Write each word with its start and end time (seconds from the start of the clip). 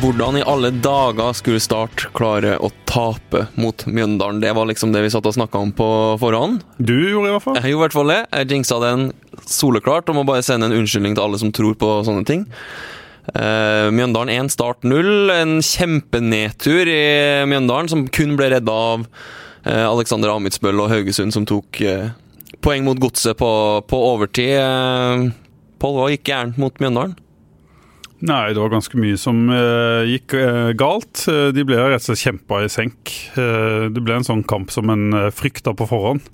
Hvordan 0.00 0.38
i 0.38 0.42
alle 0.48 0.70
dager 0.80 1.34
skulle 1.36 1.60
Start 1.60 2.06
klare 2.16 2.54
å 2.56 2.70
tape 2.88 3.42
mot 3.60 3.82
Mjøndalen? 3.84 4.38
Det 4.40 4.54
var 4.56 4.70
liksom 4.70 4.94
det 4.94 5.02
vi 5.04 5.10
satt 5.12 5.26
og 5.28 5.34
snakka 5.36 5.60
om 5.60 5.74
på 5.76 5.88
forhånd. 6.22 6.62
Du 6.80 6.94
gjorde 6.94 7.28
i 7.28 7.34
hvert 7.34 7.44
fall. 7.44 7.58
Jeg 7.58 7.74
gjorde 7.74 7.80
i 7.80 7.82
hvert 7.82 7.96
fall 7.98 8.12
det. 8.14 8.16
Jeg 8.32 8.48
jinxa 8.54 8.78
den 8.80 9.04
soleklart 9.44 10.08
og 10.08 10.16
må 10.16 10.24
bare 10.24 10.46
sende 10.46 10.70
en 10.70 10.78
unnskyldning 10.78 11.18
til 11.18 11.26
alle 11.26 11.42
som 11.42 11.52
tror 11.52 11.76
på 11.76 11.92
sånne 12.08 12.24
ting. 12.24 12.48
Uh, 13.28 13.92
Mjøndalen 13.92 14.32
1, 14.38 14.50
Start 14.56 14.88
0. 14.88 15.34
En 15.36 15.54
kjempenedtur 15.68 16.88
i 16.88 17.04
Mjøndalen, 17.52 17.92
som 17.92 18.08
kun 18.08 18.38
ble 18.40 18.54
redda 18.54 18.80
av 18.96 19.04
uh, 19.04 19.84
Alexander 19.84 20.32
Amitsbøll 20.32 20.80
og 20.80 20.94
Haugesund, 20.94 21.36
som 21.36 21.44
tok 21.44 21.84
uh, 21.84 22.14
poeng 22.64 22.88
mot 22.88 23.04
Godset 23.04 23.36
på, 23.36 23.52
på, 23.84 24.04
overtid. 24.14 25.34
Pål, 25.76 25.98
hva 26.00 26.14
gikk 26.14 26.30
gærent 26.32 26.56
mot 26.62 26.80
Mjøndalen? 26.80 27.20
Nei, 28.20 28.52
det 28.52 28.60
var 28.60 28.72
ganske 28.74 28.98
mye 29.00 29.16
som 29.16 29.46
uh, 29.48 30.04
gikk 30.04 30.34
uh, 30.36 30.70
galt. 30.76 31.22
Uh, 31.24 31.48
de 31.56 31.64
ble 31.64 31.78
rett 31.80 32.02
og 32.02 32.10
slett 32.10 32.26
kjempa 32.26 32.60
i 32.64 32.68
senk. 32.72 33.12
det 33.36 34.02
ble 34.04 34.18
en 34.18 34.26
sånn 34.26 34.44
kamp 34.44 34.72
som 34.74 34.92
en 34.92 35.14
uh, 35.16 35.30
frykta 35.32 35.72
på 35.76 35.88
forhånd. 35.88 36.26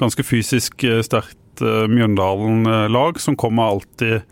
Ganske 0.00 0.24
fysisk 0.26 0.86
sterkt 1.04 1.38
Mjøndalen-lag 1.62 3.18
som 3.20 3.36
kom 3.38 3.58
med 3.58 3.74
alt 3.74 3.90
de, 4.00 4.22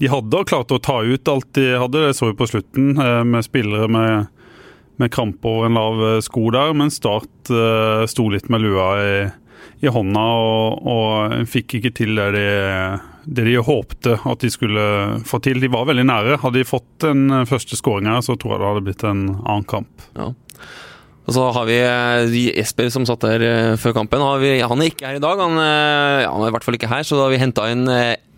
de 0.00 0.08
hadde, 0.08 0.38
og 0.38 0.48
klarte 0.48 0.78
å 0.78 0.82
ta 0.82 1.02
ut 1.04 1.28
alt 1.28 1.50
de 1.58 1.66
hadde. 1.76 2.06
Det 2.08 2.14
så 2.16 2.30
vi 2.30 2.38
på 2.38 2.48
slutten, 2.48 2.94
med 3.28 3.44
spillere 3.44 3.90
med, 3.92 4.30
med 4.98 5.12
krampe 5.12 5.46
over 5.46 5.68
en 5.68 5.76
lav 5.76 6.00
sko 6.24 6.46
der. 6.54 6.72
Men 6.78 6.90
Start 6.90 7.52
sto 8.10 8.26
litt 8.32 8.48
med 8.50 8.64
lua 8.64 8.88
i, 9.04 9.12
i 9.82 9.90
hånda 9.92 10.26
og, 10.42 10.92
og 10.92 11.48
fikk 11.50 11.78
ikke 11.80 11.94
til 12.02 12.18
det 12.18 12.28
de 12.36 12.46
det 13.24 13.44
de 13.46 13.58
håpte 13.62 14.16
at 14.26 14.42
de 14.42 14.50
skulle 14.50 14.84
få 15.28 15.40
til. 15.44 15.60
De 15.62 15.70
var 15.72 15.86
veldig 15.90 16.06
nære. 16.08 16.38
Hadde 16.42 16.62
de 16.62 16.68
fått 16.68 16.88
den 17.04 17.28
eh, 17.30 17.46
første 17.48 17.78
skåringa, 17.78 18.20
så 18.24 18.36
tror 18.36 18.56
jeg 18.56 18.62
det 18.62 18.70
hadde 18.70 18.86
blitt 18.88 19.06
en 19.06 19.22
annen 19.36 19.68
kamp. 19.68 20.08
Ja. 20.16 20.32
Og 21.22 21.36
så 21.36 21.46
har 21.54 21.68
vi 21.68 21.78
eh, 21.78 22.34
Jesper 22.58 22.90
som 22.90 23.06
satt 23.08 23.22
der 23.26 23.46
eh, 23.46 23.78
før 23.80 24.00
kampen. 24.00 24.24
Vi, 24.42 24.56
han 24.58 24.82
er 24.82 24.90
ikke 24.90 25.08
her 25.08 25.20
i 25.20 25.22
dag. 25.22 25.38
Han, 25.38 25.56
han, 25.58 26.42
er 26.42 26.50
i 26.50 26.54
hvert 26.56 26.66
fall 26.66 26.78
ikke 26.78 26.90
her, 26.90 27.06
så 27.06 27.18
da 27.18 27.26
har 27.28 27.34
vi 27.34 27.42
henta 27.42 27.70
inn 27.72 27.86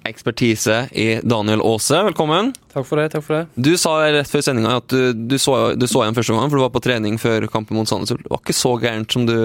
ekspertise 0.05 0.83
i 1.01 1.07
Daniel 1.25 1.63
Aase. 1.65 2.03
Velkommen. 2.11 2.53
Takk 2.75 2.85
for 2.85 3.01
det. 3.01 3.09
takk 3.15 3.25
for 3.25 3.39
det. 3.39 3.45
Du 3.57 3.73
sa 3.81 3.97
rett 4.05 4.29
før 4.29 4.45
sendinga 4.45 4.75
at 4.83 4.93
du, 4.93 5.15
du, 5.17 5.39
så, 5.41 5.73
du 5.81 5.87
så 5.89 6.05
igjen 6.05 6.19
første 6.19 6.37
gang, 6.37 6.51
for 6.51 6.61
du 6.61 6.65
var 6.67 6.75
på 6.75 6.85
trening 6.85 7.17
før 7.21 7.49
kampen 7.49 7.81
mot 7.81 7.89
Sandnes. 7.89 8.13
Det 8.13 8.29
var 8.29 8.43
ikke 8.43 8.57
så 8.59 8.75
gærent 8.83 9.17
som 9.17 9.25
du 9.25 9.39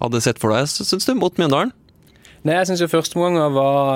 hadde 0.00 0.22
sett 0.24 0.40
for 0.42 0.54
deg, 0.54 0.68
syns 0.70 1.06
du, 1.08 1.14
mot 1.18 1.36
Mjøndalen? 1.38 1.72
Nei, 2.44 2.58
jeg 2.58 2.68
syns 2.68 2.82
jo 2.82 2.90
førsteomganger 2.92 3.54
var, 3.54 3.86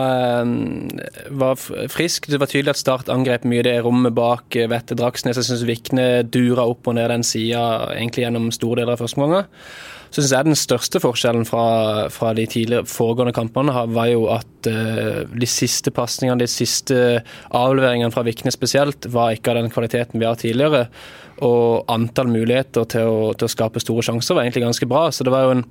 eh, 0.40 1.32
var 1.36 1.58
frisk. 1.92 2.30
Det 2.32 2.38
var 2.40 2.48
tydelig 2.48 2.72
at 2.72 2.80
Start 2.80 3.10
angrep 3.12 3.44
mye 3.44 3.60
det 3.66 3.74
rommet 3.84 4.14
bak 4.16 4.56
eh, 4.56 4.70
Vette 4.72 4.96
Dragsnes. 4.96 5.36
Jeg 5.36 5.50
syns 5.50 5.66
Vikne 5.68 6.24
dura 6.24 6.64
opp 6.64 6.88
og 6.88 6.96
ned 6.96 7.10
den 7.12 7.26
sida 7.28 7.92
gjennom 7.92 8.48
store 8.56 8.80
deler 8.80 8.96
av 8.96 9.02
førsteomganger. 9.02 9.44
Så 10.08 10.22
syns 10.22 10.32
jeg 10.32 10.48
den 10.48 10.56
største 10.56 11.04
forskjellen 11.04 11.44
fra, 11.44 12.08
fra, 12.08 12.32
de 12.32 12.48
tidligere 12.48 12.88
foregående 12.88 13.36
kampene 13.36 13.84
var 13.92 14.08
jo 14.08 14.24
at 14.32 14.70
uh, 14.72 15.28
de 15.28 15.48
siste 15.50 15.92
pasningene, 15.92 16.40
de 16.40 16.48
siste 16.48 16.96
avleveringene 17.52 18.14
fra 18.14 18.24
Vikne 18.24 18.48
spesielt, 18.54 19.10
var 19.12 19.36
ikke 19.36 19.52
av 19.52 19.60
den 19.60 19.72
kvaliteten 19.74 20.16
vi 20.16 20.24
har 20.24 20.40
tidligere. 20.40 20.86
Og 21.44 21.84
antall 21.92 22.32
muligheter 22.32 22.88
til 22.88 23.12
å, 23.12 23.32
til 23.36 23.44
å 23.44 23.52
skape 23.52 23.84
store 23.84 24.08
sjanser 24.08 24.38
var 24.38 24.48
egentlig 24.48 24.64
ganske 24.64 24.88
bra. 24.88 25.10
Så 25.12 25.28
det 25.28 25.36
var 25.36 25.44
jo 25.44 25.58
en 25.58 25.66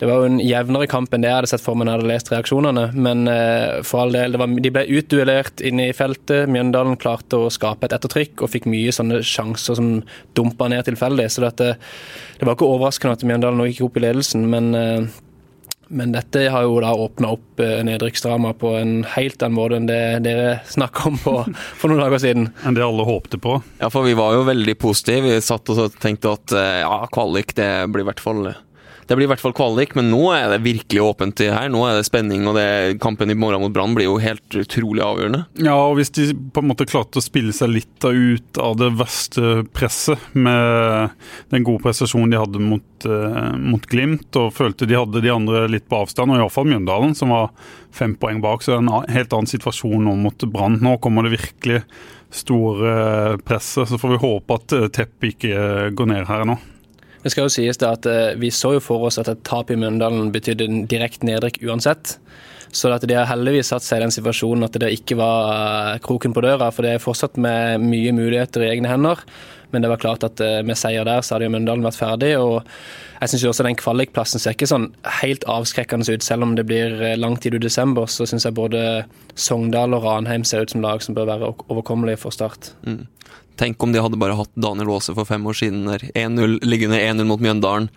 det 0.00 0.08
var 0.08 0.22
jo 0.22 0.28
en 0.30 0.38
jevnere 0.40 0.88
kamp 0.88 1.12
enn 1.12 1.20
det 1.20 1.28
jeg 1.28 1.36
hadde 1.36 1.48
sett 1.50 1.60
for 1.60 1.76
meg 1.76 1.84
når 1.84 1.92
jeg 1.92 2.00
hadde 2.00 2.10
lest 2.10 2.30
reaksjonene. 2.32 2.84
Men 2.96 3.26
uh, 3.28 3.82
for 3.84 4.06
all 4.06 4.14
del, 4.16 4.38
var, 4.40 4.54
de 4.64 4.72
ble 4.72 4.86
utduellert 4.96 5.60
inne 5.60 5.90
i 5.90 5.96
feltet. 5.96 6.48
Mjøndalen 6.48 6.96
klarte 7.00 7.36
å 7.36 7.50
skape 7.52 7.84
et 7.84 7.96
ettertrykk 7.98 8.46
og 8.46 8.52
fikk 8.54 8.68
mye 8.72 8.94
sånne 8.96 9.20
sjanser 9.20 9.76
som 9.76 9.98
dumpa 10.38 10.70
ned 10.72 10.88
tilfeldig. 10.88 11.26
Så 11.28 11.44
det, 11.44 11.74
det 12.40 12.48
var 12.48 12.56
ikke 12.56 12.70
overraskende 12.70 13.18
at 13.18 13.26
Mjøndalen 13.28 13.60
nå 13.60 13.66
gikk 13.68 13.90
opp 13.90 14.00
i 14.00 14.04
ledelsen, 14.06 14.48
men 14.48 14.72
uh, 14.72 15.18
men 15.90 16.12
dette 16.14 16.44
har 16.54 16.62
jo 16.62 16.76
da 16.78 16.92
åpna 16.94 17.32
opp 17.34 17.58
eh, 17.58 17.80
nedrykksdrama 17.82 18.52
på 18.60 18.76
en 18.78 18.92
helt 19.16 19.42
annen 19.42 19.56
måte 19.56 19.80
enn 19.80 19.88
det 19.88 19.96
dere 20.22 20.52
snakka 20.70 21.08
om 21.08 21.16
på, 21.18 21.32
for 21.80 21.90
noen 21.90 22.04
dager 22.04 22.22
siden. 22.22 22.46
Enn 22.62 22.76
det 22.78 22.84
alle 22.86 23.02
håpte 23.08 23.40
på? 23.42 23.56
Ja, 23.80 23.90
for 23.90 24.06
vi 24.06 24.14
var 24.14 24.36
jo 24.36 24.44
veldig 24.46 24.76
positive. 24.78 25.34
Vi 25.34 25.42
satt 25.42 25.66
og 25.74 25.98
tenkte 25.98 26.36
at 26.38 26.54
ja, 26.54 27.00
kvalik 27.10 27.56
det 27.58 27.66
blir 27.90 28.06
i 28.06 28.10
hvert 28.12 28.22
fall 28.22 28.52
det 29.10 29.16
blir 29.18 29.26
i 29.26 29.30
hvert 29.32 29.42
fall 29.42 29.54
kvalik, 29.58 29.96
men 29.98 30.06
nå 30.12 30.20
er 30.30 30.52
det 30.52 30.60
virkelig 30.62 31.00
åpent 31.02 31.40
her. 31.42 31.66
Nå 31.74 31.80
er 31.82 31.96
det 31.98 32.06
spenning, 32.06 32.44
og 32.46 32.54
det, 32.54 33.00
kampen 33.02 33.32
i 33.32 33.34
morgen 33.34 33.58
mot 33.64 33.72
Brann 33.74 33.96
blir 33.96 34.06
jo 34.06 34.20
helt 34.22 34.54
utrolig 34.54 35.02
avgjørende. 35.02 35.40
Ja, 35.66 35.74
og 35.74 35.96
hvis 35.98 36.12
de 36.14 36.28
på 36.30 36.62
en 36.62 36.68
måte 36.70 36.86
klarte 36.86 37.18
å 37.18 37.24
spille 37.24 37.50
seg 37.50 37.72
litt 37.74 38.06
ut 38.06 38.62
av 38.62 38.78
det 38.78 38.92
verste 39.00 39.64
presset 39.74 40.30
med 40.38 41.10
den 41.50 41.66
gode 41.66 41.82
prestasjonen 41.88 42.30
de 42.30 42.38
hadde 42.38 42.62
mot, 42.62 43.10
eh, 43.10 43.50
mot 43.58 43.90
Glimt, 43.90 44.30
og 44.38 44.54
følte 44.54 44.86
de 44.86 45.00
hadde 45.00 45.26
de 45.26 45.34
andre 45.34 45.66
litt 45.74 45.90
på 45.90 46.04
avstand, 46.04 46.30
og 46.30 46.38
iallfall 46.44 46.70
Mjøndalen, 46.70 47.18
som 47.18 47.34
var 47.34 47.50
fem 47.90 48.14
poeng 48.14 48.38
bak, 48.38 48.62
så 48.62 48.76
det 48.76 48.78
er 48.78 48.86
en 48.86 49.14
helt 49.18 49.34
annen 49.34 49.50
situasjon 49.50 50.06
nå 50.06 50.20
mot 50.22 50.50
Brann. 50.54 50.78
Nå 50.86 51.00
kommer 51.02 51.26
det 51.26 51.34
virkelig 51.34 51.82
store 52.30 53.40
presset, 53.42 53.90
så 53.90 53.98
får 53.98 54.14
vi 54.14 54.26
håpe 54.28 54.54
at 54.62 54.82
teppet 54.94 55.34
ikke 55.34 55.96
går 55.98 56.14
ned 56.14 56.30
her 56.30 56.46
nå. 56.46 56.62
Det 57.22 57.32
skal 57.32 57.46
jo 57.46 57.52
sies 57.52 57.80
det 57.80 57.88
at 57.88 58.08
eh, 58.08 58.38
Vi 58.40 58.52
så 58.54 58.74
jo 58.76 58.84
for 58.84 59.08
oss 59.08 59.20
at 59.20 59.28
et 59.28 59.44
tap 59.46 59.70
i 59.70 59.78
Mjøndalen 59.78 60.32
betydde 60.34 60.68
direkte 60.90 61.28
nedrykk 61.28 61.60
uansett. 61.68 62.16
Så 62.72 62.90
at 62.94 63.02
de 63.02 63.16
har 63.18 63.26
heldigvis 63.26 63.72
satt 63.72 63.82
seg 63.82 63.98
i 63.98 64.04
den 64.04 64.14
situasjonen 64.14 64.68
at 64.68 64.76
det 64.80 64.92
ikke 64.94 65.18
var 65.20 65.52
eh, 65.52 66.02
kroken 66.04 66.34
på 66.36 66.44
døra. 66.44 66.70
For 66.72 66.86
det 66.86 66.96
er 66.96 67.02
fortsatt 67.02 67.40
med 67.40 67.82
mye 67.84 68.14
muligheter 68.16 68.64
i 68.64 68.70
egne 68.72 68.92
hender. 68.92 69.24
Men 69.70 69.84
det 69.84 69.90
var 69.92 70.00
klart 70.02 70.24
at 70.26 70.40
eh, 70.42 70.60
med 70.66 70.78
seier 70.78 71.06
der 71.06 71.22
så 71.22 71.36
hadde 71.36 71.50
jo 71.50 71.54
Mjøndalen 71.56 71.86
vært 71.86 72.00
ferdig. 72.00 72.32
og 72.38 72.62
jeg 73.20 73.34
syns 73.34 73.44
også 73.50 73.64
den 73.66 73.76
kvalikplassen 73.76 74.40
ser 74.40 74.54
ikke 74.56 74.70
sånn 74.70 74.86
helt 75.20 75.44
avskrekkende 75.50 76.08
ut. 76.08 76.24
Selv 76.24 76.46
om 76.46 76.54
det 76.56 76.64
blir 76.70 77.02
lang 77.20 77.36
tid 77.36 77.58
i 77.58 77.60
desember, 77.60 78.08
så 78.08 78.24
syns 78.24 78.48
jeg 78.48 78.56
både 78.56 79.04
Sogndal 79.36 79.92
og 79.98 80.06
Ranheim 80.06 80.46
ser 80.48 80.64
ut 80.64 80.72
som 80.72 80.80
lag 80.80 81.04
som 81.04 81.18
bør 81.18 81.28
være 81.28 81.50
overkommelige 81.68 82.22
for 82.22 82.32
Start. 82.32 82.72
Mm. 82.86 83.04
Tenk 83.60 83.82
om 83.84 83.92
de 83.92 84.00
hadde 84.00 84.16
bare 84.20 84.38
hatt 84.38 84.52
Daniel 84.56 84.94
Aase 84.94 85.12
for 85.16 85.28
fem 85.28 85.44
år 85.46 85.58
siden. 85.58 85.84
der 85.84 86.06
1-0, 86.16 86.60
Liggende 86.64 87.00
1-0 87.00 87.28
mot 87.28 87.42
Mjøndalen. 87.44 87.90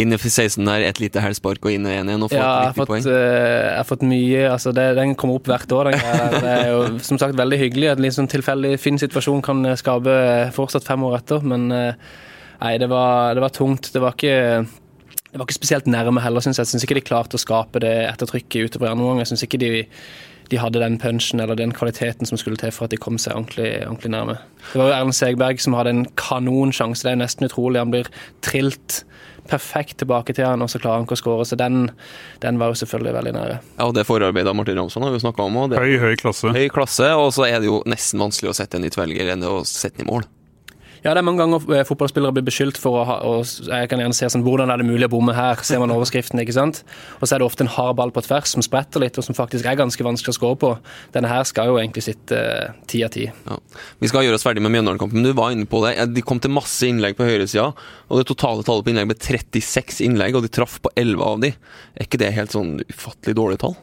Inn 0.00 0.10
i 0.10 0.18
16 0.18 0.58
der, 0.66 0.82
et 0.82 0.98
lite 0.98 1.22
hælspark 1.22 1.62
og 1.62 1.70
inn 1.70 1.86
i 1.86 1.94
1-1 1.94 2.24
og 2.26 2.32
få 2.32 2.38
ja, 2.38 2.48
et 2.50 2.72
riktig 2.74 2.86
poeng. 2.90 3.04
Uh, 3.06 3.14
jeg 3.14 3.76
har 3.78 3.86
fått 3.86 4.04
mye 4.10 4.40
altså 4.50 4.72
det, 4.74 4.86
Den 4.98 5.14
kommer 5.14 5.38
opp 5.38 5.48
hvert 5.52 5.74
år. 5.76 5.92
Den 5.92 6.34
det 6.42 6.50
er 6.50 6.70
jo 6.72 6.80
som 7.08 7.20
sagt 7.20 7.38
veldig 7.38 7.60
hyggelig. 7.62 7.92
at 7.92 8.02
En 8.02 8.04
litt 8.04 8.16
sånn 8.16 8.30
tilfeldig 8.30 8.74
fin 8.82 8.98
situasjon 9.00 9.44
kan 9.46 9.62
eh, 9.70 9.78
skape 9.78 10.16
fortsatt 10.56 10.88
fem 10.88 11.04
år 11.06 11.20
etter. 11.20 11.46
Men 11.46 11.68
uh, 11.70 12.16
nei, 12.60 12.74
det 12.82 12.90
var, 12.90 13.38
det 13.38 13.44
var, 13.46 13.54
tungt. 13.54 13.92
Det 13.94 14.02
var 14.02 14.18
ikke 14.18 14.36
det 14.64 15.40
var 15.40 15.48
ikke 15.48 15.56
spesielt 15.56 15.88
nærme 15.90 16.22
heller, 16.22 16.42
syns 16.42 16.60
jeg. 16.60 16.66
Jeg 16.66 16.74
syns 16.74 16.86
ikke 16.86 16.98
de 16.98 17.08
klarte 17.08 17.38
å 17.38 17.42
skape 17.42 17.80
det 17.82 17.94
ettertrykket 18.10 18.74
utover 18.74 18.92
andre 18.92 19.06
omgang. 19.06 19.24
Jeg 19.24 19.32
syns 19.32 19.46
ikke 19.46 19.62
de 19.62 19.72
de 20.50 20.60
hadde 20.60 20.82
den 20.82 20.98
punchen 21.00 21.40
eller 21.40 21.56
den 21.58 21.72
kvaliteten 21.72 22.28
som 22.28 22.38
skulle 22.40 22.58
til 22.60 22.72
for 22.74 22.86
at 22.86 22.94
de 22.94 23.00
kom 23.00 23.16
seg 23.20 23.36
ordentlig, 23.36 23.70
ordentlig 23.86 24.12
nærme. 24.12 24.36
Det 24.72 24.80
var 24.80 24.90
jo 24.90 24.96
Erlend 24.96 25.16
Segberg 25.16 25.62
som 25.62 25.76
hadde 25.78 25.94
en 25.94 26.04
kanonsjanse. 26.20 27.04
Det 27.06 27.12
er 27.14 27.20
nesten 27.22 27.48
utrolig. 27.48 27.80
Han 27.80 27.94
blir 27.94 28.10
trilt 28.44 29.02
perfekt 29.48 29.98
tilbake 30.00 30.32
til 30.36 30.46
han, 30.48 30.62
og 30.64 30.70
så 30.72 30.80
klarer 30.80 31.02
han 31.02 31.08
ikke 31.08 31.18
å 31.18 31.20
skåre. 31.20 31.48
Så 31.48 31.58
den, 31.60 31.90
den, 32.44 32.60
var 32.60 32.72
jo 32.72 32.78
selvfølgelig 32.80 33.16
veldig 33.18 33.34
nære. 33.36 33.58
Ja, 33.76 33.88
og 33.88 33.94
Det 33.96 34.06
forarbeidet 34.08 34.50
av 34.50 34.56
Martin 34.56 34.78
Ramsson 34.80 35.04
har 35.04 35.12
vi 35.12 35.20
snakka 35.24 35.48
om. 35.48 35.58
òg. 35.64 35.76
høy, 35.80 35.98
høy 36.00 36.14
klasse. 36.20 36.52
Høy 36.54 36.68
klasse, 36.72 37.10
Og 37.20 37.32
så 37.36 37.48
er 37.48 37.60
det 37.60 37.68
jo 37.68 37.82
nesten 37.88 38.22
vanskelig 38.22 38.52
å 38.52 38.56
sette 38.56 38.80
en 38.80 38.88
i 38.88 38.92
tverrligger 38.92 39.34
enn 39.34 39.44
å 39.48 39.60
sette 39.68 40.00
den 40.00 40.08
i 40.08 40.12
mål. 40.12 40.28
Ja, 41.04 41.12
det 41.12 41.20
er 41.20 41.26
mange 41.26 41.42
ganger 41.42 41.60
eh, 41.76 41.84
fotballspillere 41.84 42.32
blir 42.32 42.46
beskyldt 42.46 42.78
for 42.80 42.96
å 42.96 43.02
ha 43.04 43.16
og 43.28 43.44
Jeg 43.68 43.90
kan 43.90 44.00
gjerne 44.00 44.16
se 44.16 44.28
sånn, 44.32 44.44
hvordan 44.46 44.70
er 44.72 44.80
det 44.80 44.86
mulig 44.88 45.04
å 45.04 45.12
bomme 45.12 45.34
her, 45.36 45.60
ser 45.60 45.82
man 45.82 45.92
overskriften, 45.92 46.40
ikke 46.40 46.54
sant. 46.56 46.80
Og 47.18 47.28
så 47.28 47.36
er 47.36 47.42
det 47.42 47.48
ofte 47.48 47.66
en 47.66 47.72
hard 47.74 47.98
ball 47.98 48.12
på 48.14 48.22
tvers 48.24 48.54
som 48.54 48.64
spretter 48.64 49.04
litt, 49.04 49.18
og 49.20 49.26
som 49.26 49.36
faktisk 49.36 49.68
er 49.68 49.76
ganske 49.76 50.06
vanskelig 50.06 50.32
å 50.32 50.38
skåre 50.38 50.58
på. 50.62 50.72
Denne 51.12 51.28
her 51.28 51.44
skal 51.44 51.68
jo 51.68 51.76
egentlig 51.76 52.06
sitte 52.06 52.40
eh, 52.40 52.72
ti 52.88 53.04
av 53.04 53.12
ti. 53.12 53.28
Vi 54.00 54.08
skal 54.08 54.24
gjøre 54.24 54.40
oss 54.40 54.48
ferdig 54.48 54.64
med 54.64 54.72
Mjøndalen-kampen, 54.72 55.20
men 55.20 55.28
du 55.28 55.36
var 55.36 55.52
inne 55.52 55.68
på 55.68 55.84
det. 55.84 55.98
De 56.16 56.24
kom 56.24 56.40
til 56.40 56.56
masse 56.56 56.88
innlegg 56.88 57.20
på 57.20 57.28
høyresida, 57.28 57.68
og 58.08 58.22
det 58.22 58.28
totale 58.32 58.64
tallet 58.64 58.88
på 58.88 58.94
innlegg 58.94 59.12
ble 59.12 59.20
36 59.20 60.00
innlegg, 60.08 60.38
og 60.40 60.48
de 60.48 60.56
traff 60.56 60.80
på 60.80 60.94
11 60.96 61.26
av 61.28 61.44
de. 61.44 61.52
Er 61.98 62.08
ikke 62.08 62.24
det 62.24 62.32
helt 62.32 62.56
sånn 62.56 62.78
ufattelig 62.88 63.36
dårlig 63.36 63.60
tall? 63.60 63.76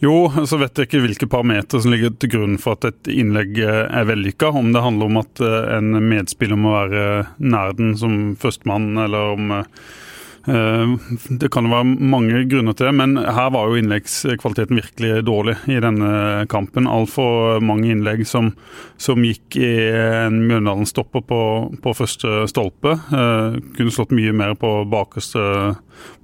Jo, 0.00 0.30
så 0.48 0.56
vet 0.56 0.78
jeg 0.78 0.88
ikke 0.88 1.02
hvilke 1.04 1.28
parametere 1.28 1.84
som 1.84 1.92
ligger 1.92 2.14
til 2.16 2.32
grunn 2.32 2.60
for 2.60 2.78
at 2.78 2.86
et 2.88 3.10
innlegg 3.12 3.58
eh, 3.60 3.82
er 3.84 4.06
vellykka. 4.08 4.48
Om 4.56 4.72
det 4.72 4.84
handler 4.84 5.10
om 5.10 5.18
at 5.20 5.42
eh, 5.44 5.72
en 5.76 5.92
medspiller 6.08 6.56
må 6.56 6.72
være 6.72 7.02
nær 7.44 7.76
den 7.76 7.92
som 8.00 8.14
førstemann, 8.40 8.94
eller 9.04 9.34
om 9.36 9.58
eh, 9.58 9.66
Eh, 9.68 10.08
det 10.50 11.48
kan 11.52 11.68
være 11.70 11.84
mange 11.84 12.42
grunner 12.50 12.74
til 12.76 12.88
det, 12.88 12.94
men 12.98 13.16
her 13.20 13.50
var 13.54 13.68
jo 13.70 13.78
innleggskvaliteten 13.80 14.78
virkelig 14.80 15.24
dårlig 15.26 15.56
i 15.70 15.78
denne 15.82 16.10
kampen. 16.50 16.88
Altfor 16.90 17.60
mange 17.64 17.90
innlegg 17.92 18.24
som, 18.28 18.52
som 19.00 19.22
gikk 19.24 19.58
i 19.60 19.70
en 19.90 20.40
Mjøndalen-stopper 20.48 21.24
på, 21.28 21.40
på, 21.82 21.94
første 21.96 22.44
stolpe. 22.50 22.96
Eh, 22.96 23.60
kunne 23.76 23.94
slått 23.94 24.14
mye 24.16 24.34
mer 24.36 24.56
på 24.58 24.72
bakerste, 24.90 25.44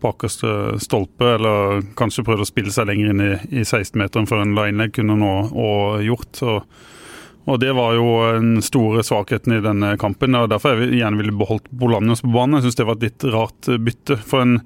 bakerste 0.05 0.81
stolpe, 0.83 1.37
eller 1.37 1.87
kanskje 1.99 2.27
prøvd 2.27 2.47
å 2.47 2.51
spille 2.51 2.75
seg 2.75 2.91
lenger 2.91 3.13
inn 3.13 3.25
i, 3.25 3.33
i 3.61 3.65
16-meteren 3.65 4.29
før 4.31 4.45
en 4.45 4.57
la 4.59 4.69
innlegg, 4.71 4.97
kunne 4.99 5.19
nå 5.21 5.35
og 5.53 6.05
gjort. 6.07 6.45
Og, 6.47 6.87
Og 7.47 7.61
Det 7.63 7.73
var 7.79 7.95
jo 7.95 8.07
den 8.35 8.59
store 8.65 9.05
svakheten 9.07 9.55
i 9.55 9.63
denne 9.63 9.95
kampen. 10.03 10.35
og 10.35 10.51
Derfor 10.51 10.75
jeg 10.75 10.99
gjerne 10.99 11.21
ville 11.21 11.37
beholdt 11.39 11.71
Bolanjos 11.71 12.25
på 12.25 12.33
banen. 12.35 12.59
Jeg 12.59 12.67
syns 12.67 12.79
det 12.81 12.87
var 12.89 12.99
et 12.99 13.07
litt 13.07 13.27
rart 13.31 13.71
bytte. 13.87 14.19
For 14.19 14.43
en 14.43 14.57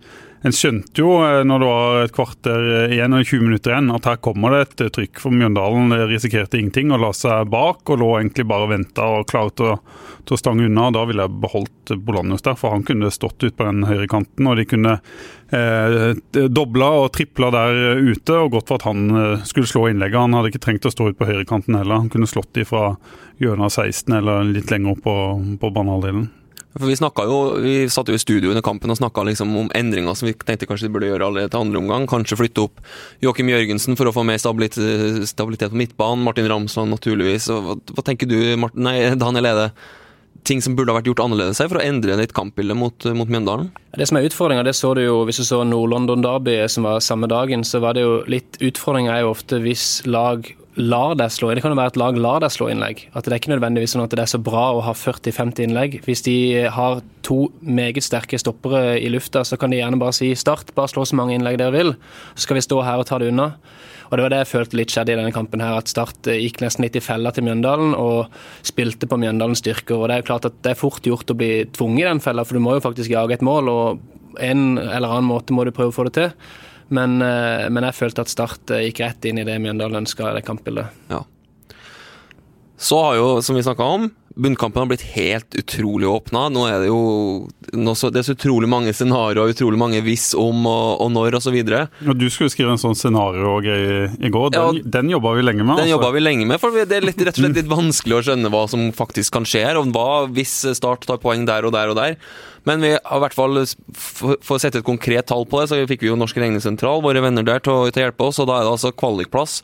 en 0.40 0.54
skjønte 0.56 1.02
jo 1.02 1.18
eh, 1.20 1.42
når 1.44 1.60
det 1.60 1.68
var 1.68 1.98
et 2.00 2.14
kvarter 2.16 2.68
igjen 2.94 3.16
og 3.16 3.26
20 3.26 3.42
minutter 3.44 3.74
igjen, 3.74 3.90
at 3.92 4.06
her 4.08 4.20
kommer 4.24 4.54
det 4.54 4.60
et 4.64 4.94
trykk. 4.96 5.20
For 5.20 5.36
Mjøndalen 5.36 5.92
risikerte 6.08 6.56
ingenting 6.56 6.94
og 6.94 7.02
la 7.02 7.10
seg 7.16 7.50
bak, 7.52 7.82
og 7.92 8.00
lå 8.00 8.08
egentlig 8.20 8.46
bare 8.48 8.64
og 8.64 8.72
venta 8.72 9.08
og 9.18 9.28
klarte 9.28 9.58
til, 9.60 10.00
til, 10.24 10.36
å 10.36 10.40
stange 10.40 10.64
unna. 10.70 10.88
Da 10.96 11.04
ville 11.08 11.26
jeg 11.26 11.42
beholdt 11.44 11.94
Bolanus 12.06 12.46
der, 12.46 12.56
for 12.56 12.72
han 12.72 12.86
kunne 12.88 13.12
stått 13.12 13.44
ut 13.44 13.58
på 13.58 13.68
den 13.68 13.84
høyre 13.90 14.08
kanten, 14.08 14.48
og 14.48 14.56
de 14.56 14.66
kunne 14.70 14.96
eh, 15.52 16.48
dobla 16.48 16.90
og 17.02 17.12
tripla 17.18 17.52
der 17.52 18.00
ute, 18.00 18.40
og 18.40 18.56
godt 18.56 18.72
for 18.72 18.80
at 18.80 18.88
han 18.88 19.06
eh, 19.12 19.46
skulle 19.48 19.68
slå 19.68 19.90
innlegget. 19.90 20.22
Han 20.24 20.38
hadde 20.38 20.54
ikke 20.54 20.64
trengt 20.70 20.88
å 20.88 20.94
stå 20.96 21.12
ut 21.12 21.20
på 21.20 21.28
høyrekanten 21.28 21.76
heller. 21.76 22.00
Han 22.00 22.12
kunne 22.12 22.30
slått 22.30 22.54
de 22.56 22.64
fra 22.64 22.94
hjørnet 23.40 23.68
av 23.68 23.76
16 23.92 24.20
eller 24.22 24.52
litt 24.56 24.72
lenger 24.72 24.96
opp 24.96 25.04
på, 25.04 25.16
på 25.60 25.76
banehalvdelen. 25.76 26.30
For 26.78 26.86
Vi 26.86 26.94
jo, 26.94 27.38
vi 27.58 27.72
satt 27.90 28.08
jo 28.08 28.14
i 28.14 28.22
studio 28.22 28.52
under 28.52 28.62
kampen 28.62 28.92
og 28.92 28.98
snakka 29.00 29.24
liksom 29.26 29.50
om 29.58 29.70
endringer 29.74 30.14
som 30.14 30.28
vi 30.28 30.36
tenkte 30.38 30.68
kanskje 30.70 30.86
de 30.86 30.92
burde 30.94 31.08
gjøre 31.08 31.26
allerede 31.26 31.50
til 31.50 31.64
andre 31.64 31.80
omgang. 31.82 32.06
Kanskje 32.06 32.38
flytte 32.38 32.66
opp 32.68 32.78
Joakim 33.24 33.50
Jørgensen 33.50 33.98
for 33.98 34.06
å 34.06 34.14
få 34.14 34.22
mer 34.26 34.38
stabilitet, 34.38 35.26
stabilitet 35.26 35.74
på 35.74 35.80
midtbanen. 35.80 36.22
Martin 36.22 36.46
Ramsland 36.50 36.94
naturligvis. 36.94 37.48
Hva, 37.50 37.74
hva, 37.74 38.04
tenker 38.06 38.30
du, 38.30 38.38
Martin, 38.60 38.86
nei, 38.86 39.00
Daniel 39.18 39.50
Ede? 39.50 39.66
Ting 40.46 40.62
som 40.62 40.76
burde 40.78 40.94
ha 40.94 41.00
vært 41.00 41.10
gjort 41.10 41.24
annerledes 41.24 41.58
her 41.60 41.68
for 41.68 41.80
å 41.80 41.84
endre 41.84 42.14
litt 42.16 42.36
kampbilde 42.36 42.78
mot, 42.78 43.10
mot 43.18 43.28
Mjøndalen? 43.28 43.72
Det 43.98 44.06
som 44.08 44.20
er 44.20 44.30
utfordringa, 44.30 44.62
det 44.64 44.76
så 44.78 44.94
du 44.94 45.02
jo 45.02 45.18
hvis 45.28 45.42
du 45.42 45.48
så 45.50 45.64
Nord-London 45.66 46.22
Derby 46.24 46.54
som 46.70 46.86
var 46.86 47.02
samme 47.04 47.28
dagen, 47.28 47.66
så 47.66 47.82
var 47.82 47.98
det 47.98 48.06
jo 48.06 48.20
litt 48.30 48.62
Utfordringa 48.62 49.18
er 49.18 49.26
jo 49.26 49.34
ofte 49.34 49.58
hvis 49.60 50.06
lag 50.06 50.46
lar 50.78 51.16
deg 51.18 51.32
slå. 51.34 51.50
Det 51.54 51.62
kan 51.64 51.72
jo 51.72 51.78
være 51.78 51.92
at 51.92 51.98
lag 51.98 52.18
lar 52.20 52.42
deg 52.44 52.52
slå 52.54 52.68
innlegg. 52.70 53.02
At 53.14 53.24
Det 53.24 53.32
er 53.32 53.40
ikke 53.40 53.52
nødvendigvis 53.54 53.94
sånn 53.96 54.04
at 54.04 54.14
det 54.14 54.22
er 54.22 54.30
så 54.30 54.38
bra 54.42 54.70
å 54.76 54.82
ha 54.86 54.94
40-50 54.94 55.66
innlegg. 55.66 56.00
Hvis 56.06 56.22
de 56.22 56.66
har 56.70 57.02
to 57.26 57.50
meget 57.60 58.02
sterke 58.06 58.38
stoppere 58.38 59.00
i 59.00 59.10
lufta, 59.10 59.42
så 59.42 59.58
kan 59.58 59.70
de 59.70 59.80
gjerne 59.80 59.98
bare 59.98 60.14
si 60.14 60.34
start, 60.34 60.74
bare 60.74 60.92
slå 60.92 61.06
så 61.06 61.18
mange 61.18 61.34
innlegg 61.34 61.58
dere 61.58 61.74
vil. 61.74 61.94
Så 62.34 62.46
skal 62.46 62.60
vi 62.60 62.66
stå 62.66 62.82
her 62.86 63.02
og 63.02 63.08
ta 63.10 63.18
det 63.18 63.32
unna. 63.32 63.56
Og 64.10 64.16
Det 64.16 64.22
var 64.22 64.30
det 64.30 64.38
jeg 64.42 64.50
følte 64.50 64.76
litt 64.76 64.90
skjedde 64.90 65.12
i 65.12 65.18
denne 65.18 65.32
kampen. 65.32 65.60
her, 65.60 65.78
At 65.78 65.88
Start 65.88 66.22
gikk 66.22 66.60
nesten 66.60 66.82
litt 66.82 66.96
i 66.96 67.00
fella 67.00 67.30
til 67.30 67.44
Mjøndalen 67.44 67.94
og 67.94 68.26
spilte 68.62 69.06
på 69.06 69.18
Mjøndalens 69.18 69.62
styrker. 69.62 69.96
og 69.96 70.08
Det 70.08 70.14
er 70.14 70.22
jo 70.22 70.30
klart 70.34 70.44
at 70.46 70.62
det 70.62 70.70
er 70.72 70.80
fort 70.80 71.02
gjort 71.02 71.30
å 71.30 71.36
bli 71.36 71.64
tvunget 71.66 72.06
i 72.06 72.10
den 72.10 72.20
fella, 72.20 72.44
for 72.44 72.54
du 72.54 72.60
må 72.60 72.74
jo 72.74 72.86
faktisk 72.90 73.10
jage 73.10 73.34
et 73.34 73.42
mål. 73.42 73.68
og 73.68 74.00
en 74.38 74.78
eller 74.78 75.08
annen 75.08 75.30
måte 75.30 75.50
må 75.50 75.64
du 75.64 75.72
prøve 75.74 75.90
å 75.90 75.94
få 75.94 76.04
det 76.06 76.14
til. 76.14 76.32
Men, 76.90 77.20
eh, 77.22 77.68
men, 77.70 77.86
jeg 77.86 77.96
følte 77.96 78.24
at 78.24 78.32
Start 78.32 78.72
eh, 78.74 78.88
gikk 78.88 79.04
rett 79.04 79.26
inn 79.30 79.38
i 79.38 79.46
det 79.46 79.58
Mjøndalen 79.62 80.02
ønska 80.02 80.32
det 80.34 80.42
kampbildet. 80.46 80.90
Ja. 81.10 81.22
Så 82.80 82.98
har 83.04 83.18
jo, 83.18 83.28
som 83.44 83.58
vi 83.58 83.62
snakka 83.62 83.86
om, 83.86 84.08
bunnkampen 84.34 84.80
har 84.80 84.86
blitt 84.86 85.02
helt 85.14 85.54
utrolig 85.58 86.08
åpna. 86.08 86.44
Nå 86.52 86.66
er 86.70 86.84
det 86.84 86.90
jo 86.90 87.94
så, 87.98 88.10
det 88.12 88.22
er 88.22 88.26
så 88.28 88.34
utrolig 88.36 88.68
mange 88.70 88.92
scenarioer, 88.94 89.52
utrolig 89.54 89.78
mange 89.80 90.02
hvis, 90.06 90.30
om 90.38 90.62
og, 90.70 91.00
og 91.02 91.10
når 91.14 91.38
osv. 91.40 91.56
du 91.60 92.26
skulle 92.30 92.52
skrive 92.52 92.74
en 92.74 92.80
sånn 92.80 92.96
scenario-greie 92.98 94.12
i 94.20 94.30
går. 94.32 94.52
Den, 94.54 94.80
ja, 94.80 94.92
den 94.98 95.10
jobba 95.12 95.34
vi 95.38 95.44
lenge 95.46 95.64
med. 95.64 95.74
Den 95.74 95.86
altså. 95.86 95.96
jobba 95.96 96.12
vi 96.14 96.22
lenge 96.22 96.46
med, 96.46 96.62
for 96.62 96.78
det 96.78 97.00
er 97.00 97.08
litt, 97.08 97.18
rett 97.18 97.34
og 97.34 97.42
slett 97.42 97.58
litt 97.58 97.72
vanskelig 97.72 98.18
å 98.20 98.22
skjønne 98.30 98.54
hva 98.54 98.64
som 98.70 98.86
faktisk 98.96 99.34
kan 99.38 99.48
skje. 99.48 99.66
Og 99.80 99.92
hva 99.96 100.08
hvis 100.30 100.60
Start 100.80 101.06
tar 101.08 101.20
poeng 101.22 101.44
der 101.48 101.66
og 101.66 101.74
der 101.74 101.90
og 101.90 101.98
der. 101.98 102.16
Men 102.68 102.82
vi 102.84 102.94
har 102.94 103.18
i 103.18 103.22
hvert 103.24 103.36
fall, 103.36 103.62
for 103.96 104.56
å 104.56 104.60
sette 104.60 104.80
et 104.82 104.86
konkret 104.86 105.26
tall 105.30 105.46
på 105.48 105.60
det, 105.60 105.70
så 105.70 105.78
fikk 105.90 106.04
vi 106.04 106.10
jo 106.12 106.18
Norsk 106.20 106.38
Regnesentral, 106.38 107.02
våre 107.04 107.22
venner 107.24 107.46
der, 107.46 107.62
til 107.64 107.74
å, 107.74 107.86
til 107.90 108.04
å 108.04 108.08
hjelpe 108.08 108.28
oss. 108.28 108.40
Og 108.42 108.50
da 108.50 108.60
er 108.60 108.68
det 108.68 108.74
altså 108.76 108.92
kvalikplass. 108.94 109.62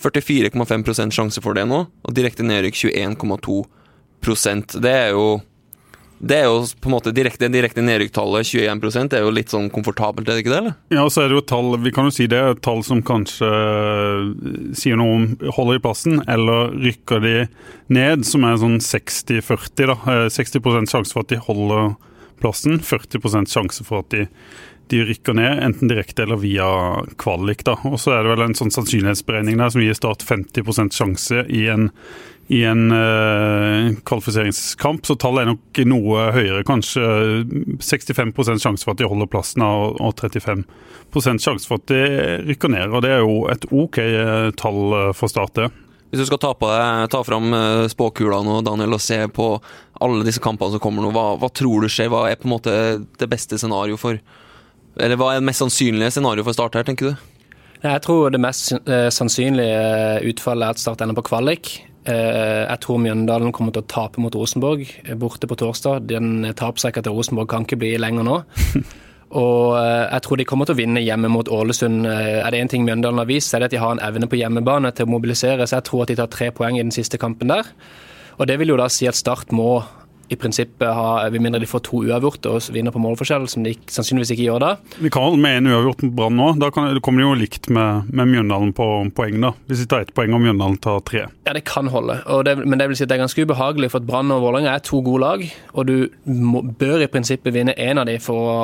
44,5% 0.00 1.12
sjanse 1.12 1.42
for 1.44 1.54
det 1.56 1.66
nå, 1.68 1.84
og 1.84 2.16
direkte 2.16 2.46
nedrykk 2.46 2.78
21,2 2.88 3.60
Det 4.20 4.92
er 4.92 5.14
jo 5.16 5.40
det 6.20 6.36
er 6.36 6.50
jo 6.50 6.58
på 6.76 6.90
en 6.90 6.92
måte 6.92 7.14
direkte, 7.16 7.48
direkte 7.48 7.80
nedrykktallet, 7.80 8.44
21 8.44 9.08
det 9.08 9.16
er 9.16 9.22
jo 9.24 9.32
litt 9.32 9.52
sånn 9.54 9.70
komfortabelt, 9.72 10.28
er 10.28 10.36
det 10.36 10.42
ikke 10.42 10.52
det? 10.52 10.58
eller? 10.58 10.74
Ja, 10.92 11.04
så 11.08 11.22
er 11.22 11.30
det 11.30 11.38
jo 11.38 11.40
et 11.40 11.48
tall, 11.48 11.70
vi 11.80 11.92
kan 11.96 12.10
jo 12.10 12.12
si 12.12 12.26
det 12.28 12.36
er 12.36 12.52
et 12.52 12.60
tall 12.60 12.82
som 12.84 13.00
kanskje 13.00 13.48
eh, 13.48 14.26
sier 14.76 15.00
noe 15.00 15.14
om 15.16 15.24
holder 15.56 15.80
i 15.80 15.82
plassen, 15.86 16.20
eller 16.28 16.76
rykker 16.76 17.24
de 17.24 17.34
ned, 17.96 18.26
som 18.28 18.44
er 18.44 18.60
sånn 18.60 18.76
60-40, 18.84 19.94
da. 19.94 19.96
60 20.28 20.60
eh, 20.60 20.82
sjanse 20.92 21.16
for 21.16 21.24
at 21.24 21.32
de 21.32 21.40
holder 21.40 21.94
plassen. 22.40 22.80
40% 22.84 23.52
sjanse 23.52 23.86
for 23.88 24.04
at 24.04 24.12
de, 24.12 24.26
de, 24.92 25.00
rykker 25.08 25.40
ned, 25.40 25.62
enten 25.64 25.88
direkte 25.88 26.26
eller 26.26 26.40
via 26.44 26.68
kvalik. 27.20 27.64
da. 27.64 27.78
Og 27.88 27.96
så 28.00 28.18
er 28.18 28.24
det 28.24 28.34
vel 28.34 28.44
en 28.44 28.58
sånn 28.58 28.74
sannsynlighetsberegning 28.76 29.56
der 29.60 29.72
som 29.72 29.84
gir 29.84 29.96
Start 29.96 30.24
50% 30.28 30.96
sjanse 30.96 31.46
i 31.48 31.64
en, 31.72 31.88
i 32.50 32.64
en 32.66 32.88
uh, 32.90 33.90
kvalifiseringskamp. 34.06 35.04
Så 35.06 35.14
tallet 35.22 35.44
er 35.44 35.52
nok 35.52 35.80
noe 35.86 36.24
høyere. 36.34 36.64
Kanskje 36.66 37.04
65% 37.78 38.62
sjanse 38.62 38.86
for 38.86 38.94
at 38.94 39.02
de 39.02 39.10
holder 39.10 39.30
plassen 39.30 39.62
og, 39.66 40.00
og 40.02 40.16
35% 40.18 41.44
sjanse 41.44 41.70
for 41.70 41.78
at 41.78 41.92
de 41.92 42.00
rykker 42.48 42.74
ned. 42.74 42.90
Og 42.90 43.06
det 43.06 43.14
er 43.14 43.22
jo 43.22 43.44
et 43.52 43.68
OK 43.70 44.02
eh, 44.02 44.50
tall 44.58 44.82
eh, 44.98 45.12
for 45.14 45.30
Start, 45.30 45.54
det. 45.60 45.70
Hvis 46.10 46.24
du 46.24 46.26
skal 46.26 46.40
ta, 46.42 46.50
på 46.58 46.66
deg, 46.66 47.06
ta 47.12 47.22
fram 47.22 47.52
eh, 47.54 47.88
spåkula 47.92 48.40
nå, 48.42 48.58
Daniel, 48.66 48.96
og 48.96 49.02
se 49.02 49.22
på 49.30 49.52
alle 50.02 50.26
disse 50.26 50.42
kampene 50.42 50.74
som 50.74 50.82
kommer 50.82 51.06
nå, 51.06 51.12
hva, 51.14 51.36
hva, 51.38 51.50
tror 51.54 51.86
du 51.86 51.92
skjer? 51.92 52.10
Hva 52.10 52.24
er 52.26 52.40
på 52.40 52.48
en 52.48 52.56
måte 52.56 52.72
det 53.20 53.28
beste 53.30 53.58
scenarioet 53.60 54.02
for 54.02 54.18
Eller 54.98 55.20
hva 55.20 55.30
er 55.30 55.38
det 55.38 55.46
mest 55.46 55.62
sannsynlige 55.62 56.16
scenarioet 56.16 56.48
for 56.48 56.56
Start 56.56 56.80
her, 56.80 56.88
tenker 56.88 57.12
du? 57.12 57.28
Jeg 57.80 58.02
tror 58.04 58.34
det 58.34 58.42
mest 58.42 58.74
eh, 58.74 59.06
sannsynlige 59.14 59.78
eh, 59.78 60.26
utfallet 60.32 60.66
er 60.66 60.74
at 60.74 60.82
Start 60.82 61.04
ender 61.04 61.16
på 61.16 61.28
kvalik. 61.30 61.76
Jeg 62.06 62.80
tror 62.80 62.98
Mjøndalen 63.02 63.52
kommer 63.52 63.74
til 63.76 63.84
å 63.84 63.90
tape 63.90 64.22
mot 64.24 64.34
Rosenborg 64.34 64.86
borte 65.20 65.46
på 65.46 65.58
torsdag. 65.60 66.06
Den 66.08 66.48
tapsrekka 66.56 67.02
til 67.04 67.12
Rosenborg 67.12 67.50
kan 67.52 67.66
ikke 67.66 67.78
bli 67.82 67.92
lenger 68.00 68.24
nå. 68.26 68.38
Og 69.30 69.76
eh, 69.78 70.08
jeg 70.10 70.24
tror 70.24 70.40
de 70.40 70.46
kommer 70.48 70.66
til 70.66 70.74
å 70.74 70.80
vinne 70.80 71.02
hjemme 71.04 71.30
mot 71.30 71.48
Ålesund. 71.54 72.02
Eh, 72.08 72.40
er 72.42 72.50
det 72.50 72.62
én 72.64 72.70
ting 72.70 72.86
Mjøndalen 72.86 73.22
har 73.22 73.28
vist, 73.30 73.54
er 73.54 73.62
det 73.62 73.70
at 73.70 73.76
de 73.76 73.82
har 73.82 73.94
en 73.94 74.02
evne 74.02 74.26
på 74.30 74.38
hjemmebane 74.40 74.90
til 74.94 75.06
å 75.06 75.12
mobilisere. 75.12 75.66
Så 75.66 75.78
jeg 75.78 75.86
tror 75.86 76.04
at 76.04 76.10
de 76.10 76.18
tar 76.18 76.30
tre 76.32 76.50
poeng 76.54 76.78
i 76.78 76.82
den 76.82 76.94
siste 76.94 77.20
kampen 77.20 77.52
der. 77.52 77.68
Og 78.40 78.48
det 78.50 78.58
vil 78.58 78.72
jo 78.72 78.80
da 78.80 78.88
si 78.90 79.06
at 79.06 79.18
Start 79.18 79.54
må 79.54 79.84
i 80.30 80.36
prinsippet 80.38 80.86
ha, 80.94 81.28
med 81.30 81.42
mindre 81.42 81.60
de 81.62 81.66
får 81.66 81.82
to 81.88 82.04
uavgjorte 82.06 82.52
og 82.52 82.68
vinner 82.74 82.94
på 82.94 83.02
målforskjell, 83.02 83.48
som 83.50 83.64
de 83.66 83.72
sannsynligvis 83.90 84.30
ikke 84.36 84.46
gjør 84.46 84.62
da. 84.62 84.70
Vi 85.02 85.10
kan 85.12 85.34
med 85.42 85.58
en 85.58 85.70
uavgjort 85.72 86.04
Brann 86.14 86.38
nå. 86.38 86.52
Da 86.60 86.70
kan, 86.74 86.86
kommer 87.02 87.24
de 87.24 87.26
jo 87.26 87.38
likt 87.40 87.66
med, 87.74 88.12
med 88.14 88.30
Mjøndalen 88.30 88.70
på 88.76 88.86
poeng, 89.16 89.40
da. 89.42 89.52
Hvis 89.66 89.82
de 89.82 89.88
tar 89.90 90.06
ett 90.06 90.14
poeng 90.14 90.36
og 90.36 90.44
Mjøndalen 90.44 90.78
tar 90.82 91.02
tre. 91.06 91.24
Ja, 91.48 91.56
det 91.56 91.64
kan 91.66 91.90
holde. 91.90 92.20
Det, 92.46 92.56
men 92.62 92.78
det 92.78 92.86
vil 92.90 93.00
si 93.00 93.06
at 93.06 93.10
det 93.10 93.18
er 93.18 93.24
ganske 93.24 93.42
ubehagelig, 93.42 93.90
for 93.90 94.02
at 94.02 94.06
Brann 94.06 94.30
og 94.30 94.44
Vålerenga 94.46 94.76
er 94.76 94.86
to 94.86 95.02
gode 95.02 95.24
lag. 95.24 95.46
Og 95.74 95.90
du 95.90 95.96
må, 96.30 96.62
bør 96.62 97.02
i 97.02 97.10
prinsippet 97.10 97.56
vinne 97.56 97.74
én 97.74 97.98
av 97.98 98.06
dem 98.06 98.22
for 98.22 98.50
å 98.54 98.58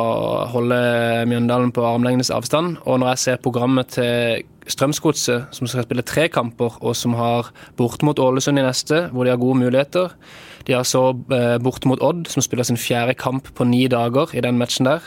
holde 0.55 0.79
Mjøndalen 1.27 1.75
på 1.75 1.87
armlengdes 1.87 2.31
avstand. 2.35 2.79
Og 2.87 3.03
når 3.03 3.17
jeg 3.17 3.25
ser 3.25 3.43
programmet 3.43 3.97
til 3.99 4.47
Strømsgodset, 4.71 5.51
som 5.55 5.67
skal 5.71 5.87
spille 5.87 6.07
tre 6.07 6.27
kamper, 6.31 6.79
og 6.83 6.95
som 6.99 7.15
har 7.19 7.51
bort 7.79 8.03
mot 8.07 8.19
Ålesund 8.23 8.59
i 8.59 8.67
neste, 8.67 9.09
hvor 9.11 9.27
de 9.27 9.35
har 9.35 9.43
gode 9.43 9.61
muligheter 9.67 10.15
de 10.67 10.75
har 10.75 10.87
så 10.87 11.13
bort 11.15 11.63
borte 11.63 11.89
mot 11.89 12.03
Odd, 12.03 12.27
som 12.31 12.43
spiller 12.43 12.67
sin 12.67 12.79
fjerde 12.81 13.15
kamp 13.15 13.53
på 13.55 13.65
ni 13.65 13.87
dager 13.89 14.35
i 14.35 14.43
den 14.43 14.59
matchen 14.59 14.89
der. 14.89 15.05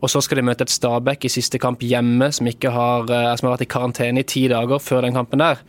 Og 0.00 0.08
så 0.08 0.22
skal 0.24 0.40
de 0.40 0.44
møte 0.48 0.64
et 0.64 0.72
Stabæk 0.72 1.26
i 1.28 1.32
siste 1.32 1.58
kamp 1.60 1.82
hjemme, 1.84 2.30
som, 2.32 2.48
har, 2.48 3.10
eh, 3.12 3.32
som 3.36 3.46
har 3.46 3.56
vært 3.56 3.66
i 3.66 3.70
karantene 3.70 4.22
i 4.22 4.28
ti 4.28 4.46
dager 4.48 4.80
før 4.80 5.04
den 5.04 5.16
kampen 5.16 5.42
der. 5.42 5.60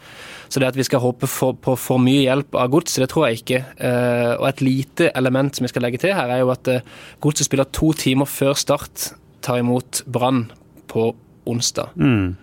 Så 0.52 0.62
det 0.62 0.70
at 0.72 0.80
vi 0.80 0.86
skal 0.88 1.04
håpe 1.04 1.28
for, 1.28 1.56
på 1.56 1.76
for 1.80 2.00
mye 2.02 2.24
hjelp 2.24 2.56
av 2.56 2.72
Godset, 2.72 3.04
det 3.04 3.10
tror 3.12 3.28
jeg 3.28 3.42
ikke. 3.42 3.60
Eh, 3.76 4.32
og 4.38 4.48
et 4.48 4.64
lite 4.64 5.12
element 5.16 5.56
som 5.56 5.68
vi 5.68 5.72
skal 5.74 5.86
legge 5.88 6.00
til 6.04 6.16
her, 6.16 6.32
er 6.32 6.44
jo 6.44 6.54
at 6.54 6.72
Godset 7.24 7.50
spiller 7.50 7.68
to 7.76 7.92
timer 7.98 8.30
før 8.30 8.56
Start 8.56 9.12
tar 9.44 9.60
imot 9.60 10.04
Brann 10.08 10.46
på 10.92 11.12
onsdag. 11.50 11.92
Mm. 11.96 12.36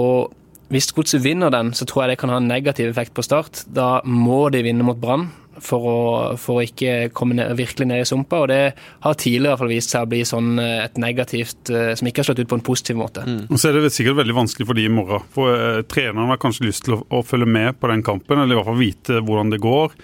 Og 0.00 0.32
hvis 0.72 0.92
Godset 0.96 1.24
vinner 1.24 1.52
den, 1.52 1.72
så 1.76 1.86
tror 1.88 2.04
jeg 2.04 2.14
det 2.14 2.20
kan 2.20 2.32
ha 2.32 2.40
en 2.40 2.48
negativ 2.48 2.90
effekt 2.90 3.14
på 3.16 3.24
Start. 3.24 3.64
Da 3.68 4.00
må 4.04 4.46
de 4.52 4.64
vinne 4.64 4.84
mot 4.84 5.00
Brann 5.00 5.30
for 5.62 5.86
å, 5.86 5.98
for 6.40 6.58
å 6.58 6.64
ikke 6.66 7.12
komme 7.14 7.36
ned, 7.38 7.54
virkelig 7.58 7.86
ned 7.88 8.02
i 8.02 8.08
sumpa. 8.08 8.42
Og 8.42 8.50
det 8.50 8.60
har 9.04 9.18
tidligere 9.20 9.60
fall 9.60 9.70
vist 9.70 9.94
seg 9.94 10.06
å 10.06 10.10
bli 10.10 10.22
sånn 10.26 10.56
eh, 10.62 10.82
et 10.84 10.98
negativt 11.00 11.70
eh, 11.72 11.92
som 11.98 12.08
ikke 12.08 12.22
har 12.22 12.30
slått 12.30 12.42
ut 12.42 12.50
på 12.50 12.58
en 12.58 12.64
positiv 12.66 12.98
måte. 13.00 13.24
Mm. 13.26 13.44
Og 13.48 13.60
så 13.60 13.70
er 13.70 13.78
det 13.78 13.92
sikkert 13.94 14.18
veldig 14.20 14.36
vanskelig 14.36 14.68
for 14.68 14.78
de 14.78 14.86
i 14.88 14.92
morgen. 14.92 15.24
For 15.34 15.54
eh, 15.54 15.80
Treneren 15.90 16.32
har 16.32 16.42
kanskje 16.42 16.66
lyst 16.68 16.86
til 16.88 16.98
å, 16.98 17.00
å, 17.08 17.22
følge 17.26 17.48
med 17.48 17.78
på 17.80 17.90
den 17.92 18.04
kampen, 18.06 18.42
eller 18.42 18.56
i 18.56 18.60
hvert 18.60 18.70
fall 18.70 18.80
vite 18.80 19.22
hvordan 19.22 19.54
det 19.54 19.62
går. 19.62 19.96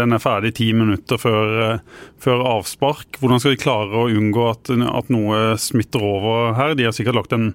Den 0.00 0.14
er 0.14 0.22
ferdig 0.22 0.54
ti 0.58 0.70
minutter 0.76 1.18
før, 1.18 1.78
før, 2.22 2.44
avspark. 2.56 3.18
Hvordan 3.20 3.42
skal 3.42 3.56
de 3.56 3.62
klare 3.62 4.04
å 4.04 4.10
unngå 4.12 4.44
at, 4.50 4.70
at, 4.70 5.08
noe 5.12 5.56
smitter 5.60 6.04
over 6.06 6.54
her? 6.58 6.76
De 6.78 6.86
har 6.86 6.94
sikkert 6.96 7.18
lagt 7.18 7.34
en, 7.34 7.50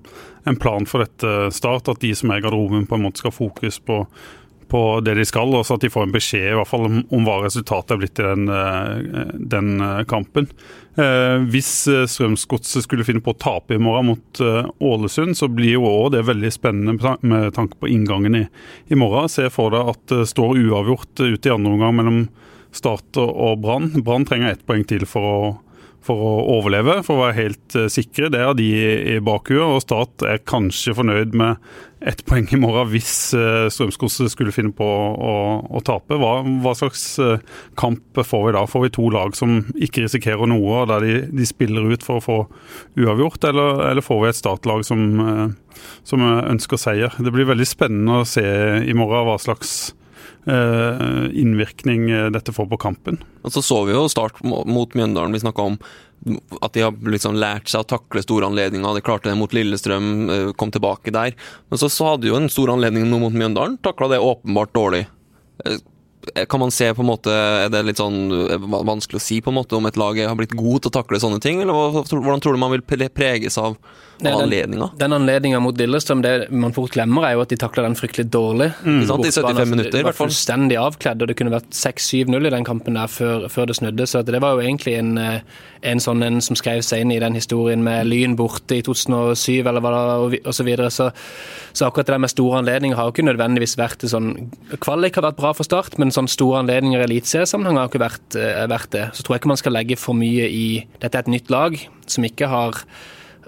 en 0.48 0.60
plan 0.60 0.88
for 0.90 1.06
dette 1.06 1.54
start, 1.56 1.88
at 1.88 2.04
de 2.04 2.12
som 2.18 2.34
er 2.34 2.42
i 2.42 2.46
garderoben 2.46 2.86
på 2.90 2.98
en 2.98 3.08
måte 3.08 3.24
skal 3.24 3.32
ha 3.32 3.40
fokus 3.40 3.80
på 3.80 4.04
på 4.70 4.82
det 5.06 5.16
de 5.18 5.26
skal, 5.28 5.54
og 5.56 5.66
så 5.66 5.78
at 5.78 5.84
de 5.86 5.92
får 5.92 6.08
en 6.08 6.14
beskjed 6.16 6.50
i 6.52 6.56
hvert 6.58 6.70
fall 6.70 6.88
om, 6.88 6.98
om 7.14 7.28
hva 7.28 7.40
resultatet 7.44 7.96
er 7.96 8.02
blitt 8.02 8.22
i 8.22 8.26
den, 8.26 8.48
eh, 8.52 9.34
den 9.54 9.70
eh, 9.84 10.02
kampen. 10.10 10.50
Eh, 10.98 11.38
hvis 11.54 11.72
Strømsgodset 12.14 12.86
skulle 12.86 13.06
finne 13.08 13.24
på 13.24 13.36
å 13.36 13.40
tape 13.40 13.78
i 13.78 13.82
morgen 13.82 14.12
mot 14.12 14.42
Ålesund, 14.84 15.38
så 15.38 15.50
blir 15.52 15.78
jo 15.78 15.88
òg 15.90 16.12
det 16.16 16.26
veldig 16.28 16.52
spennende 16.54 17.16
med 17.22 17.54
tanke 17.58 17.80
på 17.80 17.92
inngangen 17.92 18.42
i, 18.42 18.44
i 18.90 19.00
morgen. 19.00 19.30
Se 19.32 19.48
for 19.54 19.76
deg 19.76 19.94
at 19.94 20.04
det 20.14 20.28
står 20.34 20.60
uavgjort 20.66 21.24
ute 21.24 21.50
i 21.50 21.54
andre 21.54 21.78
omgang 21.78 21.98
mellom 22.00 22.20
Start 22.76 23.18
og 23.22 23.62
Brann. 23.64 23.92
Brann 24.06 24.28
trenger 24.28 24.54
ett 24.54 24.66
poeng 24.68 24.84
til 24.88 25.08
for 25.10 25.32
å 25.32 25.40
for 26.08 26.24
å 26.24 26.32
overleve, 26.58 27.02
for 27.06 27.18
å 27.18 27.26
være 27.26 27.38
helt 27.42 27.76
uh, 27.78 27.88
sikre. 27.92 28.32
Det 28.34 28.42
har 28.44 28.56
de 28.58 28.68
i 29.16 29.18
bakhuet. 29.24 29.64
Og 29.66 29.84
Stat 29.84 30.26
er 30.28 30.42
kanskje 30.48 30.96
fornøyd 30.98 31.36
med 31.38 31.62
ett 32.08 32.22
poeng 32.30 32.46
i 32.54 32.60
morgen 32.62 32.92
hvis 32.92 33.34
uh, 33.38 33.68
skulle 33.74 34.54
finne 34.56 34.74
på 34.78 34.86
å, 34.88 35.36
å 35.68 35.84
tape. 35.86 36.18
Hva, 36.22 36.40
hva 36.64 36.74
slags 36.78 37.06
uh, 37.24 37.38
kamp 37.80 38.22
får 38.22 38.48
vi 38.48 38.56
da? 38.58 38.64
Får 38.70 38.86
vi 38.86 38.94
to 38.98 39.10
lag 39.14 39.36
som 39.38 39.60
ikke 39.76 40.06
risikerer 40.06 40.50
noe, 40.50 40.84
og 40.84 40.92
der 40.94 41.06
de, 41.06 41.20
de 41.34 41.50
spiller 41.50 41.92
ut 41.92 42.06
for 42.06 42.22
å 42.22 42.26
få 42.26 42.40
uavgjort, 43.02 43.50
eller, 43.52 43.86
eller 43.92 44.06
får 44.06 44.24
vi 44.24 44.32
et 44.32 44.42
Start-lag 44.42 44.84
som, 44.88 45.06
som 46.08 46.26
ønsker 46.28 46.82
seier? 46.82 47.16
Det 47.20 47.34
blir 47.34 47.50
veldig 47.50 47.68
spennende 47.68 48.22
å 48.22 48.28
se 48.30 48.46
i 48.86 48.98
morgen 48.98 49.28
hva 49.28 49.40
slags 49.42 49.78
Eh, 49.88 50.07
innvirkning 50.48 52.10
eh, 52.12 52.28
dette 52.32 52.54
får 52.56 52.70
på 52.72 52.80
kampen. 52.82 53.20
Og 53.44 53.52
Så 53.52 53.64
så 53.66 53.84
vi 53.88 53.96
jo 53.96 54.08
start 54.12 54.40
mot 54.44 54.94
Mjøndalen. 54.94 55.34
Vi 55.36 55.44
snakka 55.44 55.62
om 55.62 55.80
at 56.62 56.74
de 56.74 56.82
har 56.82 56.96
liksom 57.14 57.38
lært 57.38 57.70
seg 57.70 57.84
å 57.84 57.90
takle 57.96 58.24
store 58.24 58.48
anledninger. 58.50 58.96
De 58.98 59.04
klarte 59.06 59.30
det 59.30 59.38
mot 59.40 59.54
Lillestrøm, 59.54 60.08
eh, 60.30 60.54
kom 60.58 60.72
tilbake 60.72 61.14
der. 61.14 61.36
Men 61.70 61.82
så, 61.82 61.92
så 61.92 62.14
hadde 62.14 62.28
de 62.28 62.34
jo 62.34 62.40
en 62.40 62.50
stor 62.52 62.74
anledning 62.74 63.08
nå 63.10 63.22
mot 63.22 63.36
Mjøndalen. 63.36 63.78
Takla 63.84 64.12
det 64.14 64.24
åpenbart 64.24 64.74
dårlig. 64.76 65.06
Kan 66.52 66.60
man 66.60 66.74
se 66.76 66.90
på 66.94 67.02
en 67.02 67.08
måte, 67.08 67.32
Er 67.32 67.70
det 67.72 67.86
litt 67.88 68.02
sånn 68.02 68.28
vanskelig 68.68 69.22
å 69.22 69.24
si 69.24 69.40
på 69.42 69.50
en 69.50 69.58
måte 69.62 69.78
om 69.78 69.86
et 69.88 69.96
lag 69.98 70.18
har 70.20 70.36
blitt 70.36 70.58
god 70.58 70.84
til 70.84 70.92
å 70.92 70.98
takle 71.00 71.22
sånne 71.24 71.40
ting, 71.42 71.62
eller 71.64 71.74
hvordan 71.74 72.44
tror 72.44 72.54
du 72.54 72.60
man 72.60 72.74
vil 72.74 72.84
preges 72.84 73.58
av 73.58 73.78
anledninga. 74.26 74.90
Den, 74.90 74.98
den 75.00 75.14
anledninga 75.14 75.60
mot 75.62 75.78
Lillestrøm, 75.78 76.22
det 76.26 76.50
man 76.50 76.74
fort 76.76 76.96
glemmer, 76.96 77.28
er 77.28 77.36
jo 77.38 77.44
at 77.44 77.52
de 77.54 77.58
takler 77.60 77.86
den 77.88 77.98
fryktelig 77.98 78.28
dårlig. 78.34 78.72
Mm. 78.84 79.04
I 79.04 79.32
75 79.32 79.70
minutter, 79.70 80.00
i 80.00 80.06
hvert 80.06 80.18
fall. 80.18 80.32
Fullstendig 80.32 80.80
avkledd, 80.82 81.22
og 81.22 81.30
det 81.30 81.38
kunne 81.40 81.54
vært 81.54 81.70
6-7-0 81.76 82.50
i 82.50 82.54
den 82.54 82.68
kampen 82.68 82.98
der 82.98 83.12
før, 83.12 83.48
før, 83.54 83.70
det 83.70 83.78
snudde. 83.80 84.08
Så 84.10 84.24
det 84.26 84.42
var 84.42 84.58
jo 84.58 84.66
egentlig 84.66 84.98
en, 84.98 85.18
eh, 85.22 85.40
en 85.92 86.02
sånn 86.04 86.24
en 86.26 86.42
som 86.42 86.58
skrev 86.58 86.82
seg 86.86 87.04
inn 87.04 87.14
i 87.14 87.20
den 87.22 87.38
historien 87.38 87.84
med 87.86 88.10
Lyn 88.10 88.38
borte 88.40 88.80
i 88.80 88.86
2007, 88.86 89.68
eller 89.68 89.84
hva 89.84 89.94
det 89.94 90.42
og 90.44 90.56
så 90.56 90.66
videre. 90.68 90.90
Så, 90.94 91.10
så 91.74 91.88
akkurat 91.88 92.10
det 92.10 92.16
der 92.16 92.24
med 92.26 92.34
store 92.34 92.64
anledninger 92.64 92.98
har 92.98 93.10
jo 93.10 93.16
ikke 93.16 93.28
nødvendigvis 93.28 93.78
vært 93.80 94.02
det 94.02 94.12
sånn 94.14 94.34
Kvalik 94.84 95.18
har 95.18 95.28
vært 95.30 95.40
bra 95.40 95.54
for 95.58 95.68
Start, 95.68 95.98
men 96.02 96.14
sånn 96.14 96.30
store 96.32 96.64
anledninger 96.64 97.02
i 97.02 97.08
eliteseriesammenheng 97.10 97.78
har 97.80 97.92
ikke 97.92 98.04
vært, 98.04 98.40
eh, 98.40 98.66
vært 98.70 98.92
det. 98.96 99.06
Så 99.14 99.24
tror 99.24 99.36
jeg 99.36 99.44
ikke 99.44 99.54
man 99.54 99.62
skal 99.62 99.78
legge 99.78 100.00
for 100.00 100.18
mye 100.18 100.48
i 100.48 100.68
Dette 101.02 101.16
er 101.16 101.26
et 101.26 101.32
nytt 101.32 101.52
lag 101.54 101.78
som 102.08 102.24
ikke 102.24 102.48
har 102.50 102.82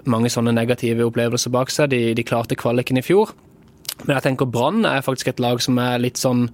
mange 0.08 0.30
sånne 0.32 0.54
negative 0.56 1.06
opplevelser 1.08 1.52
bak 1.54 1.72
seg. 1.72 1.90
De, 1.92 2.02
de 2.16 2.26
klarte 2.26 2.58
kvaliken 2.58 3.00
i 3.00 3.04
fjor. 3.04 3.34
Men 4.06 4.16
jeg 4.16 4.30
tenker 4.30 4.48
Brann 4.48 4.86
er 4.88 5.04
faktisk 5.04 5.28
et 5.32 5.42
lag 5.42 5.60
som 5.62 5.78
er 5.82 6.00
litt 6.00 6.20
sånn 6.20 6.46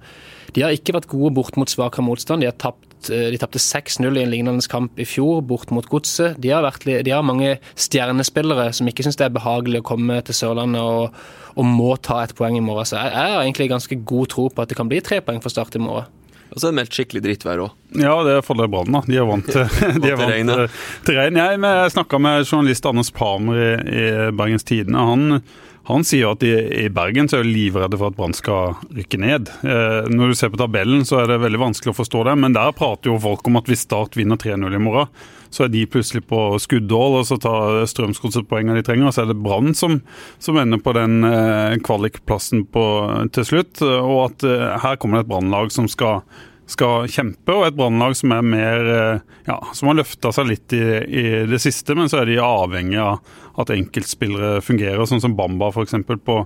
De 0.55 0.63
har 0.65 0.73
ikke 0.75 0.95
vært 0.97 1.09
gode 1.11 1.31
bort 1.37 1.55
mot 1.59 1.69
svakere 1.71 2.03
motstand. 2.03 2.43
De 2.43 2.49
har 2.49 2.57
tapt 2.59 3.11
eh, 3.13 3.35
tapte 3.39 3.61
6-0 3.61 4.03
i 4.17 4.23
en 4.23 4.31
lignende 4.33 4.67
kamp 4.71 4.99
i 4.99 5.05
fjor, 5.07 5.41
bort 5.45 5.71
mot 5.75 5.85
Godset. 5.87 6.39
De, 6.41 6.51
de, 6.51 7.13
har 7.13 7.25
mange 7.25 7.57
stjernespillere 7.75 8.71
som 8.75 8.89
ikke 8.89 9.05
syns 9.05 9.19
det 9.19 9.27
er 9.27 9.35
behagelig 9.37 9.83
å 9.83 9.89
komme 9.93 10.19
til 10.25 10.37
Sørlandet 10.37 10.81
og, 10.81 11.17
og, 11.55 11.65
må 11.67 11.93
ta 12.01 12.23
et 12.23 12.35
poeng 12.37 12.57
i 12.57 12.63
morgen. 12.63 12.89
Så 12.89 12.99
jeg, 12.99 13.13
jeg 13.13 13.35
har 13.35 13.43
egentlig 13.43 13.71
ganske 13.71 14.01
god 14.13 14.33
tro 14.33 14.49
på 14.49 14.63
at 14.63 14.73
det 14.73 14.79
kan 14.79 14.91
bli 14.91 15.03
tre 15.05 15.21
poeng 15.23 15.43
for 15.43 15.53
Start 15.53 15.77
i 15.77 15.83
morgen. 15.83 16.16
Og 16.51 16.59
så 16.59 16.67
er 16.67 16.71
det 16.73 16.77
meldt 16.79 16.95
skikkelig 16.97 17.23
drittvær 17.25 17.61
òg. 17.65 17.75
Ja, 17.99 18.15
det 18.25 18.33
er 18.37 18.45
fordel 18.45 18.69
Brann. 18.71 18.91
da. 18.93 19.01
De 19.07 19.19
er 19.19 19.27
vant 19.27 19.47
de 20.03 20.11
er 20.11 20.19
vant 20.19 20.75
til 21.07 21.17
regn. 21.19 21.39
Jeg, 21.39 21.61
jeg 21.63 21.93
snakka 21.95 22.19
med 22.23 22.45
journalist 22.47 22.87
Anders 22.89 23.11
Palmer 23.15 23.59
i, 23.61 23.69
i 23.87 24.05
Bergens 24.37 24.67
Tidende. 24.67 25.03
Han 25.11 25.41
han 25.87 26.03
sier 26.03 26.33
at 26.33 26.41
de, 26.43 26.51
i 26.83 26.89
Bergen 26.91 27.29
så 27.31 27.39
er 27.39 27.47
de 27.47 27.53
livredde 27.55 27.95
for 27.99 28.11
at 28.11 28.17
Brann 28.17 28.35
skal 28.35 28.75
rykke 28.91 29.19
ned. 29.23 29.51
Eh, 29.63 30.09
når 30.11 30.33
du 30.33 30.35
ser 30.35 30.51
på 30.51 30.59
tabellen, 30.59 31.05
så 31.07 31.21
er 31.21 31.31
det 31.31 31.39
veldig 31.39 31.61
vanskelig 31.61 31.93
å 31.93 31.99
forstå 32.01 32.25
det, 32.27 32.33
men 32.43 32.55
der 32.57 32.75
prater 32.75 33.13
jo 33.13 33.19
folk 33.23 33.47
om 33.47 33.59
at 33.61 33.71
hvis 33.71 33.85
Start 33.87 34.17
vinner 34.19 34.39
3-0 34.41 34.75
i 34.75 34.81
morgen, 34.83 35.07
så 35.47 35.63
er 35.63 35.71
de 35.71 35.85
plutselig 35.87 36.25
på 36.27 36.41
skuddål, 36.59 37.21
og 37.21 37.29
så 37.29 37.37
tar 37.39 37.85
Strømsgodset 37.87 38.49
poengene 38.49 38.81
de 38.81 38.83
trenger. 38.83 39.07
og 39.07 39.15
Så 39.15 39.23
er 39.23 39.31
det 39.31 39.39
Brann 39.39 39.71
som, 39.79 40.01
som, 40.43 40.59
ender 40.59 40.83
på 40.83 40.91
den 40.97 41.21
eh, 41.23 41.77
kvalikplassen 41.87 42.65
til 42.67 43.47
slutt. 43.47 43.79
Og 43.79 44.19
at 44.25 44.43
eh, 44.43 44.75
her 44.83 44.99
kommer 44.99 45.21
det 45.21 45.27
et 45.27 45.31
Brannlag 45.31 45.71
som 45.71 45.87
skal 45.87 46.25
skal 46.67 47.07
kjempe, 47.07 47.53
og 47.55 47.63
et 47.63 47.75
brannlag 47.77 48.15
som 48.19 48.33
er 48.35 48.43
mer 48.43 48.89
eh, 48.91 49.21
ja, 49.47 49.57
som 49.73 49.87
har 49.87 50.01
løfta 50.01 50.33
seg 50.35 50.49
litt 50.49 50.73
i, 50.75 50.83
i, 51.07 51.27
det 51.47 51.61
siste, 51.63 51.95
men 51.95 52.11
så 52.11 52.21
er 52.21 52.27
de 52.27 52.41
avhengig 52.43 52.99
av 52.99 53.21
at 53.57 53.71
enkeltspillere 53.73 54.59
fungerer, 54.61 55.05
sånn 55.07 55.23
som 55.23 55.37
Bamba 55.37 55.71
f.eks. 55.71 55.95
På, 56.27 56.41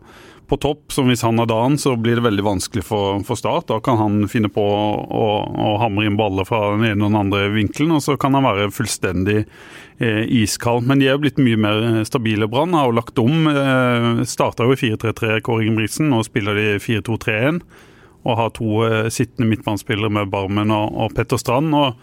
på 0.47 0.59
topp. 0.61 0.93
som 0.93 1.09
Hvis 1.09 1.25
han 1.25 1.41
har 1.41 1.49
dagen, 1.49 1.75
så 1.81 1.95
blir 1.97 2.19
det 2.19 2.25
veldig 2.27 2.45
vanskelig 2.45 2.85
for, 2.85 3.19
for 3.27 3.39
Start. 3.39 3.67
Da 3.73 3.81
kan 3.83 3.97
han 3.99 4.21
finne 4.31 4.51
på 4.53 4.61
å, 4.61 4.85
å, 5.09 5.25
å 5.49 5.75
hamre 5.81 6.05
inn 6.07 6.19
baller 6.21 6.47
fra 6.47 6.61
den 6.75 6.85
ene 6.85 7.07
og 7.07 7.11
den 7.11 7.21
andre 7.25 7.49
vinkelen, 7.57 7.97
og 7.97 8.05
så 8.05 8.15
kan 8.21 8.37
han 8.37 8.45
være 8.45 8.71
fullstendig 8.77 9.41
eh, 9.41 10.23
iskald. 10.43 10.85
Men 10.87 11.01
de 11.01 11.09
er 11.09 11.17
jo 11.17 11.25
blitt 11.25 11.41
mye 11.41 11.59
mer 11.65 12.03
stabile. 12.07 12.47
Brann 12.51 12.77
har 12.77 12.87
jo 12.87 12.99
lagt 13.01 13.19
om. 13.19 13.49
Eh, 13.49 14.11
Starta 14.29 14.69
jo 14.69 14.77
i 14.77 14.83
4-3-3, 14.85 15.39
Kåre 15.43 15.65
Ingebrigtsen, 15.65 16.13
nå 16.13 16.21
spiller 16.29 16.61
de 16.61 16.75
4-2-3-1 16.83 17.65
og 18.23 18.37
har 18.37 18.51
to 18.57 18.83
uh, 18.85 19.07
sittende 19.13 19.49
midtbanespillere 19.49 20.11
med 20.13 20.31
Barmen 20.33 20.73
og, 20.73 20.91
og 20.93 21.15
Petter 21.17 21.39
Strand. 21.41 21.73
Og, 21.77 22.01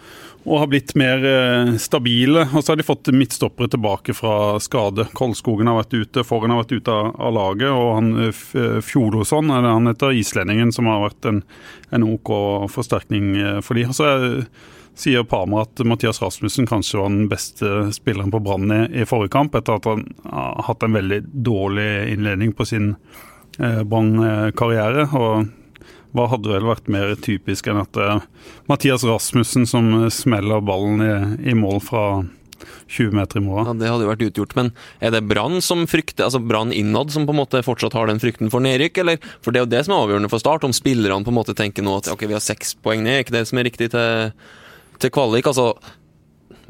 og 0.49 0.63
har 0.63 0.71
blitt 0.71 0.95
mer 0.99 1.23
uh, 1.23 1.75
stabile. 1.81 2.47
Og 2.53 2.63
så 2.63 2.73
har 2.73 2.81
de 2.81 2.87
fått 2.87 3.13
midtstoppere 3.15 3.71
tilbake 3.75 4.17
fra 4.17 4.57
skade. 4.63 5.09
Kolskogen 5.19 5.71
har 5.71 5.81
vært 5.83 5.99
ute, 5.99 6.27
Foren 6.27 6.55
har 6.55 6.65
vært 6.65 6.75
ute 6.79 6.95
av, 6.95 7.13
av 7.29 7.37
laget. 7.37 7.69
Og 7.71 7.93
han 7.99 8.11
Fjordosson, 8.33 8.83
Fjolosson, 8.89 9.53
eller 9.53 9.77
han 9.77 9.93
heter 9.93 10.17
islendingen, 10.17 10.75
som 10.75 10.91
har 10.91 11.05
vært 11.07 11.31
en, 11.31 11.45
en 11.95 12.11
OK 12.11 12.35
forsterkning 12.73 13.63
for 13.65 13.79
de. 13.79 13.87
Og 13.89 13.97
så 13.97 14.11
er, 14.11 14.27
sier 14.99 15.25
Palmer 15.29 15.67
at 15.67 15.81
Mathias 15.87 16.21
Rasmussen 16.23 16.67
kanskje 16.67 16.99
var 16.99 17.13
den 17.13 17.29
beste 17.31 17.93
spilleren 17.95 18.33
på 18.35 18.41
Brann 18.43 18.73
i, 18.73 18.81
i, 19.03 19.07
forrige 19.07 19.35
kamp, 19.37 19.55
etter 19.55 19.79
at 19.79 19.87
han 19.89 20.05
har 20.25 20.65
hatt 20.67 20.83
en 20.83 20.97
veldig 20.99 21.21
dårlig 21.47 21.91
innledning 22.15 22.53
på 22.57 22.67
sin 22.69 22.91
eh, 23.61 23.83
Brann-karriere. 23.87 25.09
og 25.15 25.58
hva 26.17 26.29
hadde 26.33 26.51
vel 26.51 26.67
vært 26.69 26.89
mer 26.93 27.13
typisk 27.21 27.69
enn 27.69 27.83
at 27.83 27.99
er 28.01 28.23
Mathias 28.71 29.05
Rasmussen 29.07 29.69
som 29.69 29.91
smeller 30.13 30.65
ballen 30.65 31.05
i, 31.05 31.13
i 31.53 31.57
mål 31.59 31.83
fra 31.85 32.05
20 32.89 33.13
meter 33.15 33.41
i 33.41 33.45
morgen? 33.45 33.69
Ja, 33.69 33.75
Det 33.77 33.91
hadde 33.93 34.07
jo 34.07 34.13
vært 34.13 34.25
utgjort, 34.29 34.57
men 34.59 34.73
er 35.05 35.13
det 35.15 35.27
Brann 35.29 35.61
som 35.65 35.85
frykter, 35.91 36.27
altså 36.27 36.41
Brann 36.43 36.73
innad 36.75 37.13
som 37.15 37.29
på 37.29 37.35
en 37.37 37.43
måte 37.43 37.63
fortsatt 37.67 37.97
har 37.99 38.09
den 38.11 38.23
frykten 38.23 38.51
for 38.53 38.65
nedrykk, 38.65 39.03
eller? 39.05 39.21
For 39.45 39.53
det 39.53 39.61
er 39.61 39.67
jo 39.67 39.73
det 39.75 39.85
som 39.87 39.95
er 39.95 40.07
avgjørende 40.07 40.33
for 40.33 40.43
Start, 40.43 40.67
om 40.67 40.75
spillerne 40.77 41.27
på 41.27 41.35
en 41.35 41.39
måte 41.39 41.57
tenker 41.59 41.87
nå 41.87 42.01
at 42.01 42.11
ok, 42.13 42.27
vi 42.27 42.37
har 42.39 42.45
seks 42.45 42.75
poeng 42.83 43.05
ned, 43.05 43.19
er 43.21 43.27
ikke 43.27 43.37
det 43.37 43.47
som 43.51 43.61
er 43.61 43.69
riktig 43.69 43.93
til, 43.95 44.35
til 44.99 45.15
kvalik? 45.15 45.47
altså 45.47 45.75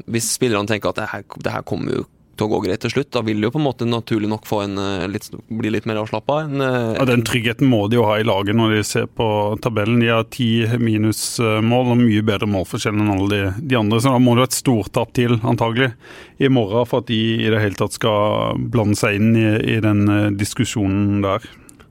hvis 0.09 0.29
spillerne 0.31 0.69
tenker 0.69 0.91
at 0.91 0.99
det 0.99 1.09
her, 1.11 1.25
det 1.43 1.53
her 1.53 1.65
kommer 1.67 1.99
jo 1.99 2.05
til 2.39 2.47
å 2.47 2.53
gå 2.53 2.61
greit 2.63 2.81
til 2.83 2.93
slutt. 2.93 3.11
Da 3.15 3.23
vil 3.25 3.39
de 3.39 3.47
jo 3.47 3.53
på 3.53 3.59
en 3.61 3.67
måte 3.67 3.87
naturlig 3.87 4.29
nok 4.31 4.47
få 4.49 4.63
en, 4.65 4.77
eh, 4.79 5.07
litt, 5.11 5.29
bli 5.49 5.73
litt 5.73 5.87
mer 5.89 6.01
avslappa. 6.01 6.39
Eh, 6.47 6.95
ja, 6.97 7.05
den 7.05 7.25
tryggheten 7.27 7.67
må 7.67 7.87
de 7.89 7.99
jo 7.99 8.07
ha 8.07 8.17
i 8.19 8.27
laget 8.27 8.55
når 8.55 8.77
de 8.77 8.83
ser 8.87 9.07
på 9.07 9.29
tabellen. 9.61 9.99
De 9.99 10.11
har 10.11 10.27
ti 10.31 10.65
minusmål 10.65 11.93
og 11.93 12.01
mye 12.01 12.25
bedre 12.25 12.49
målforskjell 12.49 12.95
enn 12.95 13.13
alle 13.15 13.29
de, 13.29 13.53
de, 13.61 13.79
andre. 13.79 14.01
Så 14.01 14.13
da 14.15 14.19
må 14.23 14.35
det 14.39 14.49
et 14.49 14.59
stortap 14.59 15.13
til, 15.13 15.39
antagelig, 15.43 15.93
i 16.39 16.47
morgen 16.47 16.87
for 16.87 17.03
at 17.03 17.11
de 17.11 17.21
i 17.45 17.49
det 17.51 17.61
hele 17.61 17.75
tatt 17.79 17.97
skal 17.97 18.59
blande 18.71 18.99
seg 18.99 19.19
inn 19.19 19.33
i, 19.35 19.49
i 19.75 19.79
den 19.83 20.05
eh, 20.07 20.29
diskusjonen 20.39 21.23
der. 21.25 21.49